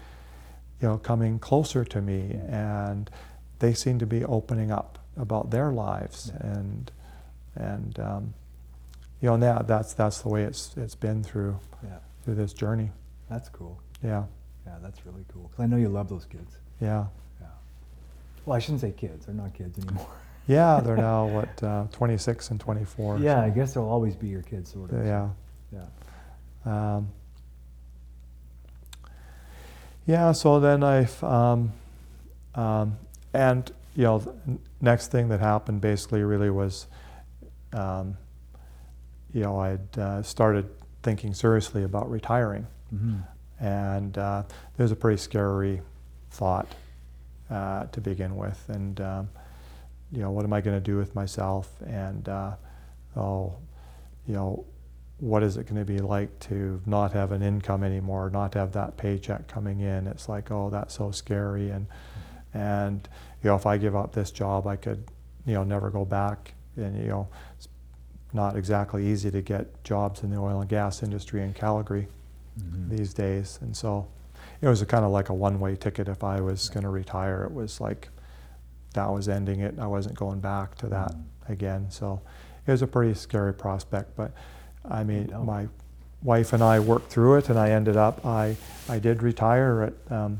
you 0.80 0.88
know, 0.88 0.96
coming 0.96 1.38
closer 1.38 1.84
to 1.84 2.00
me. 2.00 2.40
And 2.48 3.10
they 3.58 3.74
seem 3.74 3.98
to 3.98 4.06
be 4.06 4.24
opening 4.24 4.70
up 4.72 4.98
about 5.18 5.50
their 5.50 5.70
lives. 5.70 6.32
And, 6.40 6.90
and, 7.56 8.00
um, 8.00 8.34
you 9.20 9.28
know, 9.28 9.36
now 9.36 9.58
that's 9.58 9.92
that's 9.92 10.22
the 10.22 10.30
way 10.30 10.44
it's 10.44 10.74
it's 10.78 10.94
been 10.94 11.22
through 11.22 11.58
Yeah, 11.82 11.98
through 12.24 12.36
this 12.36 12.54
journey. 12.54 12.90
that's 13.28 13.50
cool. 13.50 13.78
Yeah, 14.02 14.24
Yeah, 14.66 14.76
that's 14.82 15.04
really 15.04 15.24
cool. 15.32 15.48
Because 15.50 15.62
I 15.62 15.66
know 15.66 15.76
you 15.76 15.88
love 15.90 16.08
those 16.08 16.24
kids. 16.24 16.56
yeah, 16.80 17.06
Yeah. 17.40 17.46
Well, 18.46 18.56
I 18.56 18.60
shouldn't 18.60 18.80
say 18.80 18.92
kids. 18.92 19.26
They're 19.26 19.34
not 19.34 19.52
kids 19.52 19.78
anymore. 19.78 20.06
yeah. 20.46 20.80
They're 20.80 20.96
now 20.96 21.26
what 21.26 21.62
uh, 21.62 21.84
26 21.92 22.50
and 22.50 22.60
24. 22.60 23.18
yeah, 23.18 23.40
I 23.40 23.50
guess 23.50 23.74
they'll 23.74 23.84
always 23.84 24.14
be 24.16 24.28
your 24.28 24.42
kids, 24.42 24.72
sort 24.72 24.90
of. 24.92 25.04
yeah, 25.04 25.28
Yeah. 25.72 25.86
um, 26.96 27.08
yeah. 30.06 30.32
So 30.32 30.60
then 30.60 30.82
I've 30.82 31.22
um, 31.24 31.72
um, 32.54 32.96
and 33.32 33.70
you 33.96 34.04
know, 34.04 34.18
the 34.18 34.34
next 34.80 35.10
thing 35.10 35.28
that 35.28 35.40
happened 35.40 35.80
basically 35.80 36.22
really 36.22 36.50
was, 36.50 36.86
um, 37.72 38.16
you 39.32 39.42
know, 39.42 39.58
I'd 39.60 39.98
uh, 39.98 40.22
started 40.22 40.68
thinking 41.02 41.32
seriously 41.34 41.84
about 41.84 42.10
retiring. 42.10 42.66
hmm 42.90 43.16
and 43.60 44.18
uh, 44.18 44.42
was 44.78 44.90
a 44.90 44.96
pretty 44.96 45.16
scary 45.16 45.80
thought 46.32 46.66
uh, 47.48 47.84
to 47.86 48.00
begin 48.00 48.36
with. 48.36 48.62
And 48.68 49.00
um, 49.00 49.28
you 50.14 50.22
know, 50.22 50.30
what 50.30 50.44
am 50.44 50.52
I 50.52 50.60
going 50.60 50.76
to 50.76 50.80
do 50.80 50.96
with 50.96 51.14
myself? 51.14 51.70
And 51.86 52.28
uh, 52.28 52.52
oh, 53.16 53.56
you 54.26 54.34
know, 54.34 54.64
what 55.18 55.42
is 55.42 55.56
it 55.56 55.64
going 55.64 55.76
to 55.76 55.84
be 55.84 55.98
like 55.98 56.38
to 56.40 56.80
not 56.86 57.12
have 57.12 57.32
an 57.32 57.42
income 57.42 57.82
anymore, 57.82 58.30
not 58.30 58.54
have 58.54 58.72
that 58.72 58.96
paycheck 58.96 59.48
coming 59.48 59.80
in? 59.80 60.06
It's 60.06 60.28
like, 60.28 60.50
oh, 60.50 60.70
that's 60.70 60.94
so 60.94 61.10
scary. 61.10 61.70
And 61.70 61.86
and 62.52 63.08
you 63.42 63.50
know, 63.50 63.56
if 63.56 63.66
I 63.66 63.78
give 63.78 63.96
up 63.96 64.12
this 64.12 64.30
job, 64.30 64.66
I 64.66 64.76
could, 64.76 65.04
you 65.46 65.54
know, 65.54 65.64
never 65.64 65.90
go 65.90 66.04
back. 66.04 66.54
And 66.76 66.96
you 66.98 67.08
know, 67.08 67.28
it's 67.56 67.68
not 68.32 68.56
exactly 68.56 69.06
easy 69.06 69.30
to 69.30 69.42
get 69.42 69.82
jobs 69.84 70.22
in 70.22 70.30
the 70.30 70.38
oil 70.38 70.60
and 70.60 70.68
gas 70.68 71.02
industry 71.02 71.42
in 71.42 71.52
Calgary 71.52 72.08
hmm 72.58 72.88
these 72.88 73.12
days. 73.14 73.58
And 73.62 73.76
so 73.76 74.06
it 74.60 74.68
was 74.68 74.82
a 74.82 74.86
kind 74.86 75.04
of 75.04 75.10
like 75.10 75.28
a 75.28 75.34
one 75.34 75.58
way 75.58 75.74
ticket 75.74 76.08
if 76.08 76.22
I 76.22 76.40
was 76.40 76.68
going 76.68 76.84
to 76.84 76.90
retire. 76.90 77.42
It 77.44 77.52
was 77.52 77.80
like 77.80 78.08
that 78.94 79.10
was 79.12 79.28
ending 79.28 79.60
it. 79.60 79.78
I 79.78 79.86
wasn't 79.86 80.16
going 80.16 80.40
back 80.40 80.74
to 80.76 80.86
that 80.88 81.14
again. 81.48 81.90
So 81.90 82.20
it 82.66 82.70
was 82.70 82.82
a 82.82 82.86
pretty 82.86 83.14
scary 83.14 83.52
prospect. 83.54 84.16
But 84.16 84.32
I 84.88 85.04
mean, 85.04 85.26
doubt. 85.26 85.44
my 85.44 85.68
wife 86.22 86.52
and 86.54 86.62
I 86.62 86.80
worked 86.80 87.10
through 87.10 87.36
it, 87.36 87.50
and 87.50 87.58
I 87.58 87.70
ended 87.70 87.96
up, 87.96 88.24
I, 88.24 88.56
I 88.88 88.98
did 88.98 89.22
retire 89.22 89.82
at 90.08 90.12
um, 90.16 90.38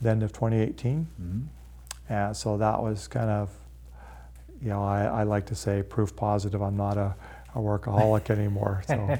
the 0.00 0.10
end 0.10 0.22
of 0.22 0.32
2018. 0.32 1.04
hmm 1.18 1.40
And 2.08 2.36
so 2.36 2.56
that 2.56 2.82
was 2.82 3.06
kind 3.08 3.28
of, 3.30 3.50
you 4.62 4.68
know, 4.70 4.82
I, 4.82 5.04
I 5.04 5.22
like 5.24 5.46
to 5.46 5.54
say 5.54 5.82
proof 5.82 6.16
positive 6.16 6.62
I'm 6.62 6.76
not 6.76 6.96
a, 6.96 7.14
a 7.54 7.58
workaholic 7.58 8.30
anymore. 8.30 8.82
So 8.86 8.94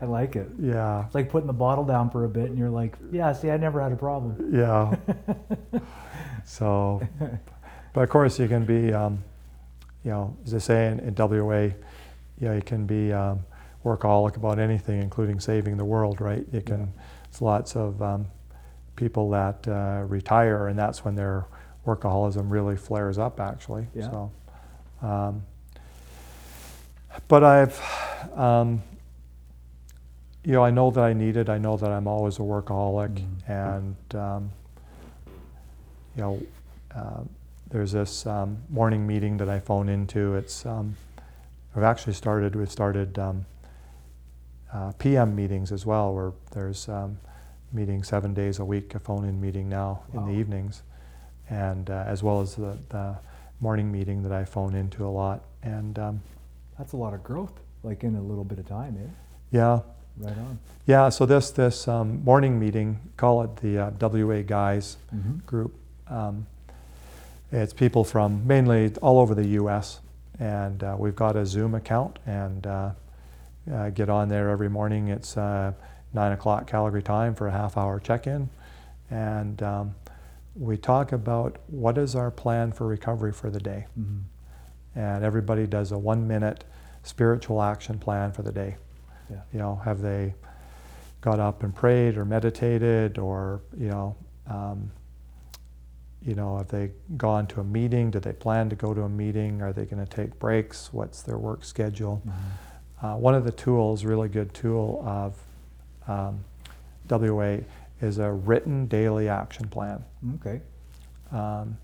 I 0.00 0.04
like 0.04 0.36
it. 0.36 0.48
yeah, 0.60 1.06
It's 1.06 1.14
like 1.14 1.30
putting 1.30 1.46
the 1.48 1.52
bottle 1.52 1.84
down 1.84 2.10
for 2.10 2.24
a 2.24 2.28
bit, 2.28 2.50
and 2.50 2.58
you're 2.58 2.70
like, 2.70 2.96
yeah, 3.10 3.32
see, 3.32 3.50
I 3.50 3.56
never 3.56 3.80
had 3.80 3.92
a 3.92 3.96
problem. 3.96 4.50
yeah. 4.52 4.94
So, 6.44 7.00
but 7.92 8.02
of 8.02 8.08
course, 8.10 8.38
you 8.38 8.48
can 8.48 8.64
be, 8.64 8.92
um, 8.92 9.22
you 10.04 10.10
know, 10.10 10.36
as 10.44 10.52
they 10.52 10.58
say 10.58 10.88
in, 10.88 11.00
in 11.00 11.14
WA, 11.14 11.60
you 12.38 12.48
know, 12.48 12.54
you 12.54 12.62
can 12.62 12.86
be 12.86 13.12
um, 13.12 13.40
workaholic 13.84 14.36
about 14.36 14.58
anything, 14.58 15.00
including 15.02 15.40
saving 15.40 15.76
the 15.76 15.84
world, 15.84 16.20
right? 16.20 16.44
You 16.52 16.60
can. 16.62 16.92
There's 17.30 17.42
lots 17.42 17.76
of 17.76 18.00
um, 18.02 18.26
people 18.96 19.30
that 19.30 19.66
uh, 19.68 20.04
retire, 20.06 20.68
and 20.68 20.78
that's 20.78 21.04
when 21.04 21.14
their 21.14 21.46
workaholism 21.86 22.50
really 22.50 22.76
flares 22.76 23.18
up, 23.18 23.40
actually. 23.40 23.86
Yeah. 23.94 24.10
So, 24.10 24.32
um, 25.02 25.42
but 27.28 27.44
I've, 27.44 27.80
um, 28.36 28.82
you 30.44 30.52
know, 30.52 30.64
I 30.64 30.70
know 30.70 30.90
that 30.90 31.02
I 31.02 31.12
need 31.12 31.36
it. 31.36 31.48
I 31.48 31.58
know 31.58 31.76
that 31.76 31.90
I'm 31.90 32.06
always 32.06 32.38
a 32.38 32.42
workaholic, 32.42 33.14
Mhm. 33.14 33.48
and 33.48 34.14
um, 34.14 34.50
you 36.16 36.22
know, 36.22 36.42
um, 36.94 37.28
there's 37.70 37.92
this 37.92 38.26
um, 38.26 38.58
morning 38.68 39.06
meeting 39.06 39.36
that 39.38 39.48
I 39.48 39.60
phone 39.60 39.88
into. 39.88 40.34
It's 40.34 40.66
um, 40.66 40.96
I've 41.76 41.82
actually 41.84 42.14
started. 42.14 42.56
We've 42.56 42.70
started 42.70 43.18
um, 43.18 43.46
uh, 44.72 44.92
PM 44.98 45.34
meetings 45.34 45.72
as 45.72 45.86
well, 45.86 46.12
where 46.14 46.32
there's 46.52 46.88
um, 46.88 47.18
meetings 47.72 48.08
seven 48.08 48.34
days 48.34 48.58
a 48.58 48.64
week, 48.64 48.94
a 48.94 48.98
phone-in 48.98 49.40
meeting 49.40 49.68
now 49.68 50.02
in 50.12 50.20
the 50.26 50.32
evenings, 50.32 50.82
and 51.48 51.90
uh, 51.90 52.04
as 52.06 52.22
well 52.22 52.40
as 52.40 52.56
the, 52.56 52.76
the 52.88 53.16
morning 53.60 53.90
meeting 53.92 54.22
that 54.24 54.32
I 54.32 54.44
phone 54.44 54.74
into 54.74 55.06
a 55.06 55.08
lot. 55.10 55.44
And 55.62 55.98
um, 55.98 56.22
That's 56.78 56.92
a 56.92 56.96
lot 56.96 57.14
of 57.14 57.22
growth, 57.22 57.52
like 57.84 58.02
in 58.04 58.16
a 58.16 58.22
little 58.22 58.44
bit 58.44 58.58
of 58.58 58.66
time, 58.66 58.96
eh? 59.00 59.08
yeah, 59.52 59.80
Right 60.18 60.36
on. 60.36 60.58
yeah. 60.86 61.08
So 61.08 61.24
this 61.26 61.50
this 61.52 61.86
um, 61.86 62.22
morning 62.24 62.58
meeting, 62.58 62.98
call 63.16 63.42
it 63.42 63.56
the 63.56 63.78
uh, 63.78 63.90
WA 64.00 64.42
guys 64.42 64.96
hmm 65.10 65.38
group. 65.46 65.74
It's 67.52 67.72
people 67.72 68.04
from 68.04 68.46
mainly 68.46 68.92
all 69.02 69.18
over 69.18 69.34
the 69.34 69.48
U.S. 69.48 70.00
and 70.38 70.82
uh, 70.84 70.94
we've 70.98 71.16
got 71.16 71.36
a 71.36 71.44
Zoom 71.44 71.74
account 71.74 72.20
and 72.24 72.66
uh, 72.66 72.90
uh, 73.72 73.90
get 73.90 74.08
on 74.08 74.28
there 74.28 74.50
every 74.50 74.68
morning. 74.68 75.08
It's 75.08 75.36
uh, 75.36 75.72
nine 76.12 76.32
o'clock 76.32 76.66
Calgary 76.68 77.02
time 77.02 77.34
for 77.34 77.48
a 77.48 77.50
half-hour 77.50 78.00
check-in, 78.00 78.48
and 79.10 79.62
um, 79.62 79.94
we 80.54 80.76
talk 80.76 81.12
about 81.12 81.56
what 81.66 81.98
is 81.98 82.14
our 82.14 82.30
plan 82.30 82.70
for 82.72 82.86
recovery 82.86 83.32
for 83.32 83.50
the 83.50 83.60
day. 83.60 83.86
hmm 83.94 84.18
And 84.94 85.24
everybody 85.24 85.66
does 85.66 85.92
a 85.92 85.98
one-minute 85.98 86.64
spiritual 87.02 87.62
action 87.62 87.98
plan 87.98 88.32
for 88.32 88.42
the 88.42 88.52
day. 88.52 88.76
Yeah. 89.30 89.40
You 89.52 89.58
know, 89.58 89.80
have 89.84 90.00
they 90.02 90.34
got 91.20 91.40
up 91.40 91.62
and 91.62 91.74
prayed 91.74 92.16
or 92.16 92.24
meditated, 92.24 93.18
or 93.18 93.60
you 93.76 93.88
know, 93.88 94.16
um, 94.46 94.90
you 96.24 96.34
know, 96.34 96.58
have 96.58 96.68
they 96.68 96.90
gone 97.16 97.46
to 97.48 97.60
a 97.60 97.64
meeting? 97.64 98.10
Do 98.10 98.20
they 98.20 98.32
plan 98.32 98.68
to 98.70 98.76
go 98.76 98.92
to 98.92 99.02
a 99.02 99.08
meeting? 99.08 99.62
Are 99.62 99.72
they 99.72 99.86
going 99.86 100.04
to 100.04 100.10
take 100.10 100.38
breaks? 100.38 100.92
What's 100.92 101.22
their 101.22 101.38
work 101.38 101.64
schedule? 101.64 102.16
hmm 102.24 102.30
Uh, 103.06 103.16
one 103.16 103.34
of 103.34 103.44
the 103.44 103.52
tools, 103.52 104.04
really 104.04 104.28
good 104.28 104.52
tool 104.52 105.02
of 105.06 105.38
um, 106.06 106.44
WA, 107.08 107.56
is 108.02 108.18
a 108.18 108.30
written 108.30 108.86
daily 108.86 109.26
action 109.26 109.66
plan. 109.68 110.04
Okay. 110.34 110.60
Um, 111.32 111.78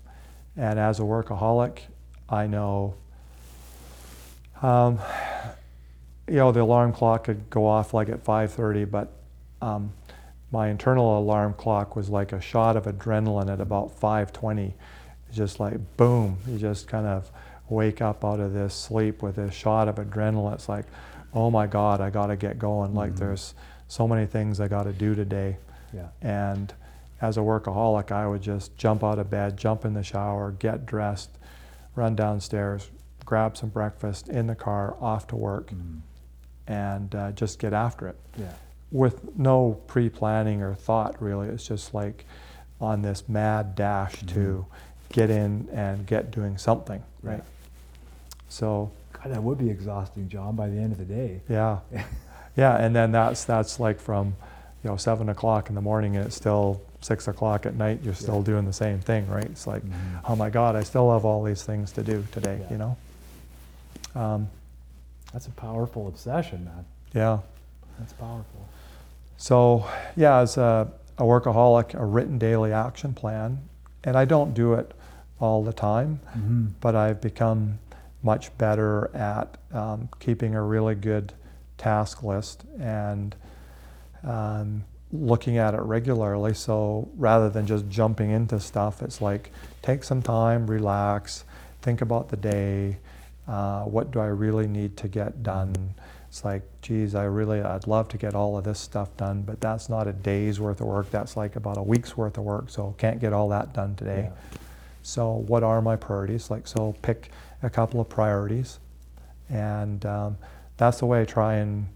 and 0.55 0.77
as 0.77 0.99
a 0.99 1.03
workaholic, 1.03 1.79
I 2.29 2.45
know, 2.45 2.93
um, 4.61 4.99
you 6.27 6.35
know, 6.35 6.51
the 6.51 6.61
alarm 6.61 6.93
clock 6.93 7.23
could 7.23 7.49
go 7.49 7.65
off 7.65 7.93
like 7.95 8.09
at 8.09 8.23
5:30, 8.23 8.85
but 8.91 9.11
um, 9.61 9.91
my 10.51 10.69
internal 10.69 11.19
alarm 11.19 11.53
clock 11.53 11.95
was 11.95 12.09
like 12.09 12.31
a 12.31 12.39
shot 12.41 12.77
of 12.77 12.85
adrenaline 12.85 13.51
at 13.51 13.59
about 13.61 13.99
5:20. 13.99 14.73
Just 15.31 15.59
like 15.59 15.97
boom, 15.97 16.37
you 16.47 16.57
just 16.57 16.87
kind 16.87 17.05
of 17.05 17.29
wake 17.69 18.01
up 18.01 18.23
out 18.23 18.39
of 18.39 18.53
this 18.53 18.73
sleep 18.73 19.21
with 19.21 19.35
this 19.35 19.53
shot 19.53 19.89
of 19.89 19.95
adrenaline. 19.95 20.53
It's 20.53 20.69
like, 20.69 20.85
oh 21.33 21.51
my 21.51 21.67
God, 21.67 21.99
I 21.99 22.09
got 22.09 22.27
to 22.27 22.37
get 22.37 22.57
going. 22.57 22.95
Like 22.95 23.11
Mhm. 23.13 23.17
there's 23.17 23.53
so 23.89 24.07
many 24.07 24.25
things 24.25 24.61
I 24.61 24.67
got 24.69 24.83
to 24.83 24.93
do 24.93 25.15
today. 25.15 25.57
Yeah. 25.93 26.07
And 26.21 26.73
as 27.21 27.35
a 27.37 27.41
workaholic, 27.41 28.11
I 28.11 28.25
would 28.25 28.41
just 28.41 28.77
jump 28.77 29.03
out 29.03 29.19
of 29.19 29.29
bed, 29.29 29.57
jump 29.57 29.83
in 29.83 29.93
the 29.93 30.03
shower, 30.03 30.51
get 30.51 30.85
dressed, 30.85 31.31
run 31.95 32.15
downstairs, 32.15 32.89
grab 33.25 33.57
some 33.57 33.69
breakfast 33.69 34.29
in 34.29 34.47
the 34.47 34.55
car, 34.55 34.95
off 35.01 35.27
to 35.27 35.35
work, 35.35 35.71
Mhm. 35.71 35.99
and 36.67 37.13
uh, 37.15 37.31
just 37.33 37.59
get 37.59 37.73
after 37.73 38.07
it 38.07 38.15
Yeah. 38.37 38.53
With 38.91 39.37
no 39.37 39.79
pre 39.87 40.09
planning 40.09 40.61
or 40.61 40.73
thought, 40.75 41.21
really. 41.21 41.47
It's 41.49 41.67
just 41.67 41.93
like 41.93 42.25
on 42.79 43.01
this 43.01 43.27
mad 43.27 43.75
dash 43.75 44.21
to 44.27 44.65
get 45.11 45.29
in 45.29 45.67
and 45.73 46.05
get 46.05 46.31
doing 46.31 46.57
something, 46.57 47.01
right? 47.23 47.33
Right. 47.33 47.43
So, 48.49 48.91
God, 49.13 49.33
that 49.33 49.43
would 49.43 49.57
be 49.57 49.69
exhausting, 49.69 50.29
John. 50.29 50.55
By 50.55 50.69
the 50.69 50.77
end 50.77 50.91
of 50.93 50.97
the 50.97 51.05
day. 51.05 51.41
yeah. 51.49 51.79
Yeah, 52.55 52.75
and 52.75 52.95
then 52.95 53.11
that's 53.11 53.43
that's 53.45 53.79
like 53.79 53.99
from, 53.99 54.35
you 54.83 54.89
know, 54.89 54.97
seven 54.97 55.29
o'clock 55.29 55.69
in 55.69 55.75
the 55.75 55.81
morning 55.81 56.15
and 56.17 56.25
it's 56.25 56.35
still 56.35 56.81
six 57.01 57.27
o'clock 57.27 57.67
at 57.67 57.75
night. 57.75 57.99
You're 58.01 58.15
still 58.15 58.37
Yeah. 58.39 58.45
doing 58.45 58.65
the 58.65 58.73
same 58.73 58.97
thing, 58.99 59.27
right? 59.29 59.43
It's 59.45 59.67
like, 59.67 59.83
Mhm. 59.83 60.21
oh 60.27 60.35
my 60.35 60.49
God, 60.49 60.75
I 60.75 60.81
still 60.81 61.11
have 61.13 61.23
all 61.23 61.43
these 61.43 61.61
things 61.61 61.91
to 61.91 62.03
do 62.03 62.25
today. 62.31 62.57
Yeah. 62.61 62.71
You 62.71 62.77
know. 62.79 62.97
Um, 64.15 64.49
That's 65.33 65.45
a 65.45 65.51
powerful 65.51 66.07
obsession, 66.07 66.65
man. 66.65 66.85
Yeah. 67.13 67.39
That's 67.99 68.13
powerful. 68.13 68.67
So, 69.37 69.87
yeah, 70.15 70.39
as 70.39 70.57
a, 70.57 70.91
a 71.17 71.23
workaholic, 71.23 71.93
a 71.93 72.05
written 72.05 72.37
daily 72.37 72.73
action 72.73 73.13
plan, 73.13 73.59
and 74.03 74.17
I 74.17 74.25
don't 74.25 74.53
do 74.53 74.73
it 74.73 74.93
all 75.39 75.63
the 75.63 75.73
time, 75.73 76.19
Mm-hmm. 76.35 76.67
but 76.81 76.95
I've 76.95 77.21
become 77.21 77.79
much 78.23 78.55
better 78.57 79.09
at 79.15 79.57
um, 79.71 80.09
keeping 80.19 80.55
a 80.55 80.61
really 80.61 80.95
good 80.95 81.33
task 81.77 82.23
list 82.23 82.63
and 82.79 83.35
um, 84.23 84.83
looking 85.11 85.57
at 85.59 85.73
it 85.75 85.81
regularly. 85.81 86.53
So 86.55 87.07
rather 87.15 87.49
than 87.49 87.67
just 87.67 87.87
jumping 87.89 88.31
into 88.31 88.59
stuff, 88.59 89.01
it's 89.03 89.21
like 89.21 89.51
take 89.83 90.03
some 90.03 90.21
time, 90.23 90.65
relax, 90.67 91.45
think 91.83 92.01
about 92.01 92.29
the 92.29 92.37
day. 92.37 92.97
Uh, 93.47 93.83
what 93.83 94.11
do 94.11 94.19
I 94.19 94.25
really 94.27 94.67
need 94.67 94.97
to 94.97 95.07
get 95.07 95.43
done? 95.43 95.93
It's 96.37 96.45
like, 96.45 96.61
geez, 96.83 97.15
I 97.15 97.23
really, 97.23 97.61
I'd 97.61 97.87
love 97.87 98.09
to 98.09 98.17
get 98.19 98.35
all 98.35 98.59
of 98.59 98.63
this 98.63 98.77
stuff 98.77 99.09
done, 99.17 99.41
but 99.41 99.59
that's 99.59 99.89
not 99.89 100.05
a 100.07 100.13
day's 100.13 100.59
worth 100.59 100.81
of 100.81 100.85
work. 100.85 101.09
That's 101.09 101.35
like 101.35 101.55
about 101.55 101.77
a 101.77 101.81
week's 101.81 102.15
worth 102.15 102.37
of 102.37 102.43
work. 102.43 102.69
So 102.69 102.93
can't 102.99 103.19
get 103.19 103.33
all 103.33 103.49
that 103.49 103.73
done 103.73 103.95
today. 103.95 104.29
Yeah. 104.29 104.57
So 105.01 105.31
what 105.31 105.63
are 105.63 105.81
my 105.81 105.95
priorities? 105.95 106.51
Like, 106.51 106.67
so 106.67 106.95
pick 107.01 107.31
a 107.63 107.71
couple 107.71 107.99
of 107.99 108.07
priorities, 108.07 108.77
and 109.49 110.05
um, 110.05 110.37
that's 110.77 110.99
the 110.99 111.07
way 111.07 111.21
I 111.21 111.25
try 111.25 111.55
and 111.55 111.87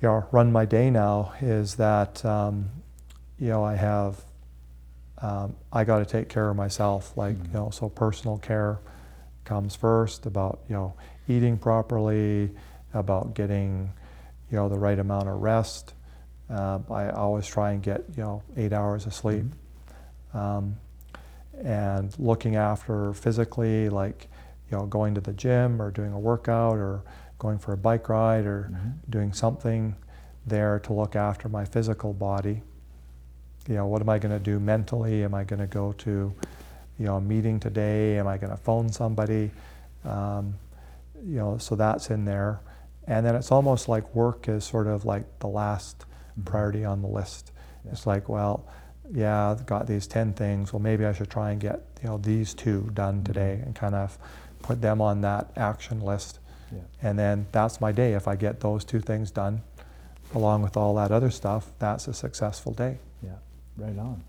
you 0.00 0.08
know 0.08 0.24
run 0.32 0.50
my 0.50 0.64
day 0.64 0.88
now. 0.88 1.34
Is 1.42 1.74
that 1.74 2.24
um, 2.24 2.70
you 3.38 3.48
know 3.48 3.62
I 3.62 3.74
have 3.74 4.22
um, 5.20 5.54
I 5.70 5.84
got 5.84 5.98
to 5.98 6.06
take 6.06 6.30
care 6.30 6.48
of 6.48 6.56
myself. 6.56 7.14
Like 7.14 7.36
Mhm. 7.36 7.46
you 7.48 7.52
know, 7.52 7.68
so 7.70 7.90
personal 7.90 8.38
care 8.38 8.78
comes 9.44 9.76
first. 9.76 10.24
About 10.24 10.60
you 10.66 10.74
know 10.76 10.94
eating 11.28 11.58
properly, 11.58 12.50
about 12.94 13.34
getting 13.34 13.92
you 14.50 14.56
know 14.56 14.68
the 14.68 14.78
right 14.78 14.98
amount 14.98 15.28
of 15.28 15.40
rest. 15.42 15.94
Uh, 16.48 16.78
I 16.90 17.10
always 17.10 17.46
try 17.46 17.72
and 17.72 17.82
get 17.82 18.04
you 18.16 18.22
know 18.22 18.42
eight 18.56 18.72
hours 18.72 19.06
of 19.06 19.14
sleep. 19.14 19.46
Um, 20.32 20.76
and 21.62 22.14
looking 22.18 22.56
after 22.56 23.12
physically, 23.14 23.88
like 23.88 24.28
you 24.70 24.78
know, 24.78 24.86
going 24.86 25.14
to 25.14 25.20
the 25.20 25.32
gym 25.32 25.80
or 25.80 25.90
doing 25.90 26.12
a 26.12 26.18
workout 26.18 26.76
or 26.76 27.02
going 27.38 27.58
for 27.58 27.72
a 27.72 27.76
bike 27.76 28.08
ride 28.08 28.46
or 28.46 28.70
Mhm. 28.72 28.92
doing 29.10 29.32
something 29.32 29.94
there 30.46 30.78
to 30.80 30.92
look 30.92 31.14
after 31.14 31.48
my 31.48 31.64
physical 31.64 32.12
body. 32.12 32.62
You 33.68 33.74
know, 33.76 33.86
what 33.86 34.00
am 34.02 34.08
I 34.08 34.18
going 34.18 34.32
to 34.36 34.42
do 34.42 34.58
mentally? 34.58 35.22
Am 35.24 35.34
I 35.34 35.44
going 35.44 35.60
to 35.60 35.66
go 35.66 35.92
to, 35.92 36.32
you 36.98 37.06
know, 37.06 37.16
a 37.16 37.20
meeting 37.20 37.60
today? 37.60 38.18
Am 38.18 38.26
I 38.26 38.36
going 38.38 38.50
to 38.50 38.56
phone 38.56 38.88
somebody? 38.90 39.50
Um, 40.04 40.54
you 41.24 41.36
know, 41.36 41.58
so 41.58 41.76
that's 41.76 42.10
in 42.10 42.24
there. 42.24 42.60
And 43.06 43.24
then 43.24 43.34
it's 43.34 43.52
almost 43.52 43.88
like 43.88 44.14
work 44.14 44.48
is 44.48 44.64
sort 44.64 44.86
of 44.86 45.04
like 45.04 45.38
the 45.40 45.48
last 45.48 46.04
Mhm. 46.38 46.44
priority 46.46 46.84
on 46.84 47.02
the 47.02 47.08
list. 47.08 47.52
Yeah. 47.84 47.92
It's 47.92 48.06
like, 48.06 48.28
well, 48.28 48.64
yeah, 49.12 49.50
I've 49.50 49.66
got 49.66 49.86
these 49.86 50.06
10 50.06 50.32
things. 50.32 50.72
Well, 50.72 50.80
maybe 50.80 51.04
I 51.04 51.12
should 51.12 51.28
try 51.30 51.50
and 51.50 51.60
get, 51.60 51.82
you 52.02 52.08
know, 52.08 52.16
these 52.18 52.54
two 52.54 52.90
done 52.94 53.20
Mhm. 53.20 53.24
today 53.24 53.62
and 53.64 53.74
kind 53.74 53.94
of 53.94 54.18
put 54.62 54.80
them 54.80 55.00
on 55.02 55.20
that 55.20 55.50
action 55.56 56.00
list. 56.00 56.38
Yeah. 56.72 56.80
And 57.02 57.18
then 57.18 57.46
that's 57.52 57.80
my 57.80 57.92
day. 57.92 58.14
If 58.14 58.26
I 58.26 58.36
get 58.36 58.60
those 58.60 58.84
two 58.84 59.00
things 59.00 59.30
done, 59.30 59.60
along 60.34 60.62
with 60.62 60.76
all 60.76 60.94
that 60.94 61.12
other 61.12 61.30
stuff, 61.30 61.72
that's 61.78 62.08
a 62.08 62.14
successful 62.14 62.72
day. 62.72 62.98
Yeah. 63.22 63.36
Right 63.76 63.98
on. 63.98 64.22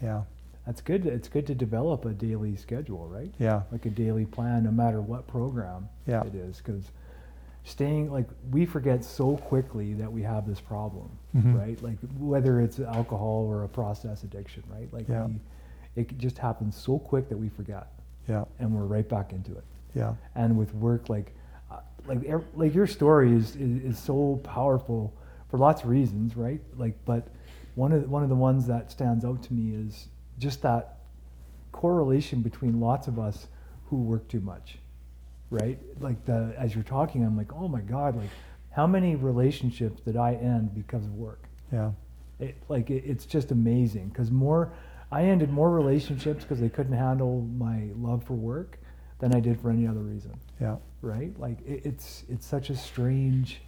Yeah, 0.00 0.22
That's 0.64 0.80
good. 0.80 1.06
It's 1.06 1.28
good 1.28 1.46
to 1.48 1.54
develop 1.56 2.04
a 2.04 2.12
daily 2.12 2.54
schedule, 2.56 3.08
right? 3.08 3.34
yeah, 3.38 3.62
Like 3.72 3.84
a 3.84 3.90
daily 3.90 4.24
plan, 4.26 4.62
no 4.62 4.70
matter 4.70 5.00
what 5.02 5.26
program 5.26 5.88
Yeah. 6.06 6.22
it 6.24 6.34
is, 6.36 6.58
because 6.58 6.90
staying 7.64 8.10
like 8.10 8.26
we 8.50 8.66
forget 8.66 9.04
so 9.04 9.36
quickly 9.36 9.94
that 9.94 10.10
we 10.12 10.22
have 10.22 10.46
this 10.46 10.60
problem, 10.60 11.08
Mhm. 11.34 11.56
right? 11.58 11.82
Like 11.82 11.98
whether 12.18 12.60
it's 12.60 12.80
alcohol 12.80 13.46
or 13.48 13.62
a 13.64 13.68
process 13.68 14.24
addiction, 14.24 14.62
right? 14.68 14.92
Like 14.92 15.08
Yeah. 15.08 15.26
we, 15.26 15.40
it 15.94 16.18
just 16.18 16.38
happens 16.38 16.74
so 16.76 16.98
quick 16.98 17.28
that 17.28 17.36
we 17.38 17.48
forget, 17.48 17.86
yeah, 18.28 18.44
and 18.58 18.74
we're 18.74 18.84
right 18.86 19.08
back 19.08 19.32
into 19.32 19.52
it. 19.52 19.64
yeah, 19.94 20.14
and 20.34 20.56
with 20.56 20.74
work 20.74 21.08
like 21.10 21.34
uh, 21.70 21.80
like 22.06 22.20
like 22.56 22.74
your 22.74 22.86
story 22.86 23.32
is, 23.32 23.54
is 23.56 23.82
is 23.84 23.98
so 23.98 24.40
powerful 24.42 25.12
for 25.48 25.58
lots 25.58 25.82
of 25.82 25.90
reasons 25.90 26.34
right 26.34 26.62
like 26.78 26.94
but 27.04 27.28
one 27.74 27.92
of 27.92 28.00
the, 28.02 28.08
one 28.08 28.22
of 28.22 28.30
the 28.30 28.34
ones 28.34 28.66
that 28.66 28.90
stands 28.90 29.22
out 29.24 29.42
to 29.42 29.52
me 29.52 29.74
is 29.74 30.08
just 30.38 30.62
that 30.62 30.96
correlation 31.72 32.40
between 32.40 32.80
lots 32.80 33.06
of 33.06 33.18
us 33.18 33.48
who 33.86 33.96
work 33.96 34.26
too 34.28 34.40
much 34.40 34.78
right? 35.52 35.78
Like 36.00 36.24
the 36.24 36.54
as 36.58 36.74
you're 36.74 36.82
talking 36.84 37.24
i'm 37.24 37.36
like 37.36 37.52
oh 37.52 37.68
my 37.68 37.80
god 37.82 38.16
like 38.16 38.30
how 38.70 38.86
many 38.86 39.14
relationships 39.16 40.00
did 40.00 40.16
i 40.16 40.32
end 40.34 40.74
because 40.74 41.04
of 41.04 41.14
work? 41.14 41.44
Yeah, 41.72 41.92
it, 42.40 42.56
like 42.68 42.90
it, 42.90 43.04
it's 43.06 43.26
just 43.26 43.50
amazing 43.52 44.08
because 44.08 44.30
more 44.30 44.72
i 45.12 45.22
ended 45.24 45.50
more 45.50 45.70
relationships 45.70 46.42
because 46.42 46.58
they 46.58 46.68
couldn't 46.70 46.96
handle 46.96 47.42
my 47.58 47.90
love 47.96 48.24
for 48.24 48.34
work 48.34 48.78
than 49.20 49.34
i 49.34 49.40
did 49.40 49.60
for 49.60 49.70
any 49.70 49.86
other 49.86 50.00
reason. 50.00 50.32
Yeah, 50.60 50.76
right? 51.02 51.38
Like 51.38 51.58
it, 51.66 51.82
it's 51.84 52.24
it's 52.28 52.46
such 52.46 52.70
a 52.70 52.76
strange 52.76 53.60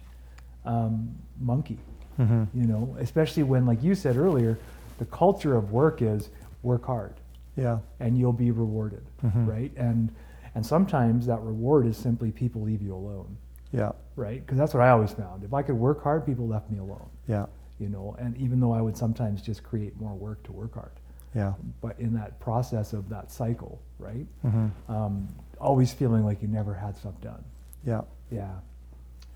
um, 0.65 1.15
monkey 1.39 1.77
hmm 2.17 2.45
you 2.53 2.65
know? 2.65 2.95
Especially 2.99 3.43
when 3.43 3.65
like 3.65 3.83
you 3.83 3.93
said 3.93 4.17
earlier 4.17 4.57
the 4.97 5.05
culture 5.05 5.55
of 5.55 5.71
work 5.71 6.01
is 6.01 6.29
work 6.63 6.85
hard. 6.85 7.13
Yeah, 7.57 7.79
and 7.99 8.17
you'll 8.17 8.33
be 8.33 8.51
rewarded 8.51 9.05
Mhm. 9.23 9.47
right? 9.47 9.71
And 9.77 10.09
and 10.55 10.65
sometimes 10.65 11.27
that 11.27 11.39
reward 11.41 11.85
is 11.85 11.97
simply 11.97 12.31
people 12.31 12.61
leave 12.61 12.81
you 12.81 12.95
alone. 12.95 13.37
Yeah, 13.71 13.91
right? 14.15 14.43
Because 14.45 14.57
that's 14.57 14.73
what 14.73 14.81
i 14.81 14.89
always 14.89 15.11
found. 15.11 15.43
If 15.43 15.53
i 15.53 15.61
could 15.61 15.75
work 15.75 16.01
hard 16.01 16.25
people 16.25 16.47
left 16.47 16.71
me 16.71 16.79
alone. 16.79 17.09
Yeah, 17.27 17.45
you 17.79 17.89
know 17.89 18.15
and 18.17 18.35
even 18.37 18.59
though 18.59 18.71
i 18.71 18.81
would 18.81 18.97
sometimes 18.97 19.41
just 19.41 19.63
create 19.63 19.99
more 19.99 20.13
work 20.13 20.43
to 20.43 20.51
work 20.51 20.73
hard. 20.73 20.91
Yeah, 21.35 21.53
but 21.81 21.99
in 21.99 22.13
that 22.13 22.39
process 22.39 22.93
of 22.93 23.09
that 23.09 23.29
cycle 23.29 23.81
right? 23.99 24.25
Mm-hmm. 24.45 24.91
um, 24.91 25.27
always 25.59 25.93
feeling 25.93 26.25
like 26.25 26.41
you 26.41 26.47
never 26.47 26.73
had 26.73 26.97
stuff 26.97 27.19
done. 27.21 27.43
Yeah, 27.85 28.01
yeah. 28.31 28.51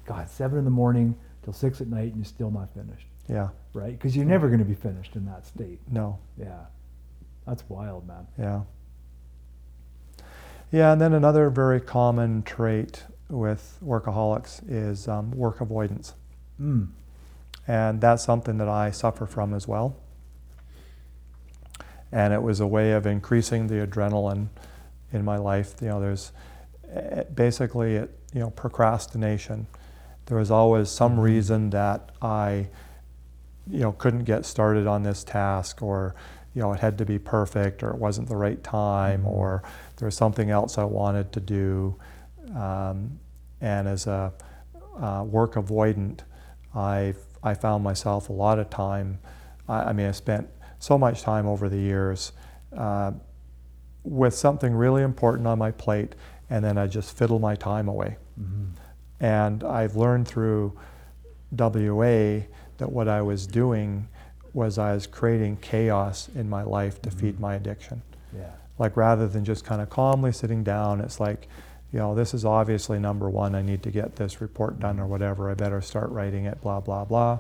God 0.06 0.30
seven 0.30 0.58
in 0.58 0.66
the 0.66 0.72
morning 0.72 1.16
till 1.44 1.54
six 1.54 1.82
at 1.82 1.88
night 1.88 2.08
and 2.08 2.18
you're 2.18 2.26
still 2.26 2.52
not 2.52 2.74
finished. 2.74 3.08
Yeah, 3.28 3.50
right? 3.74 3.92
Because 3.92 4.16
you're 4.16 4.26
never 4.26 4.48
going 4.48 4.60
to 4.60 4.66
be 4.66 4.74
finished 4.76 5.16
in 5.16 5.26
that 5.26 5.46
state. 5.46 5.80
No, 5.90 6.20
yeah. 6.38 6.66
That's 7.46 7.64
wild 7.70 8.08
man. 8.08 8.28
Yeah. 8.38 8.62
Yeah, 10.72 10.92
and 10.92 11.02
then 11.02 11.14
another 11.14 11.50
very 11.50 11.82
common 11.82 12.44
trait 12.44 13.04
with 13.28 13.78
workaholics 13.84 14.62
is 14.68 15.08
um, 15.08 15.32
work 15.32 15.62
avoidance. 15.62 16.14
mm. 16.62 16.88
And 17.68 18.02
that's 18.02 18.24
something 18.24 18.58
that 18.58 18.68
I 18.68 18.90
suffer 18.90 19.28
from 19.28 19.54
as 19.54 19.68
well. 19.68 19.96
And 22.12 22.34
it 22.34 22.42
was 22.42 22.60
a 22.60 22.66
way 22.66 22.94
of 22.94 23.06
increasing 23.06 23.68
the 23.68 23.86
adrenaline 23.86 24.48
in 25.12 25.24
my 25.24 25.38
life. 25.38 25.76
You 25.80 25.90
know, 25.90 26.00
there's 26.00 26.32
eh, 26.92 27.24
basically, 27.36 27.96
it, 27.96 28.18
you 28.34 28.40
know, 28.40 28.50
procrastination. 28.50 29.68
There 30.26 30.38
was 30.38 30.50
always 30.50 30.90
some 30.90 31.20
reason 31.20 31.70
that 31.70 32.12
I, 32.22 32.68
you 33.70 33.80
know, 33.82 33.92
couldn't 33.92 34.24
get 34.24 34.46
started 34.46 34.88
on 34.88 35.04
this 35.04 35.24
task, 35.24 35.84
or, 35.84 36.16
you 36.60 36.66
know, 36.66 36.74
it 36.74 36.82
had 36.82 36.98
to 36.98 37.06
be 37.06 37.18
perfect, 37.18 37.84
or 37.84 37.90
it 37.92 37.96
wasn't 37.98 38.28
the 38.28 38.36
right 38.36 38.62
time, 38.62 39.24
Mhm. 39.24 39.28
or 39.28 39.64
there 39.96 40.06
was 40.08 40.16
something 40.16 40.50
else 40.50 40.78
I 40.78 40.84
wanted 40.84 41.32
to 41.32 41.40
do. 41.40 41.96
Um, 42.54 43.18
and 43.62 43.88
as 43.88 44.08
a 44.08 44.34
uh, 45.00 45.24
work 45.24 45.54
avoidant, 45.56 46.20
I 46.76 47.14
I 47.42 47.54
found 47.54 47.82
myself 47.86 48.28
a 48.28 48.34
lot 48.34 48.60
of 48.60 48.70
time. 48.70 49.20
I, 49.70 49.84
I 49.84 49.94
mean, 49.94 50.08
I 50.08 50.12
spent 50.12 50.50
so 50.80 50.98
much 50.98 51.22
time 51.22 51.48
over 51.48 51.70
the 51.70 51.78
years 51.80 52.34
uh, 52.76 53.14
with 54.04 54.34
something 54.36 54.76
really 54.76 55.02
important 55.04 55.48
on 55.48 55.58
my 55.58 55.72
plate, 55.72 56.14
and 56.50 56.62
then 56.66 56.78
I 56.78 56.88
just 56.88 57.16
fiddle 57.18 57.40
my 57.40 57.56
time 57.56 57.88
away. 57.88 58.18
hmm 58.36 58.66
And 59.22 59.64
I've 59.64 59.96
learned 59.96 60.28
through 60.28 60.74
WA 61.58 62.48
that 62.80 62.92
what 62.92 63.08
I 63.08 63.22
was 63.22 63.48
doing 63.48 64.10
was 64.60 64.78
I 64.78 64.94
was 64.94 65.08
creating 65.08 65.58
chaos 65.62 66.30
in 66.36 66.50
my 66.50 66.64
life 66.64 67.02
to 67.04 67.10
feed 67.12 67.38
Mhm. 67.38 67.40
my 67.40 67.56
addiction. 67.56 68.02
yeah 68.36 68.52
Like 68.78 68.96
rather 68.98 69.28
than 69.28 69.44
just 69.46 69.64
kind 69.66 69.82
of 69.82 69.90
calmly 69.90 70.32
sitting 70.32 70.64
down, 70.64 71.00
it's 71.02 71.20
like, 71.20 71.48
you 71.92 72.00
know, 72.00 72.14
this 72.14 72.34
is 72.34 72.46
obviously 72.46 73.00
number 73.00 73.30
one. 73.30 73.56
I 73.56 73.62
need 73.62 73.82
to 73.84 73.92
get 73.92 74.16
this 74.18 74.42
report 74.42 74.80
done 74.80 75.00
or 75.00 75.08
whatever. 75.08 75.50
I 75.50 75.54
better 75.56 75.82
start 75.82 76.10
writing 76.12 76.46
it, 76.46 76.62
blah, 76.62 76.80
blah, 76.82 77.04
blah. 77.06 77.40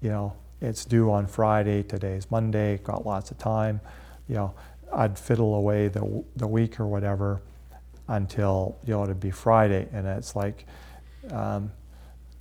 You 0.00 0.10
know, 0.10 0.32
it's 0.60 0.84
due 0.84 1.10
on 1.12 1.26
Friday. 1.26 1.82
Today's 1.82 2.30
Monday. 2.30 2.78
Got 2.78 3.06
lots 3.06 3.30
of 3.30 3.38
time. 3.38 3.80
You 4.28 4.34
know, 4.36 4.54
I'd 4.92 5.18
fiddle 5.18 5.54
away 5.54 5.88
the, 5.88 6.24
the 6.36 6.46
week 6.48 6.80
or 6.80 6.86
whatever 6.86 7.40
until, 8.08 8.76
you 8.84 8.94
know, 8.94 9.02
it'd 9.04 9.20
be 9.20 9.30
Friday. 9.30 9.88
And 9.92 10.06
it's 10.06 10.34
like, 10.34 10.66
um, 11.30 11.70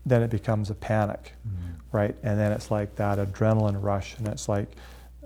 then 0.06 0.22
it 0.22 0.30
becomes 0.30 0.70
a 0.70 0.76
panic 0.76 1.34
Mhm. 1.48 1.76
right? 1.92 2.16
And 2.24 2.40
then 2.40 2.52
it's 2.52 2.70
like 2.72 2.96
that 2.96 3.18
adrenaline 3.20 3.82
rush, 3.82 4.18
and 4.18 4.28
it's 4.28 4.50
like, 4.50 4.76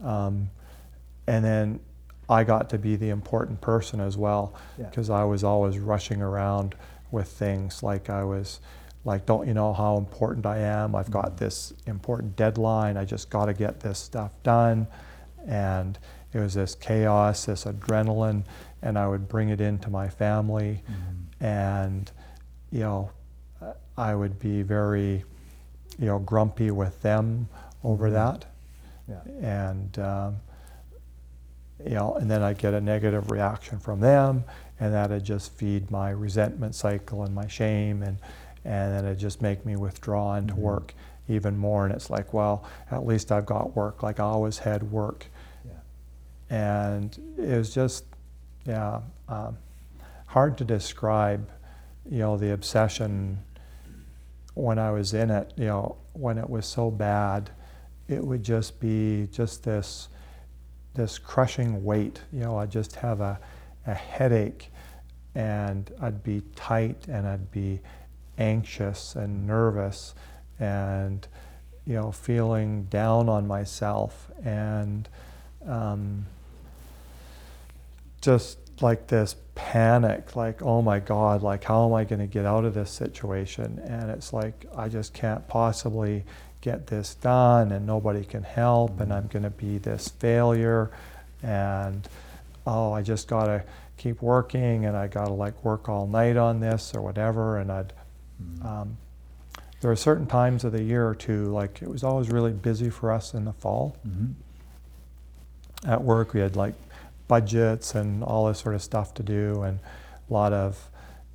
um, 0.04 0.50
and 1.28 1.44
then 1.44 1.80
I 2.30 2.44
got 2.44 2.70
to 2.72 2.78
be 2.78 2.96
the 2.96 3.10
important 3.10 3.62
person 3.62 4.00
as 4.02 4.18
well 4.18 4.54
Yeah. 4.78 4.86
because 4.90 5.10
I 5.10 5.24
was 5.24 5.44
always 5.44 5.80
rushing 5.80 6.22
around 6.22 6.76
with 7.10 7.28
things 7.30 7.82
like 7.84 8.10
I 8.10 8.24
was 8.24 8.60
like 9.06 9.26
don't 9.26 9.48
you 9.48 9.54
know 9.54 9.72
how 9.72 9.96
important 9.98 10.46
I 10.46 10.58
am 10.58 10.94
I've 10.94 11.10
got 11.10 11.38
this 11.38 11.72
important 11.86 12.36
deadline 12.36 12.98
I 12.98 13.06
just 13.06 13.30
got 13.30 13.46
to 13.46 13.54
get 13.54 13.80
this 13.80 13.98
stuff 13.98 14.34
done 14.44 14.88
and 15.48 15.98
it 16.34 16.40
was 16.40 16.56
this 16.56 16.76
chaos 16.76 17.46
this 17.46 17.64
adrenaline 17.64 18.44
and 18.82 19.00
I 19.00 19.08
would 19.08 19.30
bring 19.30 19.48
it 19.48 19.62
into 19.62 19.90
my 19.90 20.10
family 20.10 20.84
and 21.40 22.12
you 22.72 22.82
know 22.82 23.12
I 23.98 24.14
would 24.16 24.40
be 24.40 24.62
very 24.62 25.24
you 26.00 26.06
know 26.06 26.20
grumpy 26.20 26.72
with 26.72 27.02
them 27.02 27.48
over 27.84 28.12
that 28.12 28.46
Yeah. 29.08 29.22
and 29.42 29.98
um, 30.00 30.36
you 31.86 31.94
know, 31.94 32.16
and 32.16 32.30
then 32.30 32.42
I'd 32.42 32.58
get 32.58 32.74
a 32.74 32.82
negative 32.82 33.30
reaction 33.30 33.78
from 33.80 34.00
them, 34.00 34.44
and 34.80 34.94
that'd 34.94 35.24
just 35.24 35.52
feed 35.54 35.92
my 35.92 36.10
resentment 36.10 36.74
cycle 36.74 37.24
and 37.24 37.34
my 37.36 37.48
shame, 37.48 38.02
and 38.04 38.18
and 38.66 38.94
then 38.94 39.06
it'd 39.06 39.20
just 39.20 39.42
make 39.42 39.66
me 39.66 39.76
withdraw 39.76 40.36
into 40.36 40.56
work 40.56 40.94
even 41.30 41.56
more. 41.58 41.86
And 41.86 41.94
it's 41.94 42.10
like, 42.10 42.34
well, 42.34 42.66
at 42.92 43.06
least 43.06 43.32
I've 43.32 43.46
got 43.46 43.76
work. 43.76 44.02
Like 44.04 44.20
I 44.20 44.24
always 44.24 44.58
had 44.58 44.92
work, 44.92 45.28
Yeah. 45.66 45.72
and 46.50 47.18
it 47.38 47.56
was 47.58 47.74
just, 47.74 48.06
yeah, 48.66 49.02
um, 49.30 49.58
hard 50.26 50.58
to 50.58 50.66
describe, 50.66 51.48
you 52.10 52.18
know, 52.20 52.38
the 52.38 52.52
obsession 52.54 53.38
when 54.58 54.80
I 54.80 54.92
was 54.92 55.14
in 55.14 55.30
it. 55.30 55.54
You 55.56 55.66
know, 55.66 55.98
when 56.14 56.38
it 56.38 56.50
was 56.50 56.66
so 56.66 56.90
bad, 56.90 57.52
it 58.08 58.24
would 58.24 58.44
just 58.44 58.80
be 58.80 59.28
just 59.32 59.64
this 59.64 60.10
this 60.94 61.20
crushing 61.20 61.84
weight. 61.84 62.22
You 62.34 62.42
know, 62.42 62.58
I'd 62.58 62.72
just 62.72 62.96
have 62.96 63.22
a, 63.22 63.40
a 63.86 63.94
headache 63.94 64.72
and 65.36 65.92
I'd 66.02 66.24
be 66.24 66.42
tight 66.56 67.08
and 67.08 67.28
I'd 67.28 67.52
be 67.52 67.80
anxious 68.40 69.16
and 69.16 69.46
nervous 69.46 70.16
and, 70.60 71.28
you 71.86 71.94
know, 71.94 72.12
feeling 72.12 72.86
down 72.86 73.30
on 73.30 73.46
myself 73.48 74.32
and 74.44 75.08
um, 75.68 76.26
just 78.22 78.58
like 78.82 79.06
this 79.08 79.36
panic, 79.58 80.36
like, 80.36 80.62
oh 80.62 80.84
my 80.84 81.00
God, 81.00 81.42
like, 81.42 81.64
how 81.64 81.88
am 81.88 81.94
I 81.96 82.04
going 82.04 82.20
to 82.20 82.28
get 82.28 82.46
out 82.46 82.64
of 82.64 82.76
this 82.76 82.92
situation? 82.92 83.80
And 83.84 84.12
it's 84.12 84.32
like, 84.32 84.68
I 84.78 84.88
just 84.88 85.14
can't 85.16 85.46
possibly 85.48 86.24
get 86.62 86.86
this 86.88 87.16
done 87.16 87.72
and 87.72 87.86
nobody 87.88 88.24
can 88.24 88.44
help 88.44 89.00
and 89.00 89.12
I'm 89.12 89.28
going 89.28 89.44
to 89.44 89.50
be 89.50 89.78
this 89.78 90.10
failure 90.10 90.90
and 91.44 92.08
oh 92.66 92.92
I 92.92 93.04
just 93.04 93.28
got 93.28 93.46
to 93.46 93.64
keep 93.96 94.22
working 94.24 94.86
and 94.86 94.98
I 94.98 95.08
got 95.08 95.26
to 95.26 95.34
like 95.34 95.64
work 95.64 95.88
all 95.88 96.08
night 96.08 96.36
on 96.36 96.60
this 96.60 96.94
or 96.96 97.02
whatever 97.02 97.58
and 97.60 97.72
I'd 97.72 97.94
um, 98.66 98.98
there 99.82 99.92
are 99.92 99.96
certain 99.96 100.26
times 100.26 100.64
of 100.64 100.72
the 100.72 100.82
year 100.84 101.14
too 101.14 101.46
like 101.46 101.80
it 101.84 101.88
was 101.88 102.04
always 102.04 102.30
really 102.32 102.52
busy 102.54 102.90
for 102.90 103.12
us 103.12 103.36
in 103.36 103.46
the 103.46 103.54
fall 103.54 103.96
Mhm. 104.06 104.34
at 105.86 106.02
work 106.04 106.34
we 106.34 106.40
had 106.42 106.56
like 106.56 106.74
budgets 107.28 107.96
and 107.96 108.24
all 108.24 108.48
this 108.48 108.60
sort 108.60 108.76
of 108.76 108.82
stuff 108.82 109.14
to 109.14 109.24
do 109.24 109.62
and 109.64 109.80
a 110.30 110.34
lot 110.34 110.54
of 110.54 110.90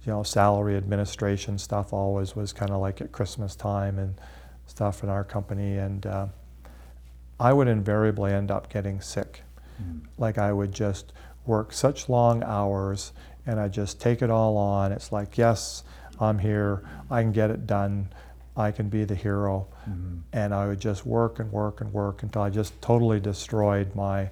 you 0.05 0.13
know 0.13 0.23
salary 0.23 0.77
administration 0.77 1.59
stuff 1.59 1.93
always 1.93 2.35
was 2.35 2.53
kind 2.53 2.71
of 2.71 2.81
like 2.81 3.01
at 3.01 3.13
christmas 3.13 3.55
time 3.55 3.99
and 3.99 4.15
stuff 4.67 5.03
in 5.03 5.09
our 5.09 5.23
company 5.25 5.77
and 5.77 6.07
uh, 6.07 6.27
i 7.39 7.53
would 7.53 7.69
invariably 7.69 8.33
end 8.33 8.51
up 8.51 8.69
getting 8.73 9.01
sick. 9.01 9.43
Mhm. 9.83 10.01
like 10.19 10.39
i 10.39 10.53
would 10.53 10.73
just 10.73 11.13
work 11.47 11.73
such 11.73 12.09
long 12.09 12.43
hours 12.43 13.13
and 13.47 13.59
i 13.61 13.69
just 13.69 14.01
take 14.01 14.23
it 14.23 14.31
all 14.31 14.57
on. 14.57 14.93
It's 14.93 15.11
like 15.13 15.37
yes 15.39 15.83
i'm 16.21 16.39
here. 16.39 16.83
I 17.11 17.23
can 17.23 17.33
get 17.33 17.51
it 17.51 17.67
done. 17.67 18.09
I 18.57 18.71
can 18.71 18.89
be 18.89 19.05
the 19.05 19.15
hero. 19.15 19.67
Mhm. 19.89 20.21
and 20.33 20.55
I 20.55 20.67
would 20.69 20.79
just 20.79 21.05
work 21.05 21.41
and 21.41 21.51
work 21.51 21.81
and 21.81 21.93
work 21.93 22.23
until 22.23 22.43
I 22.43 22.51
just 22.51 22.81
totally 22.81 23.19
destroyed 23.19 23.95
my 23.97 24.31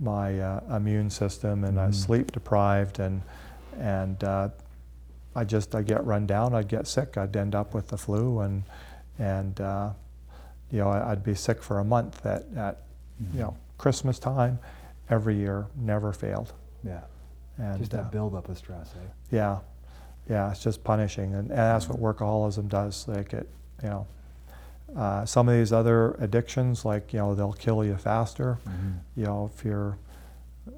my 0.00 0.38
uh, 0.40 0.76
immune 0.76 1.10
system 1.10 1.64
and 1.64 1.78
I 1.78 1.86
was 1.88 1.96
Mhm. 1.98 2.06
sleep 2.06 2.32
deprived 2.32 2.98
and 3.00 3.22
and 3.78 4.22
uh, 4.24 4.48
I 5.34 5.44
just 5.44 5.74
I 5.74 5.82
get 5.82 6.04
run 6.04 6.26
down 6.26 6.54
I'd 6.54 6.68
get 6.68 6.86
sick 6.86 7.16
I'd 7.16 7.36
end 7.36 7.54
up 7.54 7.74
with 7.74 7.88
the 7.88 7.98
flu 7.98 8.40
and 8.40 8.62
and 9.18 9.60
uh, 9.60 9.90
you 10.70 10.78
know 10.78 10.88
I- 10.88 11.12
I'd 11.12 11.22
be 11.22 11.34
sick 11.34 11.62
for 11.62 11.78
a 11.78 11.84
month 11.84 12.24
at, 12.26 12.44
at 12.56 12.78
you 13.34 13.40
know 13.40 13.56
Christmas 13.78 14.18
time 14.18 14.58
every 15.10 15.36
year 15.36 15.66
never 15.76 16.12
failed 16.12 16.52
Yeah. 16.82 17.00
and 17.58 17.78
Just 17.78 17.92
uh, 17.94 17.98
that 17.98 18.10
buildup 18.10 18.48
of 18.48 18.56
stress, 18.58 18.90
eh? 18.96 19.06
yeah, 19.30 19.58
yeah, 20.28 20.50
it's 20.50 20.62
just 20.62 20.82
punishing, 20.84 21.34
and, 21.34 21.50
and 21.50 21.58
that's 21.58 21.88
what 21.88 21.98
workaholism 22.00 22.68
does. 22.68 23.06
Like 23.08 23.32
it, 23.34 23.48
you 23.82 23.88
know, 23.90 24.06
uh, 24.96 25.24
some 25.24 25.48
of 25.48 25.54
these 25.54 25.72
other 25.72 26.12
addictions, 26.18 26.84
like 26.84 27.12
you 27.12 27.18
know, 27.18 27.34
they'll 27.34 27.52
kill 27.52 27.84
you 27.84 27.96
faster. 27.96 28.58
Mhm. 28.66 28.94
You 29.16 29.24
know, 29.24 29.50
if 29.54 29.64
you're 29.64 29.96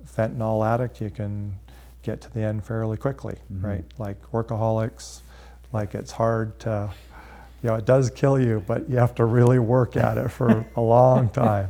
fentanyl 0.07 0.67
addict, 0.67 1.01
you 1.01 1.11
can 1.11 1.55
get 2.03 2.21
to 2.21 2.33
the 2.33 2.41
end 2.41 2.65
fairly 2.65 2.97
quickly, 2.97 3.37
Mhm. 3.53 3.63
right? 3.65 3.85
Like 3.99 4.21
workaholics, 4.33 5.21
like 5.73 5.95
it's 5.95 6.13
hard 6.13 6.59
to, 6.61 6.91
you 7.63 7.71
know, 7.71 7.77
it 7.77 7.85
does 7.87 8.11
kill 8.11 8.39
you, 8.41 8.63
but 8.67 8.89
you 8.91 8.97
have 8.99 9.15
to 9.17 9.25
really 9.25 9.59
work 9.59 9.97
at 9.97 10.19
it 10.19 10.29
for 10.31 10.65
a 10.77 10.81
long 10.81 11.29
time, 11.31 11.69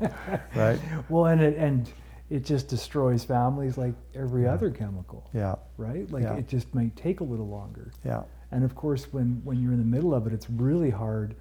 right? 0.57 0.79
Well, 1.09 1.27
and 1.27 1.41
it 1.41 1.57
and 1.59 1.91
it 2.31 2.45
just 2.47 2.67
destroys 2.69 3.25
families 3.25 3.77
like 3.77 3.93
every 4.15 4.47
other 4.49 4.71
chemical, 4.71 5.29
Yeah, 5.35 5.57
right? 5.77 6.11
Like 6.11 6.23
Yeah. 6.23 6.37
it 6.37 6.49
just 6.49 6.75
might 6.75 6.97
take 6.97 7.21
a 7.21 7.25
little 7.25 7.49
longer. 7.49 7.93
yeah, 8.05 8.23
And 8.51 8.65
of 8.65 8.75
course, 8.75 9.13
when 9.13 9.43
when 9.45 9.61
you're 9.61 9.73
in 9.73 9.79
the 9.79 9.85
middle 9.85 10.15
of 10.15 10.27
it, 10.27 10.33
it's 10.33 10.49
really 10.49 10.91
hard 10.91 11.35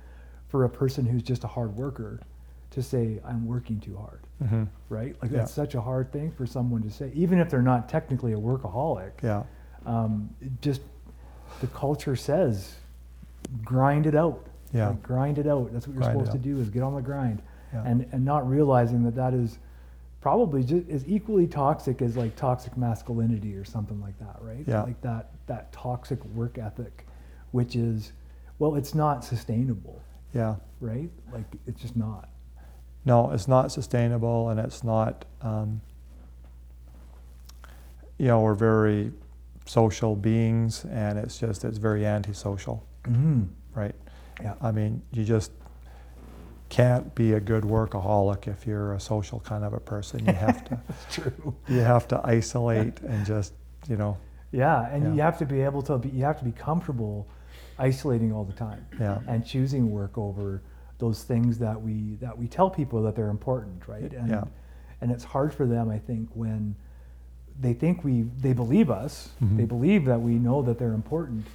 for 0.52 0.66
a 0.66 0.70
person 0.70 1.06
who's 1.06 1.24
just 1.24 1.46
a 1.46 1.48
hard 1.48 1.76
worker 1.78 2.20
to 2.72 2.84
say, 2.84 3.20
"I'm 3.26 3.48
working 3.48 3.80
too 3.80 3.96
hard." 3.98 4.20
hmm 4.46 4.64
Right? 4.90 5.16
Like 5.22 5.32
Yeah. 5.32 5.38
that's 5.40 5.54
such 5.54 5.76
a 5.76 5.82
hard 5.82 6.12
thing 6.12 6.32
for 6.32 6.46
someone 6.46 6.82
to 6.84 6.90
say, 6.92 7.10
even 7.16 7.40
if 7.40 7.50
they're 7.50 7.62
not 7.62 7.88
technically 7.90 8.34
a 8.34 8.38
workaholic. 8.38 9.12
yeah, 9.24 9.44
Um, 9.86 10.30
just 10.62 10.82
the 11.62 11.68
culture 11.68 12.16
says, 12.16 12.76
grind 13.64 14.06
it 14.06 14.16
out. 14.16 14.46
Yeah. 14.74 14.90
Like, 14.90 15.02
grind 15.04 15.38
it 15.38 15.48
out. 15.48 15.72
That's 15.74 15.88
what 15.88 15.96
you're 15.96 16.04
supposed 16.04 16.32
to 16.34 16.38
do 16.38 16.60
is 16.60 16.70
get 16.70 16.84
on 16.84 16.94
the 16.96 17.02
grind, 17.02 17.42
Yeah. 17.74 17.84
and 17.86 18.06
and 18.12 18.24
not 18.26 18.48
realizing 18.48 19.04
that 19.04 19.16
that 19.16 19.34
is 19.34 19.58
probably 20.22 20.64
just 20.64 20.88
as 20.90 21.08
equally 21.08 21.48
toxic 21.48 22.02
as 22.02 22.16
like 22.16 22.36
toxic 22.36 22.78
masculinity 22.78 23.56
or 23.56 23.64
something 23.66 24.00
like 24.02 24.18
that, 24.20 24.38
right? 24.42 24.64
Yeah. 24.68 24.84
Like 24.84 25.00
that 25.02 25.32
that 25.48 25.72
toxic 25.72 26.24
work 26.26 26.58
ethic, 26.58 27.06
which 27.52 27.76
is, 27.76 28.14
well, 28.60 28.76
it's 28.76 28.94
not 28.96 29.24
sustainable, 29.26 30.02
yeah. 30.34 30.56
right? 30.80 31.10
Like 31.32 31.46
it's 31.68 31.82
just 31.82 31.96
not. 31.96 32.30
No, 33.06 33.32
it's 33.32 33.48
not 33.48 33.72
sustainable, 33.72 34.50
and 34.50 34.60
it's 34.60 34.84
not. 34.84 35.26
Um, 35.42 35.82
you 38.18 38.28
know, 38.28 38.42
we're 38.42 38.54
very 38.54 39.12
social 39.66 40.16
beings, 40.16 40.86
and 40.86 41.18
it's 41.18 41.40
just 41.40 41.64
it's 41.66 41.78
very 41.78 42.06
antisocial, 42.06 42.86
Mm-hmm. 43.06 43.44
right? 43.74 43.96
Yeah. 44.42 44.54
I 44.62 44.72
mean, 44.72 45.02
you 45.12 45.24
just 45.24 45.52
can't 46.70 47.14
be 47.16 47.34
a 47.34 47.40
good 47.40 47.64
workaholic 47.64 48.48
if 48.48 48.66
you're 48.68 48.94
a 48.94 49.00
social 49.00 49.40
kind 49.40 49.64
of 49.64 49.74
a 49.74 49.80
person. 49.80 50.26
You 50.26 50.34
have 50.34 50.64
to 50.66 50.80
That's 50.88 51.16
true. 51.16 51.56
you 51.68 51.80
have 51.80 52.08
to 52.10 52.22
isolate 52.24 53.00
and 53.02 53.26
just 53.26 53.54
you 53.90 53.98
know 53.98 54.18
Yeah, 54.52 54.88
and 54.92 55.04
Yeah. 55.04 55.14
you 55.14 55.22
have 55.22 55.38
to 55.40 55.46
be 55.46 55.62
able 55.62 55.82
to 55.84 55.98
be, 55.98 56.10
you 56.10 56.24
have 56.24 56.38
to 56.40 56.46
be 56.46 56.52
comfortable 56.54 57.28
isolating 57.80 58.32
all 58.32 58.44
the 58.44 58.54
time. 58.54 58.86
Yeah. 59.00 59.20
And 59.28 59.46
choosing 59.46 59.92
work 59.92 60.18
over 60.18 60.62
those 60.98 61.24
things 61.24 61.58
that 61.60 61.82
we 61.82 62.16
that 62.22 62.38
we 62.38 62.48
tell 62.48 62.70
people 62.70 63.02
that 63.04 63.16
they're 63.16 63.30
important, 63.30 63.88
right? 63.88 64.14
And 64.14 64.30
Yeah. 64.30 64.44
and 65.02 65.12
it's 65.12 65.24
hard 65.24 65.54
for 65.54 65.66
them, 65.66 65.90
I 65.90 65.98
think, 65.98 66.30
when 66.36 66.76
they 67.60 67.74
think 67.74 68.04
we 68.04 68.24
they 68.40 68.54
believe 68.54 68.90
us, 68.90 69.34
Mhm. 69.42 69.58
they 69.58 69.66
believe 69.66 70.06
that 70.06 70.22
we 70.22 70.38
know 70.38 70.62
that 70.62 70.78
they're 70.78 70.94
important, 70.94 71.46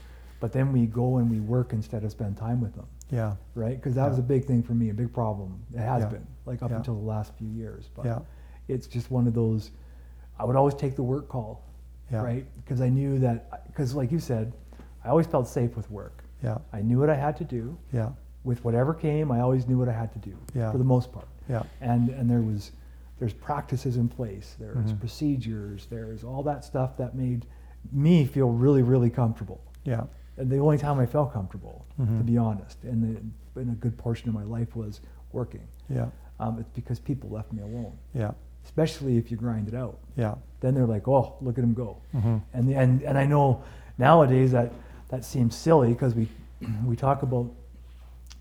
but 0.41 0.53
then 0.53 0.73
we 0.73 0.87
go 0.87 1.17
and 1.19 1.31
we 1.31 1.41
work 1.41 1.73
instead 1.73 2.05
of 2.05 2.11
spend 2.11 2.37
time 2.37 2.61
with 2.61 2.75
them, 2.75 2.87
yeah 3.11 3.35
right? 3.55 3.77
Because 3.77 3.95
that 3.95 4.09
was 4.09 4.19
a 4.19 4.23
big 4.23 4.45
thing 4.45 4.63
for 4.63 4.75
me, 4.75 4.91
a 4.91 4.95
big 4.95 5.13
problem. 5.13 5.61
It 5.73 5.79
has 5.81 6.03
Yeah. 6.03 6.09
been 6.11 6.27
like 6.45 6.63
up 6.63 6.71
Yeah. 6.71 6.77
until 6.79 6.95
the 6.97 7.07
last 7.07 7.33
few 7.35 7.49
years, 7.49 7.89
but 7.95 8.05
Yeah. 8.05 8.19
it's 8.69 8.87
just 8.87 9.11
one 9.11 9.27
of 9.27 9.35
those. 9.35 9.71
I 10.39 10.45
would 10.45 10.57
always 10.57 10.75
take 10.75 10.97
the 10.97 11.03
work 11.03 11.29
call 11.29 11.63
yeah 12.11 12.23
right? 12.23 12.47
Because 12.57 12.81
I 12.81 12.89
knew 12.89 13.19
that, 13.21 13.67
because 13.67 13.95
like 13.95 14.13
you 14.13 14.21
said, 14.21 14.53
I 15.07 15.11
always 15.11 15.27
felt 15.27 15.47
safe 15.49 15.77
with 15.77 15.89
work. 15.91 16.25
yeah 16.43 16.59
I 16.73 16.81
knew 16.83 16.99
what 16.99 17.09
I 17.11 17.15
had 17.15 17.37
to 17.39 17.45
do. 17.45 17.79
yeah 17.93 18.11
With 18.45 18.65
whatever 18.65 18.93
came, 18.95 19.31
I 19.33 19.41
always 19.41 19.67
knew 19.69 19.79
what 19.79 19.89
I 19.89 19.93
had 20.03 20.13
to 20.13 20.19
do 20.31 20.37
Yeah. 20.55 20.71
for 20.73 20.79
the 20.79 20.85
most 20.95 21.13
part. 21.13 21.29
yeah 21.49 21.63
And 21.81 22.11
and 22.11 22.29
there 22.31 22.43
was 22.43 22.73
there's 23.19 23.33
practices 23.33 23.97
in 23.97 24.09
place, 24.09 24.57
there's 24.59 24.93
Mhm. 24.93 24.99
procedures, 25.01 25.87
there's 25.87 26.23
all 26.25 26.43
that 26.43 26.65
stuff 26.65 26.97
that 26.99 27.15
made 27.15 27.47
me 27.93 28.27
feel 28.27 28.51
really 28.65 28.83
really 28.83 29.11
comfortable. 29.11 29.61
yeah 29.85 30.05
And 30.39 30.51
the 30.51 30.59
only 30.59 30.79
time 30.79 30.99
I 31.05 31.07
felt 31.07 31.33
comfortable, 31.33 31.77
to 31.97 32.03
Mhm. 32.03 32.27
be 32.27 32.37
honest, 32.37 32.85
and 32.85 32.99
the, 33.07 33.61
in 33.63 33.69
a 33.71 33.75
good 33.85 33.97
portion 33.97 34.29
of 34.29 34.35
my 34.35 34.47
life 34.59 34.75
was 34.77 35.01
working. 35.33 35.67
yeah 35.89 36.09
Um, 36.41 36.59
it's 36.61 36.73
because 36.81 37.01
people 37.01 37.29
left 37.31 37.53
me 37.53 37.63
alone. 37.63 37.93
yeah 38.15 38.33
especially 38.65 39.17
if 39.17 39.31
you 39.31 39.37
grind 39.39 39.69
it 39.69 39.75
out. 39.75 39.97
Yeah. 40.17 40.35
Then 40.61 40.75
they're 40.75 40.93
like, 40.97 41.07
oh, 41.07 41.27
look 41.41 41.57
at 41.59 41.63
him 41.63 41.73
go. 41.73 41.91
Mm-hmm. 42.13 42.37
And, 42.53 42.65
and, 42.83 43.03
and 43.09 43.17
I 43.17 43.25
know 43.25 43.63
nowadays 43.97 44.51
that 44.51 44.73
that 45.09 45.25
seems 45.25 45.55
silly 45.55 45.93
because 45.93 46.15
we, 46.15 46.29
we 46.85 46.97
talk 46.97 47.23
about 47.23 47.51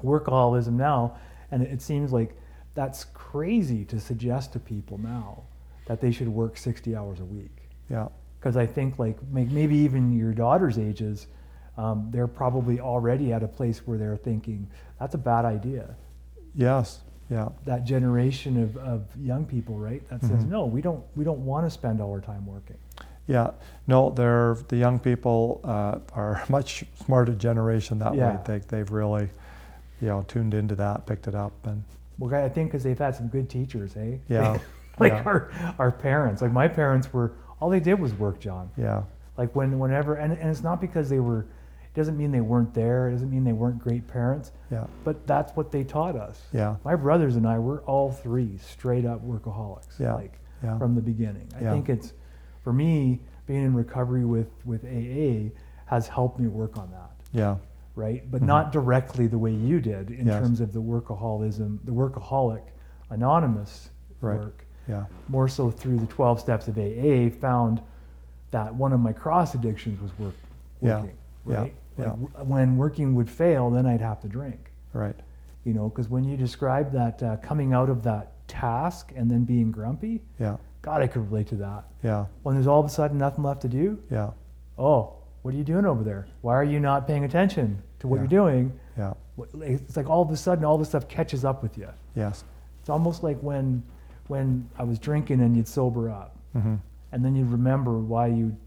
workaholism 0.03 0.73
now, 0.73 1.17
and 1.51 1.61
it, 1.63 1.71
it 1.71 1.81
seems 1.81 2.11
like 2.11 2.35
that's 2.73 3.05
crazy 3.13 3.85
to 3.85 3.99
suggest 3.99 4.53
to 4.53 4.59
people 4.59 4.97
now 4.97 5.43
that 5.85 6.01
they 6.01 6.11
should 6.11 6.27
work 6.27 6.57
60 6.57 6.95
hours 6.95 7.19
a 7.19 7.25
week. 7.25 7.55
Yeah. 7.89 8.07
Because 8.39 8.57
I 8.57 8.65
think 8.65 8.99
like 8.99 9.17
maybe 9.31 9.75
even 9.77 10.11
your 10.17 10.31
daughter's 10.33 10.77
ages, 10.77 11.27
um, 11.77 12.09
they're 12.11 12.27
probably 12.27 12.79
already 12.79 13.33
at 13.33 13.43
a 13.43 13.47
place 13.47 13.79
where 13.87 13.97
they're 13.97 14.17
thinking 14.17 14.67
that's 14.99 15.15
a 15.15 15.17
bad 15.19 15.45
idea. 15.45 15.95
Yes. 16.53 16.99
Yeah. 17.29 17.49
That 17.65 17.85
generation 17.85 18.61
of, 18.61 18.77
of 18.77 19.03
young 19.19 19.45
people, 19.45 19.77
right? 19.77 20.07
That 20.09 20.21
says 20.21 20.43
Mhm. 20.43 20.49
no, 20.49 20.65
we 20.65 20.81
don't 20.81 21.03
we 21.15 21.23
don't 21.23 21.43
want 21.43 21.65
to 21.65 21.69
spend 21.71 22.01
all 22.01 22.11
our 22.11 22.21
time 22.21 22.45
working. 22.45 22.77
Yeah, 23.27 23.51
no, 23.87 24.11
they're 24.11 24.55
the 24.67 24.77
young 24.77 24.99
people 24.99 25.61
uh, 25.63 25.99
are 26.13 26.43
a 26.47 26.51
much 26.51 26.85
smarter 27.03 27.33
generation 27.33 27.99
that 27.99 28.13
Yeah. 28.15 28.35
way. 28.35 28.39
They, 28.45 28.59
they've 28.59 28.91
really, 28.91 29.29
you 30.01 30.07
know, 30.07 30.23
tuned 30.27 30.53
into 30.53 30.75
that, 30.75 31.05
picked 31.07 31.27
it 31.27 31.35
up, 31.35 31.53
and 31.65 31.83
Well, 32.19 32.33
I 32.35 32.49
think 32.49 32.69
because 32.71 32.83
they've 32.83 32.97
had 32.99 33.15
some 33.15 33.27
good 33.27 33.49
teachers, 33.49 33.95
eh? 33.97 34.17
Yeah, 34.29 34.59
like 34.99 35.13
yeah. 35.13 35.23
our 35.25 35.49
our 35.79 35.91
parents. 35.91 36.41
Like 36.41 36.51
my 36.51 36.67
parents 36.67 37.11
were 37.11 37.33
all 37.59 37.69
they 37.69 37.79
did 37.79 37.99
was 37.99 38.13
work, 38.13 38.39
John. 38.39 38.69
yeah, 38.77 39.03
Like 39.37 39.55
when 39.55 39.79
whenever 39.79 40.15
and, 40.15 40.33
and 40.33 40.49
it's 40.49 40.61
not 40.63 40.79
because 40.79 41.09
they 41.09 41.19
were. 41.19 41.45
It 41.83 41.99
doesn't 41.99 42.17
mean 42.17 42.29
they 42.31 42.41
weren't 42.41 42.73
there. 42.73 43.07
It 43.07 43.13
doesn't 43.13 43.31
mean 43.31 43.45
they 43.45 43.53
weren't 43.53 43.79
great 43.79 44.05
parents. 44.05 44.51
yeah, 44.69 44.85
But 45.05 45.25
that's 45.25 45.55
what 45.55 45.71
they 45.71 45.85
taught 45.85 46.17
us. 46.17 46.41
yeah, 46.51 46.75
My 46.83 46.93
brothers 46.93 47.37
and 47.37 47.47
I 47.47 47.57
were 47.57 47.79
all 47.83 48.11
three 48.11 48.57
straight 48.57 49.05
up 49.05 49.25
workaholics. 49.25 49.97
Yeah, 49.97 50.13
Like 50.15 50.37
yeah, 50.61 50.77
from 50.77 50.93
the 50.93 51.01
beginning. 51.01 51.47
I 51.57 51.61
Yeah. 51.61 51.71
think 51.71 51.87
it's 51.87 52.11
for 52.65 52.73
me 52.73 53.19
being 53.45 53.63
in 53.63 53.73
recovery 53.75 54.25
with 54.25 54.49
with 54.65 54.83
AA 54.83 55.51
has 55.85 56.07
helped 56.07 56.39
me 56.39 56.47
work 56.47 56.77
on 56.77 56.89
that. 56.91 57.11
yeah, 57.31 57.55
Right, 57.95 58.29
but 58.29 58.41
Mhm. 58.41 58.47
not 58.47 58.71
directly 58.73 59.27
the 59.27 59.37
way 59.37 59.51
you 59.53 59.79
did 59.79 60.09
in 60.09 60.25
Yes. 60.27 60.41
terms 60.41 60.59
of 60.61 60.73
the 60.73 60.81
workaholism, 60.81 61.77
the 61.85 61.91
workaholic 61.93 62.63
anonymous 63.11 63.91
Right. 64.19 64.39
work. 64.39 64.65
yeah, 64.87 65.05
More 65.29 65.47
so 65.47 65.69
through 65.71 65.97
the 65.99 66.05
12 66.07 66.39
steps 66.39 66.67
of 66.67 66.77
AA, 66.77 67.29
found 67.29 67.81
that 68.51 68.73
one 68.75 68.91
of 68.93 68.99
my 68.99 69.13
cross 69.13 69.53
addictions 69.55 70.01
was 70.01 70.11
work, 70.19 70.33
working. 70.81 71.11
yeah, 71.45 71.57
Right? 71.59 71.73
yeah. 71.97 72.03
Like, 72.11 72.19
w- 72.31 72.49
when 72.51 72.77
working 72.77 73.13
would 73.15 73.29
fail, 73.29 73.69
then 73.69 73.85
I'd 73.85 74.01
have 74.01 74.19
to 74.21 74.27
drink 74.27 74.71
right, 74.93 75.15
you 75.63 75.73
know 75.73 75.89
because 75.89 76.09
when 76.09 76.23
you 76.23 76.35
describe 76.37 76.91
that 76.93 77.21
uh, 77.21 77.37
coming 77.37 77.73
out 77.73 77.89
of 77.89 78.01
that 78.03 78.31
task 78.47 79.11
and 79.15 79.29
then 79.29 79.43
being 79.43 79.71
grumpy 79.71 80.21
yeah, 80.39 80.57
god 80.85 81.01
i 81.01 81.07
could 81.07 81.29
relate 81.31 81.47
to 81.47 81.55
that. 81.55 81.85
Yeah, 82.03 82.25
when 82.43 82.55
there's 82.55 82.67
all 82.67 82.79
of 82.79 82.85
a 82.85 82.89
sudden 82.89 83.17
nothing 83.17 83.43
left 83.43 83.61
to 83.63 83.67
do 83.67 83.99
yeah, 84.11 84.29
oh 84.77 85.13
what 85.41 85.53
are 85.53 85.57
you 85.57 85.63
doing 85.63 85.85
over 85.85 86.03
there? 86.03 86.27
Why 86.41 86.53
are 86.55 86.63
you 86.63 86.79
not 86.79 87.05
paying 87.07 87.23
attention 87.23 87.81
to 87.99 88.07
what 88.07 88.15
Yeah. 88.17 88.21
you're 88.21 88.27
doing? 88.41 88.79
Yeah, 88.97 89.13
it's 89.61 89.95
like 89.97 90.09
all 90.09 90.21
of 90.23 90.29
a 90.31 90.37
sudden 90.37 90.63
all 90.65 90.77
this 90.77 90.89
stuff 90.89 91.07
catches 91.07 91.43
up 91.45 91.61
with 91.63 91.77
you. 91.77 91.89
Yes, 92.15 92.43
it's 92.79 92.89
almost 92.89 93.23
like 93.23 93.37
when 93.41 93.83
when 94.27 94.67
i 94.79 94.83
was 94.83 94.97
drinking 94.97 95.41
and 95.41 95.55
you'd 95.57 95.67
sober 95.67 96.09
up. 96.09 96.37
Hmm 96.53 96.75
and 97.11 97.23
then 97.23 97.33
you'd 97.35 97.47
remember 97.49 97.93
why 97.99 98.27
you 98.27 98.57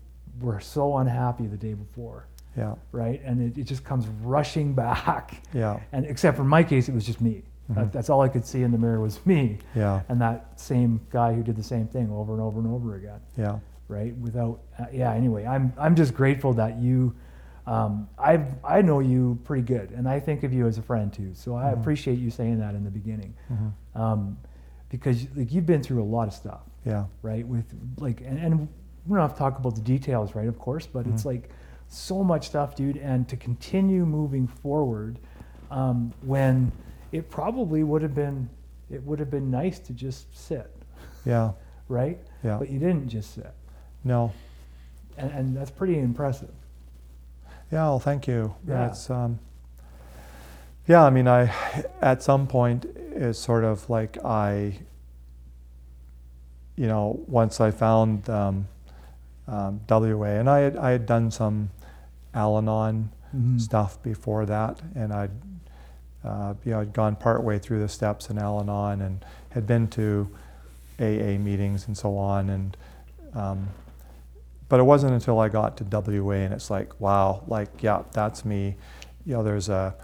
were 0.41 0.59
so 0.61 0.97
unhappy 0.99 1.47
the 1.47 1.57
day 1.57 1.75
before. 1.75 2.27
Yeah, 2.57 2.77
right? 2.93 3.21
And 3.25 3.43
it, 3.43 3.59
it 3.59 3.65
just 3.65 3.85
comes 3.85 4.07
rushing 4.23 4.73
back. 4.85 5.43
Yeah, 5.53 5.81
and 5.93 6.07
except 6.07 6.37
for 6.37 6.45
my 6.45 6.63
case 6.63 6.89
it 6.89 6.95
was 6.95 7.05
just 7.05 7.21
me 7.21 7.43
that, 7.71 7.87
Mhm. 7.89 7.93
that's 7.93 8.09
all 8.11 8.21
i 8.23 8.29
could 8.29 8.45
see 8.47 8.63
in 8.63 8.71
the 8.73 8.79
mirror 8.79 9.01
was 9.01 9.25
me 9.27 9.59
yeah, 9.75 10.01
and 10.09 10.21
that 10.21 10.59
same 10.59 11.01
guy 11.11 11.35
who 11.35 11.43
did 11.43 11.57
the 11.57 11.63
same 11.63 11.87
thing 11.87 12.11
over 12.11 12.33
and 12.33 12.41
over 12.43 12.59
and 12.61 12.69
over 12.69 12.95
again. 12.97 13.21
Yeah, 13.37 13.59
right? 13.89 14.17
Without 14.19 14.61
uh, 14.79 14.87
yeah 14.93 15.13
anyway 15.13 15.45
i'm 15.47 15.73
i'm 15.79 15.95
just 15.95 16.15
grateful 16.15 16.53
that 16.55 16.79
you 16.79 17.15
um, 17.67 18.09
i 18.19 18.43
i 18.65 18.81
know 18.81 19.01
you 19.01 19.39
pretty 19.45 19.63
good 19.63 19.91
and 19.91 20.09
i 20.09 20.19
think 20.19 20.43
of 20.45 20.53
you 20.55 20.67
as 20.67 20.79
a 20.79 20.83
friend 20.83 21.13
too. 21.13 21.33
So 21.35 21.55
i 21.57 21.65
Mhm. 21.65 21.75
appreciate 21.81 22.19
you 22.19 22.31
saying 22.31 22.59
that 22.61 22.75
in 22.75 22.85
the 22.85 22.91
beginning. 22.91 23.35
Hmm 23.49 23.69
um, 23.95 24.39
because 24.91 25.27
like 25.37 25.53
you've 25.53 25.67
been 25.67 25.83
through 25.83 26.03
a 26.03 26.11
lot 26.17 26.29
of 26.29 26.35
stuff. 26.35 26.61
Yeah, 26.87 27.05
right? 27.23 27.47
With 27.47 27.67
like 27.99 28.23
and, 28.23 28.39
and 28.39 28.69
we 29.07 29.17
don't 29.17 29.21
have 29.29 29.33
to 29.35 29.39
talk 29.39 29.59
about 29.59 29.75
the 29.75 29.83
details 29.83 30.35
right? 30.35 30.49
Of 30.49 30.59
course 30.59 30.87
but 30.87 31.07
it's 31.07 31.23
Mhm. 31.25 31.27
like 31.33 31.51
so 31.89 32.23
much 32.25 32.47
stuff 32.47 32.75
dude. 32.75 32.97
And 32.97 33.29
to 33.29 33.37
continue 33.37 34.07
moving 34.07 34.47
forward 34.47 35.19
um, 35.71 36.13
when 36.23 36.73
it 37.13 37.31
probably 37.31 37.83
would 37.83 38.03
have 38.03 38.15
been 38.15 38.49
it 38.91 39.03
would 39.05 39.19
have 39.19 39.31
been 39.31 39.51
nice 39.51 39.79
to 39.79 39.93
just 39.93 40.37
sit 40.37 40.71
yeah, 41.25 41.53
right 41.89 42.19
yeah. 42.43 42.57
but 42.59 42.71
you 42.71 42.79
didn't 42.79 43.09
just 43.09 43.35
sit 43.35 43.53
No, 44.05 44.33
and, 45.17 45.31
and 45.33 45.57
that's 45.57 45.71
pretty 45.71 45.99
impressive 45.99 46.51
yeah. 47.71 47.83
Well, 47.85 47.99
thank 47.99 48.27
you. 48.27 48.55
Yeah. 48.67 48.89
It's 48.89 49.11
um, 49.11 49.39
yeah. 50.87 51.05
I 51.05 51.11
mean, 51.11 51.29
I 51.29 51.53
at 52.01 52.23
some 52.23 52.47
point 52.47 52.87
it's 53.15 53.39
sort 53.39 53.63
of 53.65 53.91
like 53.91 54.17
I, 54.25 54.79
you 56.77 56.87
know, 56.87 57.23
once 57.27 57.61
I 57.61 57.71
found 57.71 58.31
um, 58.31 58.69
um, 59.47 59.81
WA, 59.89 60.25
and 60.41 60.49
I 60.49 60.61
had 60.61 60.77
I 60.79 60.91
had 60.93 61.05
done 61.07 61.31
some 61.31 61.71
Al-Anon 62.35 63.11
Mhm. 63.37 63.61
stuff 63.61 64.03
before 64.03 64.47
that, 64.47 64.81
and 64.95 65.13
I'd 65.13 65.58
uh, 66.29 66.55
you 66.65 66.73
know 66.73 66.81
I'd 66.81 66.93
gone 66.93 67.17
partway 67.17 67.59
through 67.59 67.81
the 67.81 67.89
steps 67.89 68.31
in 68.31 68.39
Al-Anon 68.39 69.01
and 69.01 69.25
had 69.51 69.67
been 69.67 69.89
to 69.89 70.29
AA 71.01 71.39
meetings 71.39 71.87
and 71.87 71.97
so 71.97 72.17
on, 72.17 72.51
and 72.51 72.77
um, 73.35 73.69
but 74.69 74.81
it 74.81 74.85
wasn't 74.85 75.15
until 75.15 75.41
I 75.41 75.49
got 75.49 75.77
to 75.79 75.85
WA 75.85 76.33
and 76.33 76.53
it's 76.53 76.71
like 76.71 77.01
wow, 77.01 77.45
like 77.47 77.83
yeah, 77.83 78.03
that's 78.13 78.45
me. 78.45 78.77
You 79.25 79.35
know, 79.35 79.43
there's 79.43 79.69
a 79.69 79.95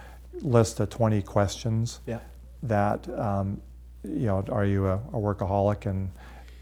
list 0.40 0.80
of 0.80 0.90
20 0.90 1.22
questions 1.22 2.00
yeah 2.06 2.18
that 2.64 3.08
um, 3.18 3.60
you 4.02 4.26
know, 4.26 4.44
are 4.50 4.64
you 4.64 4.86
a, 4.86 4.94
a 4.94 5.18
workaholic? 5.18 5.86
And 5.86 6.10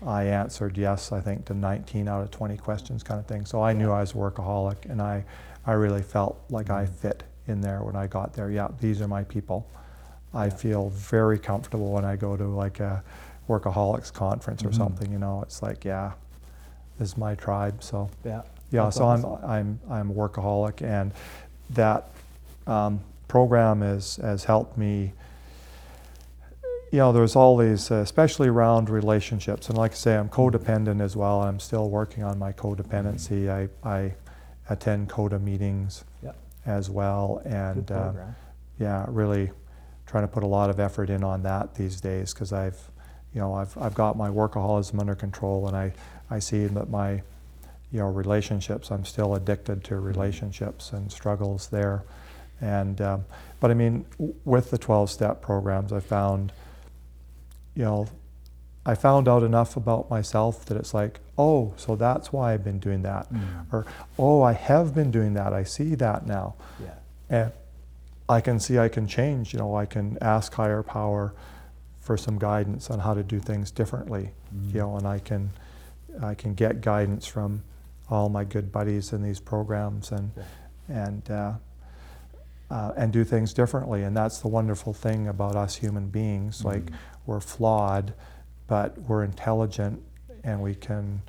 I 0.07 0.25
answered 0.25 0.77
yes, 0.77 1.13
I 1.13 1.21
think 1.21 1.45
to 1.47 1.55
19 1.55 2.09
out 2.09 2.23
of 2.23 2.31
20 2.31 2.57
questions, 2.59 3.03
kind 3.03 3.19
of 3.19 3.27
thing. 3.27 3.45
So 3.47 3.63
I 3.63 3.73
knew 3.73 3.91
I 3.91 4.01
was 4.01 4.13
a 4.13 4.15
workaholic, 4.15 4.87
and 4.87 5.01
I, 5.03 5.25
I 5.67 5.73
really 5.73 6.03
felt 6.03 6.43
like 6.51 6.71
I 6.71 6.87
fit 6.87 7.23
in 7.47 7.61
there 7.61 7.83
when 7.83 7.97
I 7.97 8.07
got 8.07 8.33
there. 8.35 8.51
Yeah, 8.51 8.69
these 8.81 9.01
are 9.03 9.09
my 9.09 9.25
people. 9.25 9.67
I 10.35 10.47
Yeah. 10.47 10.51
feel 10.55 10.89
very 10.91 11.39
comfortable 11.39 11.93
when 11.93 12.05
I 12.05 12.17
go 12.17 12.37
to 12.37 12.45
like 12.47 12.81
a 12.81 13.03
workaholics 13.49 14.13
conference 14.13 14.65
or 14.65 14.69
Mhm. 14.71 14.77
something. 14.77 15.13
You 15.13 15.19
know, 15.19 15.43
it's 15.43 15.63
like 15.63 15.85
yeah, 15.85 16.13
this 16.99 17.11
is 17.11 17.17
my 17.19 17.35
tribe. 17.35 17.83
So 17.83 18.09
yeah 18.25 18.43
yeah, 18.71 18.85
That's 18.85 18.97
so 18.97 19.05
awesome. 19.05 19.33
I'm 19.45 19.79
I'm 19.91 19.91
I'm 19.91 20.11
a 20.11 20.15
workaholic, 20.15 20.81
and 20.83 21.13
that 21.71 22.09
um, 22.67 23.01
program 23.29 23.83
has 23.83 24.17
has 24.17 24.45
helped 24.45 24.79
me. 24.79 25.13
You 26.91 26.99
know, 26.99 27.13
there's 27.13 27.37
all 27.37 27.57
these, 27.57 27.91
uh, 27.91 27.97
especially 27.97 28.49
around 28.49 28.91
relationships, 28.91 29.69
and 29.69 29.79
like 29.79 29.93
I 29.93 29.95
say, 29.95 30.17
I'm 30.17 30.29
codependent 30.29 31.01
as 31.01 31.17
well. 31.17 31.43
I'm 31.43 31.59
still 31.59 31.89
working 31.91 32.23
on 32.23 32.39
my 32.39 32.53
codependency. 32.53 33.51
I 33.51 33.69
I 33.87 34.15
attend 34.71 35.09
CODA 35.11 35.39
meetings 35.39 36.05
Yep. 36.23 36.37
As 36.67 36.89
well, 36.91 37.43
and 37.45 37.91
uh, 37.91 38.13
yeah, 38.79 39.07
really 39.09 39.51
trying 40.07 40.25
to 40.25 40.29
put 40.29 40.43
a 40.43 40.47
lot 40.47 40.69
of 40.69 40.79
effort 40.79 41.09
in 41.09 41.25
on 41.25 41.43
that 41.43 41.75
these 41.75 42.01
days 42.01 42.35
because 42.35 42.53
I've, 42.53 42.79
you 43.33 43.41
know, 43.41 43.55
I've, 43.55 43.77
I've 43.79 43.95
got 43.95 44.17
my 44.17 44.29
workaholism 44.29 45.01
under 45.01 45.15
control 45.15 45.67
and 45.69 45.77
I, 45.77 45.95
I 46.31 46.39
see 46.39 46.67
that 46.67 46.91
my, 46.91 47.23
you 47.91 48.01
know, 48.01 48.09
relationships, 48.09 48.91
I'm 48.91 49.07
still 49.07 49.35
addicted 49.35 49.85
to 49.85 49.97
relationships 49.97 50.93
and 50.93 51.11
struggles 51.11 51.69
there. 51.69 52.05
And, 52.61 53.01
um, 53.01 53.25
but 53.59 53.71
I 53.71 53.75
mean, 53.75 54.05
with 54.45 54.71
the 54.71 54.77
12 54.77 55.11
step 55.11 55.41
programs, 55.41 55.95
I 55.95 56.01
found, 56.01 56.53
you 57.75 57.85
know, 57.85 58.07
I 58.85 58.95
found 58.95 59.29
out 59.29 59.43
enough 59.43 59.77
about 59.77 60.11
myself 60.11 60.67
that 60.67 60.77
it's 60.77 60.93
like, 60.93 61.21
oh, 61.39 61.73
so 61.77 61.97
that's 61.97 62.33
why 62.33 62.53
I've 62.53 62.63
been 62.65 62.79
doing 62.79 63.03
that. 63.03 63.33
Mm. 63.33 63.67
Or, 63.73 63.87
oh, 64.19 64.43
I 64.43 64.53
have 64.53 64.95
been 64.95 65.11
doing 65.11 65.35
that. 65.35 65.53
I 65.53 65.65
see 65.65 65.95
that 65.97 66.27
now 66.27 66.55
yeah 66.81 66.95
and 67.31 67.53
I 68.29 68.41
can 68.41 68.61
see 68.61 68.79
I 68.79 68.89
can 68.89 69.07
change. 69.07 69.53
You 69.53 69.59
know, 69.61 69.75
I 69.75 69.87
can 69.87 70.19
ask 70.21 70.53
higher 70.55 70.83
power 70.83 71.33
for 72.01 72.17
some 72.17 72.39
guidance 72.39 72.91
on 72.91 72.99
how 73.01 73.15
to 73.15 73.23
do 73.23 73.39
things 73.41 73.71
differently. 73.71 74.31
Mm. 74.55 74.75
You 74.75 74.81
know, 74.81 74.97
and 74.97 75.07
I 75.07 75.19
can 75.19 75.51
I 76.23 76.35
can 76.35 76.55
get 76.55 76.81
guidance 76.83 77.27
from 77.27 77.63
all 78.11 78.29
my 78.29 78.45
good 78.45 78.71
buddies 78.71 79.13
in 79.15 79.23
these 79.23 79.41
programs 79.41 80.13
and 80.13 80.31
Yeah. 80.37 80.43
and 81.07 81.31
uh, 81.31 81.53
uh, 82.71 82.93
and 82.97 83.13
do 83.13 83.25
things 83.25 83.53
differently. 83.55 84.03
And 84.03 84.17
that's 84.17 84.39
the 84.39 84.49
wonderful 84.49 84.93
thing 84.93 85.29
about 85.29 85.57
us 85.57 85.77
human 85.77 86.09
beings. 86.09 86.65
Like 86.65 86.85
Mhm. 86.87 86.95
we're 87.27 87.41
flawed, 87.41 88.13
but 88.67 88.99
we're 89.09 89.25
intelligent, 89.25 90.03
and 90.45 90.61
we 90.63 90.75
can 90.75 91.23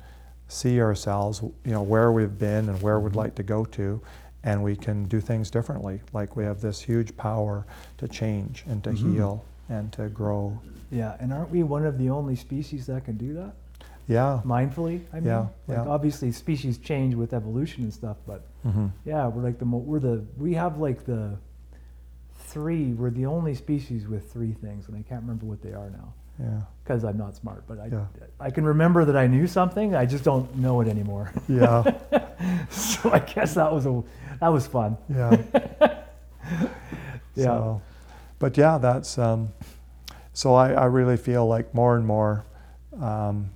see 0.48 0.80
ourselves. 0.80 1.40
You 1.42 1.72
know 1.72 1.82
where 1.82 2.12
we've 2.12 2.38
been 2.38 2.68
and 2.68 2.80
where 2.82 3.00
we'd 3.00 3.12
Mhm. 3.12 3.16
like 3.16 3.34
to 3.36 3.42
go 3.42 3.64
to, 3.64 4.00
and 4.42 4.62
we 4.62 4.76
can 4.76 5.04
do 5.06 5.20
things 5.20 5.50
differently. 5.50 6.00
Like 6.12 6.36
we 6.36 6.44
have 6.44 6.60
this 6.60 6.80
huge 6.80 7.16
power 7.16 7.64
to 7.98 8.08
change 8.08 8.64
and 8.68 8.82
to 8.84 8.90
Mhm. 8.90 8.96
heal 9.14 9.44
and 9.68 9.90
to 9.92 10.08
grow. 10.08 10.58
Yeah, 10.90 11.16
and 11.18 11.32
aren't 11.32 11.50
we 11.50 11.62
one 11.62 11.86
of 11.86 11.98
the 11.98 12.10
only 12.10 12.36
species 12.36 12.86
that 12.86 13.04
can 13.04 13.16
do 13.16 13.32
that 13.34 13.54
Yeah. 14.06 14.42
mindfully? 14.44 15.00
I 15.12 15.16
mean, 15.16 15.24
Yeah, 15.28 15.46
like 15.66 15.78
yeah. 15.78 15.86
obviously 15.88 16.30
species 16.32 16.76
change 16.78 17.14
with 17.14 17.32
evolution 17.32 17.84
and 17.84 17.92
stuff, 17.92 18.18
but 18.26 18.42
hmm 18.62 18.88
yeah, 19.04 19.26
we're 19.28 19.42
like 19.42 19.58
the 19.58 19.64
mo- 19.64 19.78
we're 19.78 19.98
the 20.00 20.22
we 20.38 20.54
have 20.54 20.78
like 20.78 21.04
the 21.06 21.38
three. 22.34 22.92
We're 22.92 23.10
the 23.10 23.26
only 23.26 23.54
species 23.54 24.06
with 24.06 24.30
three 24.30 24.52
things, 24.52 24.86
and 24.88 24.96
I 24.96 25.02
can't 25.02 25.22
remember 25.22 25.46
what 25.46 25.62
they 25.62 25.72
are 25.72 25.90
now 25.90 26.12
Yeah. 26.38 26.60
because 26.82 27.04
I'm 27.04 27.16
not 27.16 27.34
smart. 27.36 27.64
But 27.68 27.78
I 27.78 27.86
Yeah. 27.86 28.06
I 28.40 28.50
can 28.50 28.64
remember 28.64 29.04
that 29.04 29.16
I 29.16 29.26
knew 29.26 29.46
something. 29.46 29.94
I 29.94 30.04
just 30.06 30.24
don't 30.24 30.56
know 30.56 30.80
it 30.80 30.88
anymore. 30.88 31.32
Yeah. 31.48 31.82
so 32.70 33.10
I 33.12 33.20
guess 33.20 33.54
that 33.54 33.72
was 33.72 33.86
a 33.86 34.02
that 34.40 34.48
was 34.48 34.66
fun. 34.66 34.96
Yeah. 35.08 35.36
Yeah. 37.36 37.44
So, 37.46 37.82
but 38.38 38.56
yeah, 38.56 38.78
that's 38.78 39.18
um, 39.18 39.52
so 40.32 40.54
I, 40.54 40.72
I 40.72 40.84
really 40.84 41.16
feel 41.16 41.46
like 41.48 41.74
more 41.74 41.96
and 41.96 42.06
more, 42.06 42.44
um, 43.00 43.50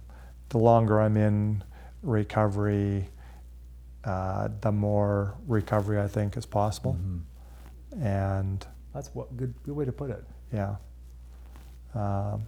the 0.48 0.58
longer 0.58 1.00
I'm 1.00 1.16
in 1.16 1.62
recovery, 2.02 3.08
uh, 4.04 4.48
the 4.60 4.72
more 4.72 5.34
recovery 5.46 6.00
I 6.00 6.08
think 6.08 6.36
is 6.36 6.44
possible. 6.46 6.94
Mm-hmm. 6.94 8.02
And 8.04 8.66
That's 8.92 9.14
what 9.14 9.36
good 9.36 9.54
good 9.64 9.76
way 9.76 9.84
to 9.84 9.92
put 9.92 10.10
it. 10.10 10.24
yeah. 10.52 10.76
Um, 11.94 12.46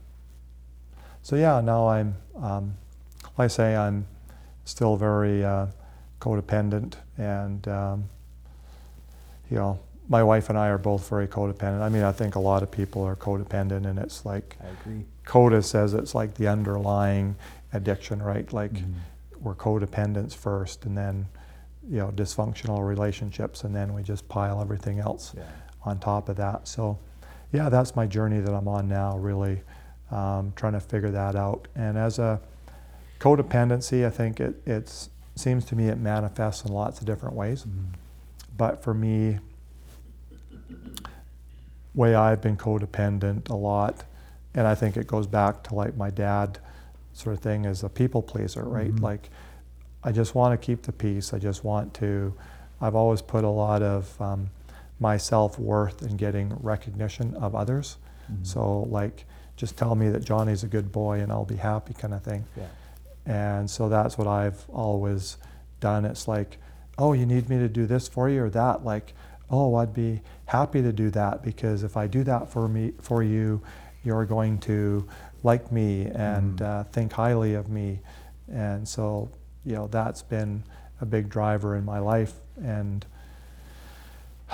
so 1.22 1.36
yeah, 1.36 1.60
now 1.60 1.88
I'm, 1.88 2.14
um, 2.40 2.74
like 3.38 3.44
I 3.46 3.48
say, 3.48 3.76
I'm 3.76 4.06
still 4.64 4.96
very 4.96 5.44
uh, 5.44 5.66
codependent, 6.20 6.94
and 7.18 7.66
um, 7.68 8.04
you 9.50 9.56
know, 9.56 9.78
my 10.08 10.22
wife 10.22 10.48
and 10.48 10.58
I 10.58 10.68
are 10.68 10.78
both 10.78 11.08
very 11.08 11.28
codependent. 11.28 11.80
I 11.82 11.88
mean, 11.88 12.02
I 12.02 12.12
think 12.12 12.34
a 12.34 12.40
lot 12.40 12.62
of 12.62 12.70
people 12.70 13.02
are 13.04 13.16
codependent, 13.16 13.86
and 13.86 13.98
it's 13.98 14.24
like 14.24 14.56
I 14.62 14.68
agree. 14.68 15.04
CODA 15.24 15.62
says 15.62 15.94
it's 15.94 16.14
like 16.14 16.34
the 16.34 16.48
underlying 16.48 17.36
addiction, 17.72 18.22
right? 18.22 18.52
Like 18.52 18.72
Mhm. 18.72 18.94
we're 19.40 19.54
codependents 19.54 20.34
first, 20.34 20.84
and 20.86 20.96
then 20.96 21.26
you 21.88 21.96
know, 21.98 22.08
dysfunctional 22.10 22.86
relationships, 22.86 23.64
and 23.64 23.74
then 23.74 23.92
we 23.94 24.02
just 24.02 24.28
pile 24.28 24.60
everything 24.60 25.00
else 25.00 25.32
Yeah. 25.36 25.42
on 25.84 25.98
top 25.98 26.28
of 26.28 26.36
that. 26.36 26.68
So, 26.68 26.98
yeah, 27.52 27.68
that's 27.68 27.96
my 27.96 28.06
journey 28.06 28.38
that 28.38 28.52
I'm 28.54 28.68
on 28.68 28.86
now, 28.86 29.16
really 29.16 29.62
um, 30.10 30.52
trying 30.56 30.72
to 30.74 30.80
figure 30.80 31.10
that 31.10 31.36
out. 31.36 31.68
And 31.74 31.96
as 31.98 32.18
a 32.18 32.40
codependency, 33.18 34.06
I 34.06 34.10
think 34.10 34.40
it 34.40 34.60
it's, 34.66 35.10
seems 35.36 35.64
to 35.66 35.76
me 35.76 35.88
it 35.88 35.98
manifests 35.98 36.64
in 36.64 36.72
lots 36.72 37.00
of 37.00 37.06
different 37.06 37.34
ways. 37.34 37.64
Mhm. 37.64 37.94
But 38.56 38.82
for 38.82 38.92
me, 38.94 39.38
way 41.94 42.14
I've 42.14 42.40
been 42.40 42.56
codependent 42.56 43.48
a 43.50 43.54
lot, 43.56 44.04
and 44.54 44.66
I 44.66 44.74
think 44.74 44.96
it 44.96 45.06
goes 45.06 45.26
back 45.26 45.62
to 45.64 45.74
like 45.74 45.96
my 45.96 46.10
dad 46.10 46.58
sort 47.12 47.34
of 47.36 47.42
thing 47.42 47.66
as 47.66 47.82
a 47.82 47.88
people 47.88 48.22
pleaser, 48.22 48.62
right? 48.64 48.92
Mhm. 48.94 49.00
Like, 49.02 49.30
I 50.02 50.12
just 50.12 50.34
want 50.34 50.58
to 50.58 50.64
keep 50.64 50.82
the 50.82 50.92
peace. 50.92 51.34
I 51.34 51.38
just 51.38 51.64
want 51.64 51.92
to. 51.94 52.32
I've 52.80 52.94
always 52.94 53.20
put 53.20 53.44
a 53.44 53.48
lot 53.48 53.82
of 53.82 54.18
um, 54.20 54.48
my 54.98 55.16
self 55.16 55.58
worth 55.58 56.02
in 56.02 56.16
getting 56.16 56.54
recognition 56.60 57.34
of 57.34 57.54
others. 57.54 57.98
Mhm. 58.32 58.46
So, 58.46 58.80
like, 58.90 59.26
just 59.60 59.76
tell 59.76 59.94
me 59.94 60.08
that 60.08 60.24
Johnny's 60.24 60.64
a 60.64 60.66
good 60.66 60.90
boy 60.90 61.20
and 61.20 61.30
I'll 61.30 61.44
be 61.44 61.56
happy, 61.56 61.92
kind 61.92 62.14
of 62.14 62.22
thing. 62.22 62.46
Yeah. 62.56 62.64
And 63.26 63.70
so 63.70 63.90
that's 63.90 64.16
what 64.16 64.26
I've 64.26 64.64
always 64.70 65.36
done. 65.80 66.06
It's 66.06 66.26
like, 66.26 66.56
oh, 66.96 67.12
you 67.12 67.26
need 67.26 67.50
me 67.50 67.58
to 67.58 67.68
do 67.68 67.84
this 67.84 68.08
for 68.08 68.30
you 68.30 68.44
or 68.44 68.48
that. 68.50 68.86
Like, 68.86 69.12
oh, 69.50 69.74
I'd 69.74 69.92
be 69.92 70.22
happy 70.46 70.80
to 70.80 70.92
do 70.92 71.10
that 71.10 71.42
because 71.42 71.82
if 71.82 71.94
I 71.98 72.06
do 72.06 72.24
that 72.24 72.50
for 72.50 72.68
me 72.68 72.92
for 73.02 73.22
you, 73.22 73.60
you're 74.02 74.24
going 74.24 74.56
to 74.60 75.06
like 75.42 75.70
me 75.70 76.06
and 76.06 76.58
Mhm. 76.58 76.66
uh, 76.66 76.84
think 76.84 77.12
highly 77.12 77.52
of 77.52 77.68
me. 77.68 78.00
And 78.50 78.88
so, 78.88 79.28
you 79.66 79.74
know, 79.74 79.88
that's 79.88 80.22
been 80.22 80.62
a 81.02 81.04
big 81.06 81.28
driver 81.28 81.76
in 81.76 81.84
my 81.84 81.98
life. 81.98 82.32
And 82.64 83.04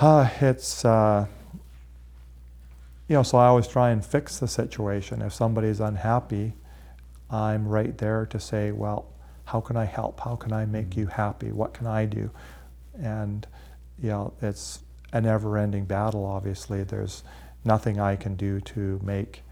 uh, 0.01 0.29
it's, 0.41 0.83
uh, 0.83 1.27
you 3.07 3.15
know, 3.15 3.23
so 3.23 3.37
I 3.37 3.47
always 3.47 3.67
try 3.67 3.91
and 3.91 4.03
fix 4.05 4.37
the 4.39 4.47
situation. 4.47 5.21
If 5.21 5.33
somebody's 5.33 5.79
unhappy, 5.79 6.53
I'm 7.29 7.67
right 7.67 7.97
there 7.97 8.25
to 8.27 8.39
say, 8.39 8.71
well, 8.71 9.07
how 9.45 9.61
can 9.61 9.77
I 9.77 9.85
help? 9.85 10.19
How 10.19 10.35
can 10.35 10.51
I 10.51 10.65
make 10.65 10.95
you 10.97 11.07
happy? 11.07 11.51
What 11.51 11.73
can 11.73 11.87
I 11.87 12.05
do? 12.05 12.31
And, 12.99 13.47
you 14.01 14.09
know, 14.09 14.33
it's 14.41 14.79
a 15.13 15.21
never 15.21 15.57
ending 15.57 15.85
battle, 15.85 16.25
obviously. 16.25 16.83
There's 16.83 17.23
nothing 17.63 17.99
I 17.99 18.15
can 18.17 18.35
do 18.35 18.59
to 18.61 18.99
make, 19.03 19.43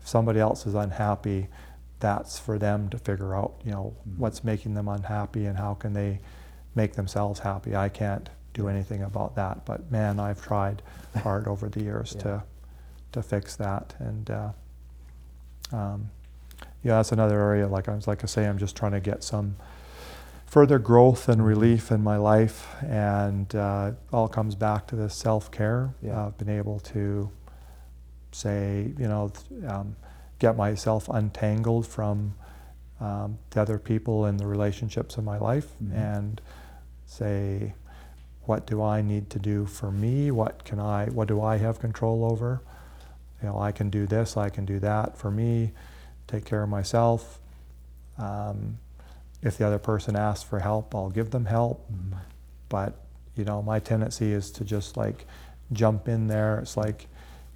if 0.00 0.06
somebody 0.08 0.38
else 0.40 0.66
is 0.66 0.74
unhappy, 0.74 1.48
that's 1.98 2.38
for 2.38 2.58
them 2.58 2.88
to 2.90 2.98
figure 2.98 3.34
out, 3.34 3.60
you 3.64 3.72
know, 3.72 3.94
Mm. 4.08 4.18
what's 4.18 4.42
making 4.44 4.74
them 4.74 4.88
unhappy 4.88 5.46
and 5.46 5.58
how 5.58 5.74
can 5.74 5.92
they 5.92 6.20
make 6.74 6.94
themselves 6.94 7.40
happy. 7.40 7.74
I 7.76 7.88
can't 7.88 8.30
do 8.54 8.68
anything 8.68 9.02
about 9.02 9.34
that. 9.36 9.64
But 9.66 9.90
man, 9.90 10.18
I've 10.20 10.40
tried 10.42 10.82
hard 11.22 11.46
over 11.48 11.68
the 11.68 11.82
years 11.82 12.12
Yeah. 12.16 12.22
to 12.22 12.42
to 13.12 13.22
fix 13.22 13.56
that. 13.56 13.94
And 13.98 14.30
uh, 14.30 14.50
um, 15.72 16.10
yeah, 16.82 16.96
that's 16.96 17.12
another 17.12 17.40
area. 17.40 17.68
Like 17.68 17.88
I 17.88 17.94
was 17.94 18.06
like 18.06 18.22
I 18.24 18.26
say, 18.26 18.46
I'm 18.46 18.58
just 18.58 18.76
trying 18.76 18.92
to 18.92 19.00
get 19.00 19.22
some 19.22 19.56
further 20.46 20.78
growth 20.78 21.28
and 21.28 21.44
relief 21.46 21.92
in 21.92 22.02
my 22.02 22.16
life, 22.16 22.66
and 22.82 23.54
uh, 23.54 23.92
all 24.12 24.28
comes 24.28 24.54
back 24.54 24.86
to 24.88 24.96
this 24.96 25.14
self 25.14 25.50
care. 25.50 25.94
Yeah. 26.02 26.26
I've 26.26 26.38
been 26.38 26.48
able 26.48 26.80
to 26.80 27.30
say, 28.32 28.92
you 28.98 29.08
know, 29.08 29.32
um, 29.68 29.96
get 30.38 30.56
myself 30.56 31.08
untangled 31.08 31.86
from 31.86 32.34
um, 33.00 33.38
the 33.50 33.60
other 33.60 33.78
people 33.78 34.24
and 34.26 34.38
the 34.38 34.46
relationships 34.46 35.16
in 35.16 35.24
my 35.24 35.38
life, 35.38 35.68
Mhm. 35.82 35.94
and 35.94 36.40
say, 37.06 37.74
what 38.44 38.66
do 38.66 38.82
I 38.82 39.02
need 39.02 39.30
to 39.30 39.38
do 39.38 39.66
for 39.66 39.90
me? 39.90 40.30
What 40.30 40.64
can 40.64 40.78
I? 40.80 41.06
What 41.06 41.28
do 41.28 41.40
I 41.42 41.56
have 41.58 41.78
control 41.80 42.24
over? 42.30 42.60
You 43.42 43.48
know, 43.48 43.58
I 43.58 43.72
can 43.72 43.90
do 43.90 44.06
this. 44.06 44.36
I 44.36 44.48
can 44.50 44.64
do 44.64 44.78
that 44.80 45.16
for 45.16 45.30
me. 45.30 45.72
Take 46.26 46.44
care 46.44 46.62
of 46.62 46.68
myself. 46.68 47.40
Um, 48.18 48.78
if 49.42 49.56
the 49.56 49.66
other 49.66 49.78
person 49.78 50.16
asks 50.16 50.42
for 50.48 50.58
help, 50.58 50.94
I'll 50.94 51.10
give 51.10 51.30
them 51.30 51.46
help. 51.46 51.90
Mhm. 51.90 52.16
But 52.68 52.94
you 53.36 53.44
know, 53.44 53.62
my 53.62 53.78
tendency 53.78 54.32
is 54.32 54.50
to 54.50 54.64
just 54.64 54.96
like 54.96 55.26
jump 55.72 56.08
in 56.08 56.26
there. 56.26 56.58
It's 56.58 56.76
like, 56.76 57.06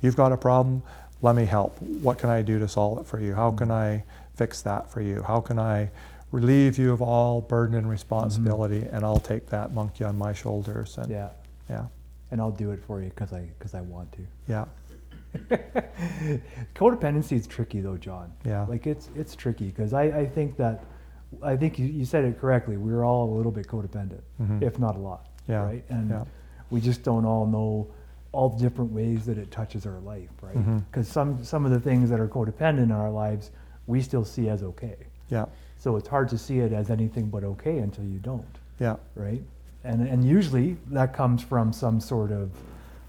you've 0.01 0.17
got 0.17 0.33
a 0.33 0.37
problem. 0.37 0.83
Let 1.21 1.35
me 1.37 1.45
help. 1.45 1.81
What 1.83 2.17
can 2.19 2.31
I 2.31 2.41
do 2.43 2.59
to 2.59 2.69
solve 2.69 2.99
it 3.01 3.07
for 3.07 3.21
you? 3.21 3.35
How 3.35 3.51
can 3.51 3.71
I 3.71 4.05
fix 4.35 4.63
that 4.63 4.91
for 4.91 5.01
you? 5.03 5.23
How 5.23 5.41
can 5.41 5.59
I 5.59 5.91
relieve 6.31 6.79
you 6.79 6.93
of 6.93 7.03
all 7.03 7.41
burden 7.41 7.77
and 7.77 7.89
responsibility? 7.91 8.87
And 8.93 9.05
I'll 9.05 9.19
take 9.21 9.47
that 9.49 9.73
monkey 9.75 10.05
on 10.05 10.17
my 10.17 10.33
shoulders. 10.33 10.97
And 10.97 11.11
Yeah. 11.11 11.31
yeah, 11.69 11.87
And 12.31 12.41
I'll 12.41 12.51
do 12.51 12.71
it 12.71 12.81
for 12.85 13.01
you 13.03 13.11
because 13.11 13.33
I 13.33 13.43
because 13.59 13.75
I 13.75 13.81
want 13.83 14.11
to. 14.13 14.23
yeah, 14.49 14.65
Codependency 16.75 17.33
is 17.33 17.47
tricky 17.47 17.81
though, 17.81 17.97
John. 17.97 18.33
Yeah. 18.45 18.65
Like 18.69 18.87
it's 18.87 19.11
it's 19.15 19.35
tricky 19.35 19.67
because 19.67 19.93
I, 19.93 20.05
I 20.05 20.27
think 20.27 20.57
that 20.57 20.85
I 21.43 21.57
think 21.57 21.79
you, 21.79 21.87
you 21.87 22.05
said 22.05 22.25
it 22.25 22.41
correctly. 22.41 22.77
We're 22.77 23.05
all 23.05 23.33
a 23.33 23.35
little 23.35 23.53
bit 23.53 23.67
codependent, 23.67 24.21
Mhm. 24.41 24.63
if 24.63 24.79
not 24.79 24.97
a 24.97 24.99
lot. 24.99 25.27
Yeah, 25.49 25.63
Right. 25.65 25.85
And 25.89 26.11
yeah. 26.11 26.25
we 26.71 26.81
just 26.81 27.03
don't 27.03 27.25
all 27.25 27.47
know 27.47 27.89
all 28.33 28.49
the 28.49 28.59
different 28.59 28.91
ways 28.93 29.27
that 29.27 29.39
it 29.39 29.51
touches 29.51 29.87
our 29.87 30.01
life, 30.01 30.31
right? 30.43 30.85
Because 30.91 31.07
some 31.09 31.43
some 31.45 31.65
of 31.65 31.71
the 31.73 31.81
things 31.81 32.11
that 32.11 32.21
are 32.21 32.29
codependent 32.29 32.83
in 32.85 32.93
our 32.93 33.11
lives 33.11 33.51
we 33.87 34.01
still 34.01 34.25
see 34.25 34.49
as 34.49 34.63
okay. 34.63 34.97
yeah, 35.29 35.45
So 35.79 35.97
it's 35.97 36.09
hard 36.09 36.29
to 36.31 36.39
see 36.39 36.61
it 36.61 36.73
as 36.73 36.91
anything 36.91 37.27
but 37.29 37.45
okay 37.45 37.79
until 37.79 38.05
you 38.05 38.19
don't, 38.19 38.59
yeah, 38.81 38.97
right? 39.15 39.43
And 39.85 40.09
and 40.09 40.25
usually 40.25 40.77
that 40.91 41.13
comes 41.15 41.43
from 41.43 41.73
some 41.73 42.01
sort 42.01 42.33
of 42.33 42.51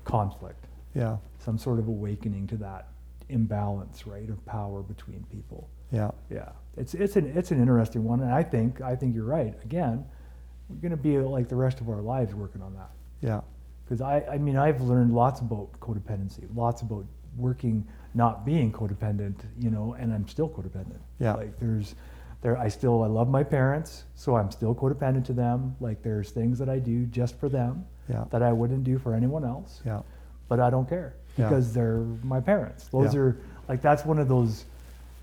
conflict 0.04 0.66
yeah, 0.94 1.18
some 1.46 1.58
sort 1.58 1.78
of 1.80 1.88
awakening 1.88 2.48
to 2.48 2.58
that 2.58 2.90
imbalance, 3.30 4.08
right, 4.08 4.30
of 4.30 4.44
power 4.46 4.82
between 4.82 5.24
people. 5.32 5.70
yeah, 5.92 6.12
Yeah, 6.30 6.50
it's 6.76 6.94
it's 6.96 7.16
an 7.16 7.32
it's 7.38 7.52
an 7.52 7.60
interesting 7.60 8.04
one, 8.04 8.22
and 8.22 8.32
I 8.32 8.44
think 8.44 8.82
I 8.82 8.96
think 8.96 9.16
you're 9.16 9.26
right. 9.26 9.54
Again, 9.64 10.04
we're 10.68 10.78
going 10.78 10.92
to 10.92 10.98
be 10.98 11.18
like 11.20 11.48
the 11.48 11.56
rest 11.56 11.80
of 11.80 11.90
our 11.90 12.02
lives 12.02 12.34
working 12.34 12.62
on 12.62 12.74
that 12.74 12.90
yeah, 13.22 13.42
because 13.86 14.02
I 14.02 14.26
I 14.32 14.38
mean 14.40 14.58
I've 14.58 14.82
learned 14.82 15.14
lots 15.14 15.40
about 15.42 15.72
codependency, 15.80 16.44
lots 16.56 16.82
about 16.82 17.06
working 17.38 17.88
not 18.14 18.46
being 18.46 18.72
codependent, 18.72 19.40
you 19.60 19.70
know, 19.70 19.96
and 20.00 20.14
I'm 20.14 20.28
still 20.28 20.50
codependent. 20.50 21.02
Yeah. 21.20 21.36
like 21.36 21.60
there's. 21.60 21.96
There, 22.42 22.58
I 22.60 22.68
still 22.68 23.02
I 23.02 23.08
love 23.08 23.28
my 23.28 23.44
parents, 23.44 24.04
so 24.14 24.36
I'm 24.36 24.52
still 24.52 24.76
codependent 24.76 25.26
to 25.26 25.34
them. 25.34 25.76
Like 25.80 26.04
there's 26.04 26.30
things 26.30 26.60
that 26.60 26.70
I 26.70 26.78
do 26.78 27.08
just 27.08 27.40
for 27.40 27.50
them 27.50 27.86
yeah, 28.08 28.26
that 28.30 28.44
I 28.44 28.52
wouldn't 28.52 28.84
do 28.84 29.00
for 29.00 29.16
anyone 29.16 29.44
else 29.44 29.82
yeah, 29.84 30.02
but 30.48 30.60
I 30.60 30.70
don't 30.70 30.88
care 30.88 31.16
Yeah. 31.38 31.50
because 31.50 31.74
they're 31.74 32.00
my 32.24 32.40
parents. 32.40 32.88
Those 32.88 33.14
Yeah. 33.14 33.20
are 33.22 33.38
like 33.68 33.82
that's 33.82 34.06
one 34.06 34.20
of 34.20 34.28
those 34.28 34.66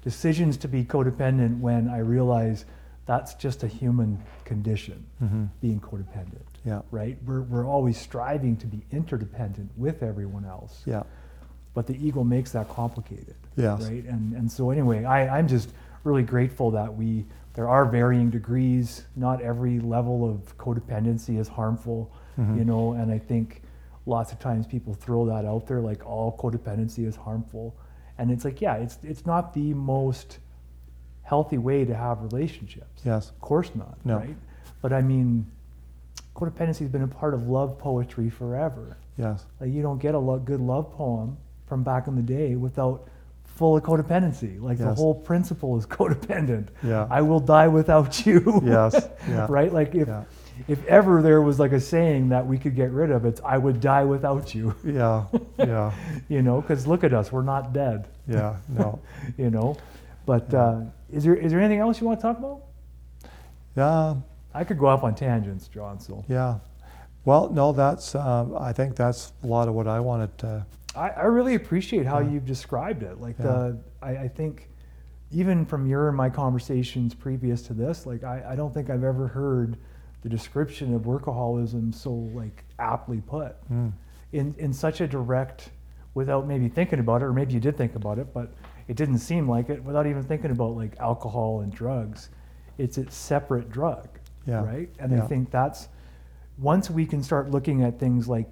decisions 0.03 0.57
to 0.59 0.69
be 0.69 0.85
codependent 0.85 1.61
when 1.61 1.89
I 1.89 1.99
realize 1.99 2.65
that's 3.07 3.35
just 3.35 3.63
a 3.63 3.67
human 3.67 4.19
condition, 4.45 5.05
hmm 5.19 5.45
being 5.61 5.81
codependent. 5.81 6.47
yeah, 6.65 6.83
Right? 6.91 7.19
We're 7.27 7.43
we're 7.43 7.67
always 7.67 7.99
striving 7.99 8.57
to 8.59 8.67
be 8.67 8.83
interdependent 8.93 9.71
with 9.77 10.03
everyone 10.03 10.45
else. 10.45 10.83
yeah, 10.87 11.03
but 11.75 11.87
the 11.87 11.95
ego 12.07 12.23
makes 12.25 12.53
that 12.53 12.69
complicated. 12.69 13.35
Yes. 13.57 13.83
Right. 13.89 14.05
And 14.05 14.35
and 14.35 14.51
so 14.51 14.71
anyway, 14.71 15.05
I, 15.05 15.39
I'm 15.39 15.49
just 15.49 15.71
really 16.05 16.23
grateful 16.23 16.71
that 16.73 16.95
we 16.97 17.25
there 17.55 17.69
are 17.69 17.85
varying 17.85 18.31
degrees. 18.31 19.05
Not 19.17 19.41
every 19.43 19.79
level 19.81 20.29
of 20.29 20.57
codependency 20.59 21.39
is 21.39 21.49
harmful, 21.49 22.11
Mm-hmm. 22.39 22.59
you 22.59 22.65
know. 22.65 22.93
And 22.93 23.13
I 23.13 23.19
think 23.19 23.63
lots 24.07 24.33
of 24.33 24.39
times 24.39 24.67
people 24.67 24.95
throw 24.95 25.25
that 25.27 25.45
out 25.45 25.67
there 25.67 25.81
like 25.81 26.05
all 26.07 26.37
codependency 26.37 27.07
is 27.07 27.17
harmful, 27.17 27.75
and 28.19 28.31
it's 28.31 28.45
like 28.45 28.61
yeah, 28.61 28.75
it's 28.77 28.99
it's 29.03 29.25
not 29.27 29.55
the 29.55 29.73
most 29.75 30.39
healthy 31.23 31.59
way 31.59 31.85
to 31.85 31.95
have 31.95 32.21
relationships. 32.23 33.03
Yes. 33.05 33.31
Of 33.31 33.41
course 33.41 33.71
not. 33.75 33.97
No. 34.05 34.19
Right. 34.19 34.37
But 34.83 34.93
I 34.93 35.01
mean, 35.03 35.47
codependency 36.35 36.81
has 36.81 36.89
been 36.89 37.03
a 37.03 37.09
part 37.09 37.33
of 37.35 37.49
love 37.49 37.79
poetry 37.79 38.29
forever. 38.29 38.97
Yes. 39.17 39.45
Like 39.61 39.71
you 39.71 39.83
don't 39.83 39.99
get 39.99 40.15
a 40.15 40.19
lo- 40.19 40.39
good 40.39 40.61
love 40.61 40.93
poem 40.93 41.37
from 41.67 41.83
back 41.85 42.07
in 42.09 42.17
the 42.17 42.23
day 42.23 42.57
without 42.57 43.09
full 43.45 43.77
of 43.77 43.83
codependency. 43.85 44.61
Like 44.61 44.79
the 44.79 44.93
whole 44.95 45.15
principle 45.15 45.79
is 45.79 45.87
codependent. 45.99 46.69
Yeah. 46.83 47.07
I 47.11 47.23
will 47.23 47.41
die 47.41 47.69
without 47.69 48.27
you. 48.27 48.61
Yes. 48.65 49.09
Yeah. 49.29 49.47
right? 49.49 49.73
Like 49.73 49.95
if 49.95 50.09
Yeah. 50.09 50.25
If 50.69 50.85
ever 50.87 51.23
there 51.23 51.43
was 51.43 51.59
like 51.59 51.73
a 51.73 51.81
saying 51.81 52.29
that 52.31 52.47
we 52.47 52.59
could 52.59 52.75
get 52.77 52.91
rid 52.91 53.11
of, 53.11 53.25
it's 53.25 53.41
I 53.45 53.59
would 53.59 53.81
die 53.81 54.05
without 54.05 54.55
you. 54.55 54.75
Yeah. 54.85 55.25
Yeah. 55.59 55.93
you 56.29 56.43
know, 56.43 56.61
because 56.61 56.87
look 56.87 57.05
at 57.05 57.13
us, 57.13 57.33
we're 57.33 57.43
not 57.43 57.73
dead. 57.73 58.09
Yeah. 58.29 58.57
No. 58.69 59.01
You 59.39 59.51
know, 59.51 59.77
but 60.27 60.53
uh, 60.55 60.81
is 61.11 61.25
there 61.25 61.35
is 61.35 61.51
there 61.53 61.61
anything 61.61 61.81
else 61.81 62.01
you 62.01 62.07
want 62.07 62.21
to 62.21 62.23
talk 62.27 62.39
about? 62.39 62.63
Yeah. 63.77 64.17
I 64.55 64.65
could 64.65 64.79
go 64.79 64.87
off 64.87 65.03
on 65.03 65.15
tangents, 65.15 65.69
John. 65.69 65.99
So 65.99 66.25
Yeah. 66.29 66.59
Well, 67.25 67.51
no, 67.51 67.73
that's, 67.73 68.15
um, 68.17 68.57
I 68.59 68.73
think 68.73 68.97
that's 68.97 69.33
a 69.45 69.47
lot 69.47 69.69
of 69.69 69.75
what 69.75 69.87
I 69.87 70.01
wanted 70.01 70.37
to, 70.39 70.67
I, 70.97 71.11
I 71.11 71.23
really 71.25 71.55
appreciate 71.55 72.05
how 72.05 72.19
Yeah. 72.19 72.31
you've 72.31 72.45
described 72.47 73.03
it. 73.03 73.21
Like 73.21 73.37
Yeah. 73.39 73.45
the, 73.47 73.79
I, 74.03 74.11
I 74.25 74.29
think 74.29 74.69
even 75.31 75.65
from 75.65 75.87
your 75.87 76.09
and 76.09 76.17
my 76.17 76.29
conversations 76.29 77.15
previous 77.15 77.63
to 77.63 77.73
this, 77.75 78.05
like 78.07 78.25
I, 78.25 78.45
I 78.51 78.57
don't 78.57 78.75
think 78.75 78.91
I've 78.91 79.05
ever 79.05 79.27
heard 79.29 79.79
the 80.23 80.29
description 80.29 80.95
of 80.95 81.03
workaholism 81.03 81.95
so 81.95 82.13
like 82.13 82.65
aptly 82.79 83.21
put 83.21 83.57
mm, 83.71 83.93
in, 84.33 84.55
in 84.59 84.73
such 84.73 85.01
a 85.01 85.07
direct, 85.07 85.71
without 86.15 86.47
maybe 86.47 86.69
thinking 86.69 86.99
about 86.99 87.23
it, 87.23 87.25
or 87.25 87.33
maybe 87.33 87.53
you 87.55 87.61
did 87.61 87.77
think 87.77 87.95
about 87.95 88.19
it, 88.19 88.33
but 88.35 88.53
it 88.89 88.97
didn't 88.97 89.19
seem 89.19 89.49
like 89.49 89.69
it 89.71 89.83
without 89.83 90.07
even 90.07 90.23
thinking 90.23 90.51
about 90.51 90.77
like 90.77 90.95
alcohol 91.01 91.61
and 91.61 91.73
drugs. 91.73 92.31
It's 92.79 92.99
a 92.99 93.11
separate 93.11 93.71
drug, 93.71 94.09
Yeah. 94.47 94.63
right? 94.65 94.89
And 94.99 95.13
Yeah. 95.13 95.25
I 95.25 95.27
think 95.27 95.51
that's 95.51 95.89
once 96.59 96.91
we 96.91 97.07
can 97.07 97.23
start 97.23 97.51
looking 97.51 97.83
at 97.83 97.99
things 97.99 98.29
like 98.29 98.49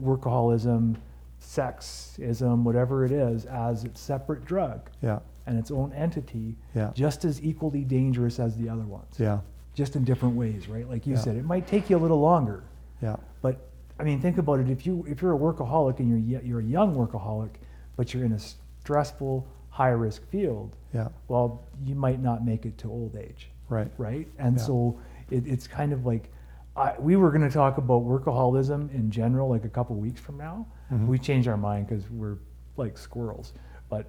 workaholism, 0.00 0.96
sexism, 1.40 2.62
whatever 2.62 3.04
it 3.04 3.12
is, 3.12 3.46
as 3.46 3.84
its 3.84 4.00
separate 4.00 4.44
drug 4.44 4.90
yeah. 5.02 5.20
and 5.46 5.58
its 5.58 5.70
own 5.70 5.92
entity, 5.92 6.56
Yeah. 6.74 6.90
just 6.94 7.24
as 7.24 7.42
equally 7.42 7.84
dangerous 7.84 8.38
as 8.40 8.56
the 8.56 8.68
other 8.68 8.84
ones, 8.84 9.18
Yeah. 9.18 9.40
Just 9.76 9.94
in 9.94 10.02
different 10.04 10.34
ways, 10.34 10.68
right? 10.68 10.88
Like 10.88 11.06
you 11.06 11.12
Yeah. 11.14 11.20
said, 11.20 11.36
it 11.36 11.44
might 11.44 11.66
take 11.68 11.88
you 11.90 11.96
a 11.96 12.02
little 12.04 12.18
longer, 12.18 12.64
Yeah. 13.02 13.16
but 13.42 13.60
I 14.00 14.04
mean, 14.04 14.20
think 14.20 14.38
about 14.38 14.58
it. 14.58 14.68
If 14.68 14.86
you 14.86 15.04
if 15.06 15.22
you're 15.22 15.34
a 15.34 15.38
workaholic 15.38 16.00
and 16.00 16.08
you're 16.28 16.40
you're 16.42 16.60
a 16.60 16.64
young 16.64 16.96
workaholic, 16.96 17.50
but 17.96 18.12
you're 18.12 18.24
in 18.24 18.32
a 18.32 18.38
stressful, 18.38 19.46
high 19.70 19.90
risk 19.90 20.26
field, 20.28 20.74
Yeah. 20.92 21.08
well, 21.28 21.62
you 21.84 21.94
might 21.94 22.20
not 22.20 22.44
make 22.44 22.64
it 22.66 22.78
to 22.78 22.90
old 22.90 23.14
age, 23.16 23.50
Right. 23.68 23.90
right? 23.98 24.26
And 24.38 24.56
Yeah. 24.56 24.62
so 24.62 24.96
it, 25.30 25.46
it's 25.46 25.66
kind 25.68 25.92
of 25.92 26.04
like 26.06 26.32
I, 26.74 26.94
we 26.98 27.16
were 27.16 27.30
going 27.30 27.40
to 27.42 27.50
talk 27.50 27.78
about 27.78 28.02
workaholism 28.04 28.92
in 28.94 29.10
general, 29.10 29.48
like 29.48 29.64
a 29.64 29.68
couple 29.70 29.96
weeks 29.96 30.20
from 30.20 30.36
now. 30.36 30.66
Mhm. 30.92 31.06
We 31.06 31.18
changed 31.18 31.48
our 31.48 31.56
mind 31.56 31.86
because 31.86 32.10
we're 32.10 32.36
like 32.76 32.98
squirrels, 32.98 33.54
but 33.88 34.04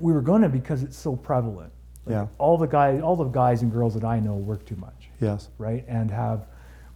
we 0.00 0.12
were 0.12 0.20
going 0.20 0.42
to 0.42 0.48
because 0.48 0.82
it's 0.82 0.96
so 0.96 1.14
prevalent. 1.14 1.72
Like 2.06 2.12
Yeah. 2.14 2.26
All 2.38 2.56
the 2.56 2.66
guys, 2.66 3.00
all 3.02 3.16
the 3.16 3.24
guys 3.24 3.62
and 3.62 3.70
girls 3.72 3.94
that 3.94 4.04
I 4.04 4.20
know 4.20 4.34
work 4.34 4.64
too 4.64 4.76
much 4.76 5.10
Yes. 5.20 5.48
right? 5.58 5.84
And 5.88 6.10
have 6.10 6.46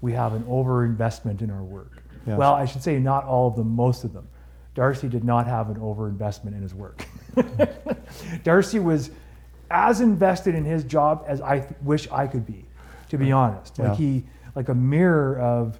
we 0.00 0.12
have 0.12 0.32
an 0.32 0.44
overinvestment 0.44 1.42
in 1.42 1.50
our 1.50 1.62
work. 1.62 2.02
Yes. 2.26 2.38
Well, 2.38 2.54
I 2.54 2.64
should 2.64 2.82
say 2.82 2.98
not 2.98 3.24
all 3.24 3.48
of 3.48 3.56
them, 3.56 3.68
most 3.74 4.04
of 4.04 4.12
them. 4.14 4.26
Darcy 4.74 5.08
did 5.08 5.24
not 5.24 5.46
have 5.46 5.68
an 5.68 5.76
overinvestment 5.76 6.54
in 6.54 6.62
his 6.62 6.74
work. 6.74 7.04
Darcy 8.44 8.78
was 8.78 9.10
as 9.70 10.00
invested 10.00 10.54
in 10.54 10.64
his 10.64 10.84
job 10.84 11.24
as 11.26 11.40
I 11.40 11.60
th- 11.60 11.72
wish 11.82 12.10
I 12.10 12.26
could 12.26 12.46
be, 12.46 12.64
to 13.10 13.18
be 13.18 13.30
honest. 13.32 13.78
Like 13.78 13.88
Yeah. 13.88 13.94
he, 13.96 14.24
like 14.54 14.68
a 14.68 14.74
mirror 14.74 15.38
of, 15.38 15.78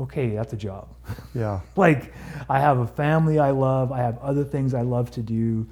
okay, 0.00 0.30
that's 0.34 0.52
a 0.52 0.56
job. 0.56 0.88
Yeah. 1.34 1.60
like 1.76 2.12
I 2.48 2.58
have 2.60 2.78
a 2.78 2.86
family 2.86 3.38
I 3.38 3.50
love, 3.50 3.92
I 3.92 3.98
have 3.98 4.18
other 4.18 4.44
things 4.44 4.74
I 4.74 4.82
love 4.82 5.10
to 5.12 5.22
do, 5.22 5.66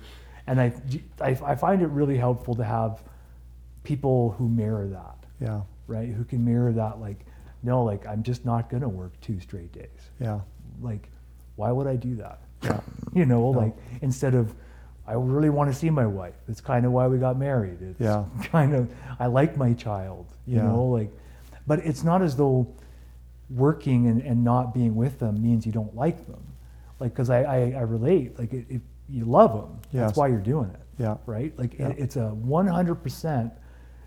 and 0.47 0.61
I, 0.61 0.73
I, 1.21 1.29
I 1.45 1.55
find 1.55 1.83
it 1.83 1.89
really 1.89 2.17
helpful 2.17 2.55
to 2.57 2.65
have 2.65 3.03
people 3.85 4.33
who 4.33 4.49
mirror 4.49 4.87
that 4.89 5.17
Yeah. 5.41 5.63
right? 5.87 6.09
Who 6.09 6.25
can 6.25 6.45
mirror 6.45 6.73
that, 6.73 7.01
like, 7.01 7.25
no, 7.63 7.83
like, 7.85 8.07
I'm 8.07 8.23
just 8.23 8.45
not 8.45 8.71
going 8.71 8.83
to 8.83 8.89
work 8.89 9.13
two 9.21 9.39
straight 9.41 9.73
days. 9.73 10.11
Yeah. 10.21 10.41
Like, 10.81 11.09
why 11.57 11.71
would 11.73 11.87
I 11.87 11.97
do 11.97 12.17
that? 12.17 12.41
Yeah. 12.63 12.81
You 13.13 13.27
know, 13.27 13.51
No. 13.53 13.59
like, 13.59 13.75
instead 14.03 14.35
of, 14.35 14.55
I 15.07 15.15
really 15.15 15.51
want 15.51 15.73
to 15.73 15.77
see 15.77 15.91
my 15.91 16.07
wife. 16.07 16.35
It's 16.49 16.61
kind 16.61 16.87
of 16.87 16.93
why 16.93 17.07
we 17.09 17.19
got 17.19 17.37
married. 17.37 17.79
It's 17.83 18.01
Yeah. 18.01 18.25
kind 18.45 18.73
of, 18.75 18.89
I 19.19 19.27
like 19.27 19.57
my 19.57 19.73
child, 19.73 20.27
you 20.47 20.57
Yeah. 20.57 20.65
know, 20.69 20.85
like, 20.85 21.11
but 21.67 21.81
it's 21.81 22.05
not 22.05 22.23
as 22.23 22.37
though 22.37 22.67
working 23.49 24.07
and, 24.07 24.23
and 24.23 24.45
not 24.45 24.73
being 24.73 24.95
with 24.95 25.19
them 25.19 25.43
means 25.43 25.67
you 25.67 25.73
don't 25.73 25.95
like 25.97 26.27
them. 26.27 26.43
Like, 27.01 27.13
because 27.13 27.31
I, 27.31 27.43
I, 27.43 27.59
I 27.79 27.81
relate, 27.81 28.39
like, 28.39 28.53
it, 28.53 28.67
it, 28.69 28.81
you 29.11 29.25
love 29.25 29.53
them. 29.53 29.81
That's 29.93 30.17
why 30.17 30.29
you're 30.29 30.39
doing 30.41 30.71
it 30.71 30.81
Yeah. 30.99 31.17
right? 31.27 31.57
Like 31.59 31.79
Yeah. 31.79 31.89
it, 31.89 31.99
it's 31.99 32.17
a 32.17 32.33
100% 32.45 33.51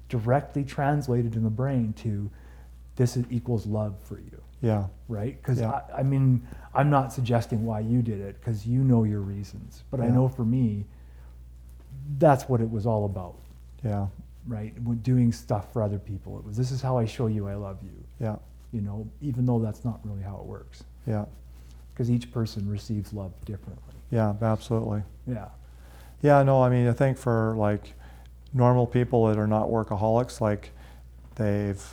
directly 0.09 0.63
translated 0.63 1.35
in 1.35 1.43
the 1.43 1.49
brain 1.49 1.93
to 1.93 2.29
this 2.95 3.17
is, 3.17 3.25
equals 3.31 3.65
love 3.65 3.97
for 3.99 4.19
you, 4.19 4.41
Yeah. 4.61 4.87
right? 5.07 5.35
Because 5.41 5.59
Yeah. 5.59 5.71
I, 5.71 5.99
I 5.99 6.03
mean, 6.03 6.45
I'm 6.73 6.89
not 6.89 7.11
suggesting 7.11 7.65
why 7.65 7.79
you 7.79 8.01
did 8.01 8.19
it 8.21 8.39
because 8.39 8.65
you 8.67 8.83
know 8.83 9.03
your 9.03 9.21
reasons, 9.21 9.83
but 9.89 9.99
I 9.99 10.07
know 10.09 10.27
for 10.27 10.45
me, 10.45 10.85
that's 12.19 12.47
what 12.47 12.61
it 12.61 12.69
was 12.69 12.85
all 12.85 13.05
about, 13.05 13.35
Yeah. 13.83 14.07
right? 14.47 14.79
When 14.83 14.97
doing 14.99 15.31
stuff 15.31 15.71
for 15.73 15.81
other 15.81 15.99
people, 15.99 16.37
it 16.37 16.45
was 16.45 16.55
this 16.57 16.71
is 16.71 16.81
how 16.81 16.97
I 16.97 17.05
show 17.05 17.27
you 17.27 17.47
I 17.47 17.55
love 17.55 17.81
you, 17.83 18.03
Yeah. 18.19 18.35
you 18.71 18.81
know, 18.81 19.07
even 19.21 19.45
though 19.45 19.59
that's 19.59 19.83
not 19.83 19.99
really 20.05 20.21
how 20.21 20.37
it 20.37 20.45
works, 20.45 20.83
Yeah. 21.07 21.25
because 21.93 22.11
each 22.11 22.31
person 22.31 22.69
receives 22.69 23.13
love 23.13 23.33
differently. 23.45 23.92
Yeah. 24.13 24.33
Absolutely. 24.41 25.01
Yeah. 25.25 25.47
Yeah, 26.21 26.43
no, 26.43 26.61
I 26.63 26.69
mean, 26.69 26.87
I 26.87 26.93
think 26.93 27.17
for 27.17 27.55
like 27.57 27.95
normal 28.53 28.85
people 28.85 29.25
that 29.27 29.37
are 29.39 29.47
not 29.47 29.69
workaholics, 29.69 30.39
like 30.39 30.69
they've 31.35 31.83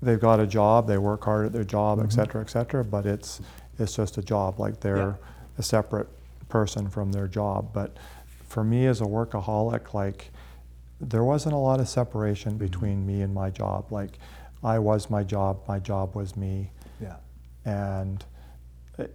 they've 0.00 0.20
got 0.20 0.40
a 0.40 0.46
job, 0.46 0.86
they 0.86 0.96
work 0.96 1.24
hard 1.24 1.46
at 1.46 1.52
their 1.52 1.64
job, 1.64 1.98
et 1.98 2.06
Mhm. 2.06 2.12
cetera, 2.12 2.40
et 2.40 2.48
cetera, 2.50 2.84
but 2.84 3.04
it's 3.04 3.40
it's 3.78 3.94
just 3.94 4.16
a 4.18 4.22
job, 4.22 4.58
like 4.58 4.80
they're 4.80 4.96
Yeah. 4.96 5.14
a 5.58 5.62
separate 5.62 6.08
person 6.48 6.88
from 6.88 7.12
their 7.12 7.28
job. 7.28 7.68
But 7.74 7.96
for 8.48 8.64
me 8.64 8.86
as 8.86 9.00
a 9.00 9.04
workaholic, 9.04 9.92
like 9.92 10.32
there 11.00 11.22
wasn't 11.22 11.54
a 11.54 11.58
lot 11.58 11.78
of 11.78 11.88
separation 11.88 12.56
between 12.56 13.06
me 13.06 13.20
and 13.22 13.32
my 13.34 13.50
job. 13.50 13.92
Like 13.92 14.18
I 14.64 14.78
was 14.78 15.10
my 15.10 15.22
job, 15.24 15.58
my 15.68 15.78
job 15.78 16.14
was 16.16 16.36
me 16.36 16.70
Yeah. 17.00 17.16
and 17.66 18.24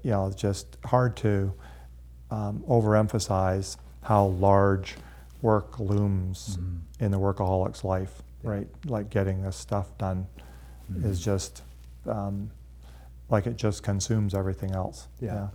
you 0.03 0.11
know 0.11 0.27
it's 0.27 0.35
just 0.37 0.77
hard 0.85 1.15
to 1.17 1.53
um, 2.33 2.63
overemphasize 2.67 3.77
how 4.01 4.25
large 4.25 4.95
work 5.41 5.79
looms 5.79 6.57
Mhm. 6.57 6.79
in 6.99 7.11
the 7.11 7.19
workaholic's 7.19 7.83
life 7.83 8.23
Yeah. 8.43 8.49
right 8.49 8.67
like 8.85 9.09
getting 9.09 9.41
this 9.43 9.55
stuff 9.55 9.95
done 9.97 10.27
Mhm. 10.91 11.03
is 11.05 11.19
just 11.19 11.61
um, 12.05 12.49
like 13.29 13.45
it 13.47 13.55
just 13.55 13.83
consumes 13.83 14.33
everything 14.33 14.71
else 14.71 15.07
Yeah. 15.19 15.49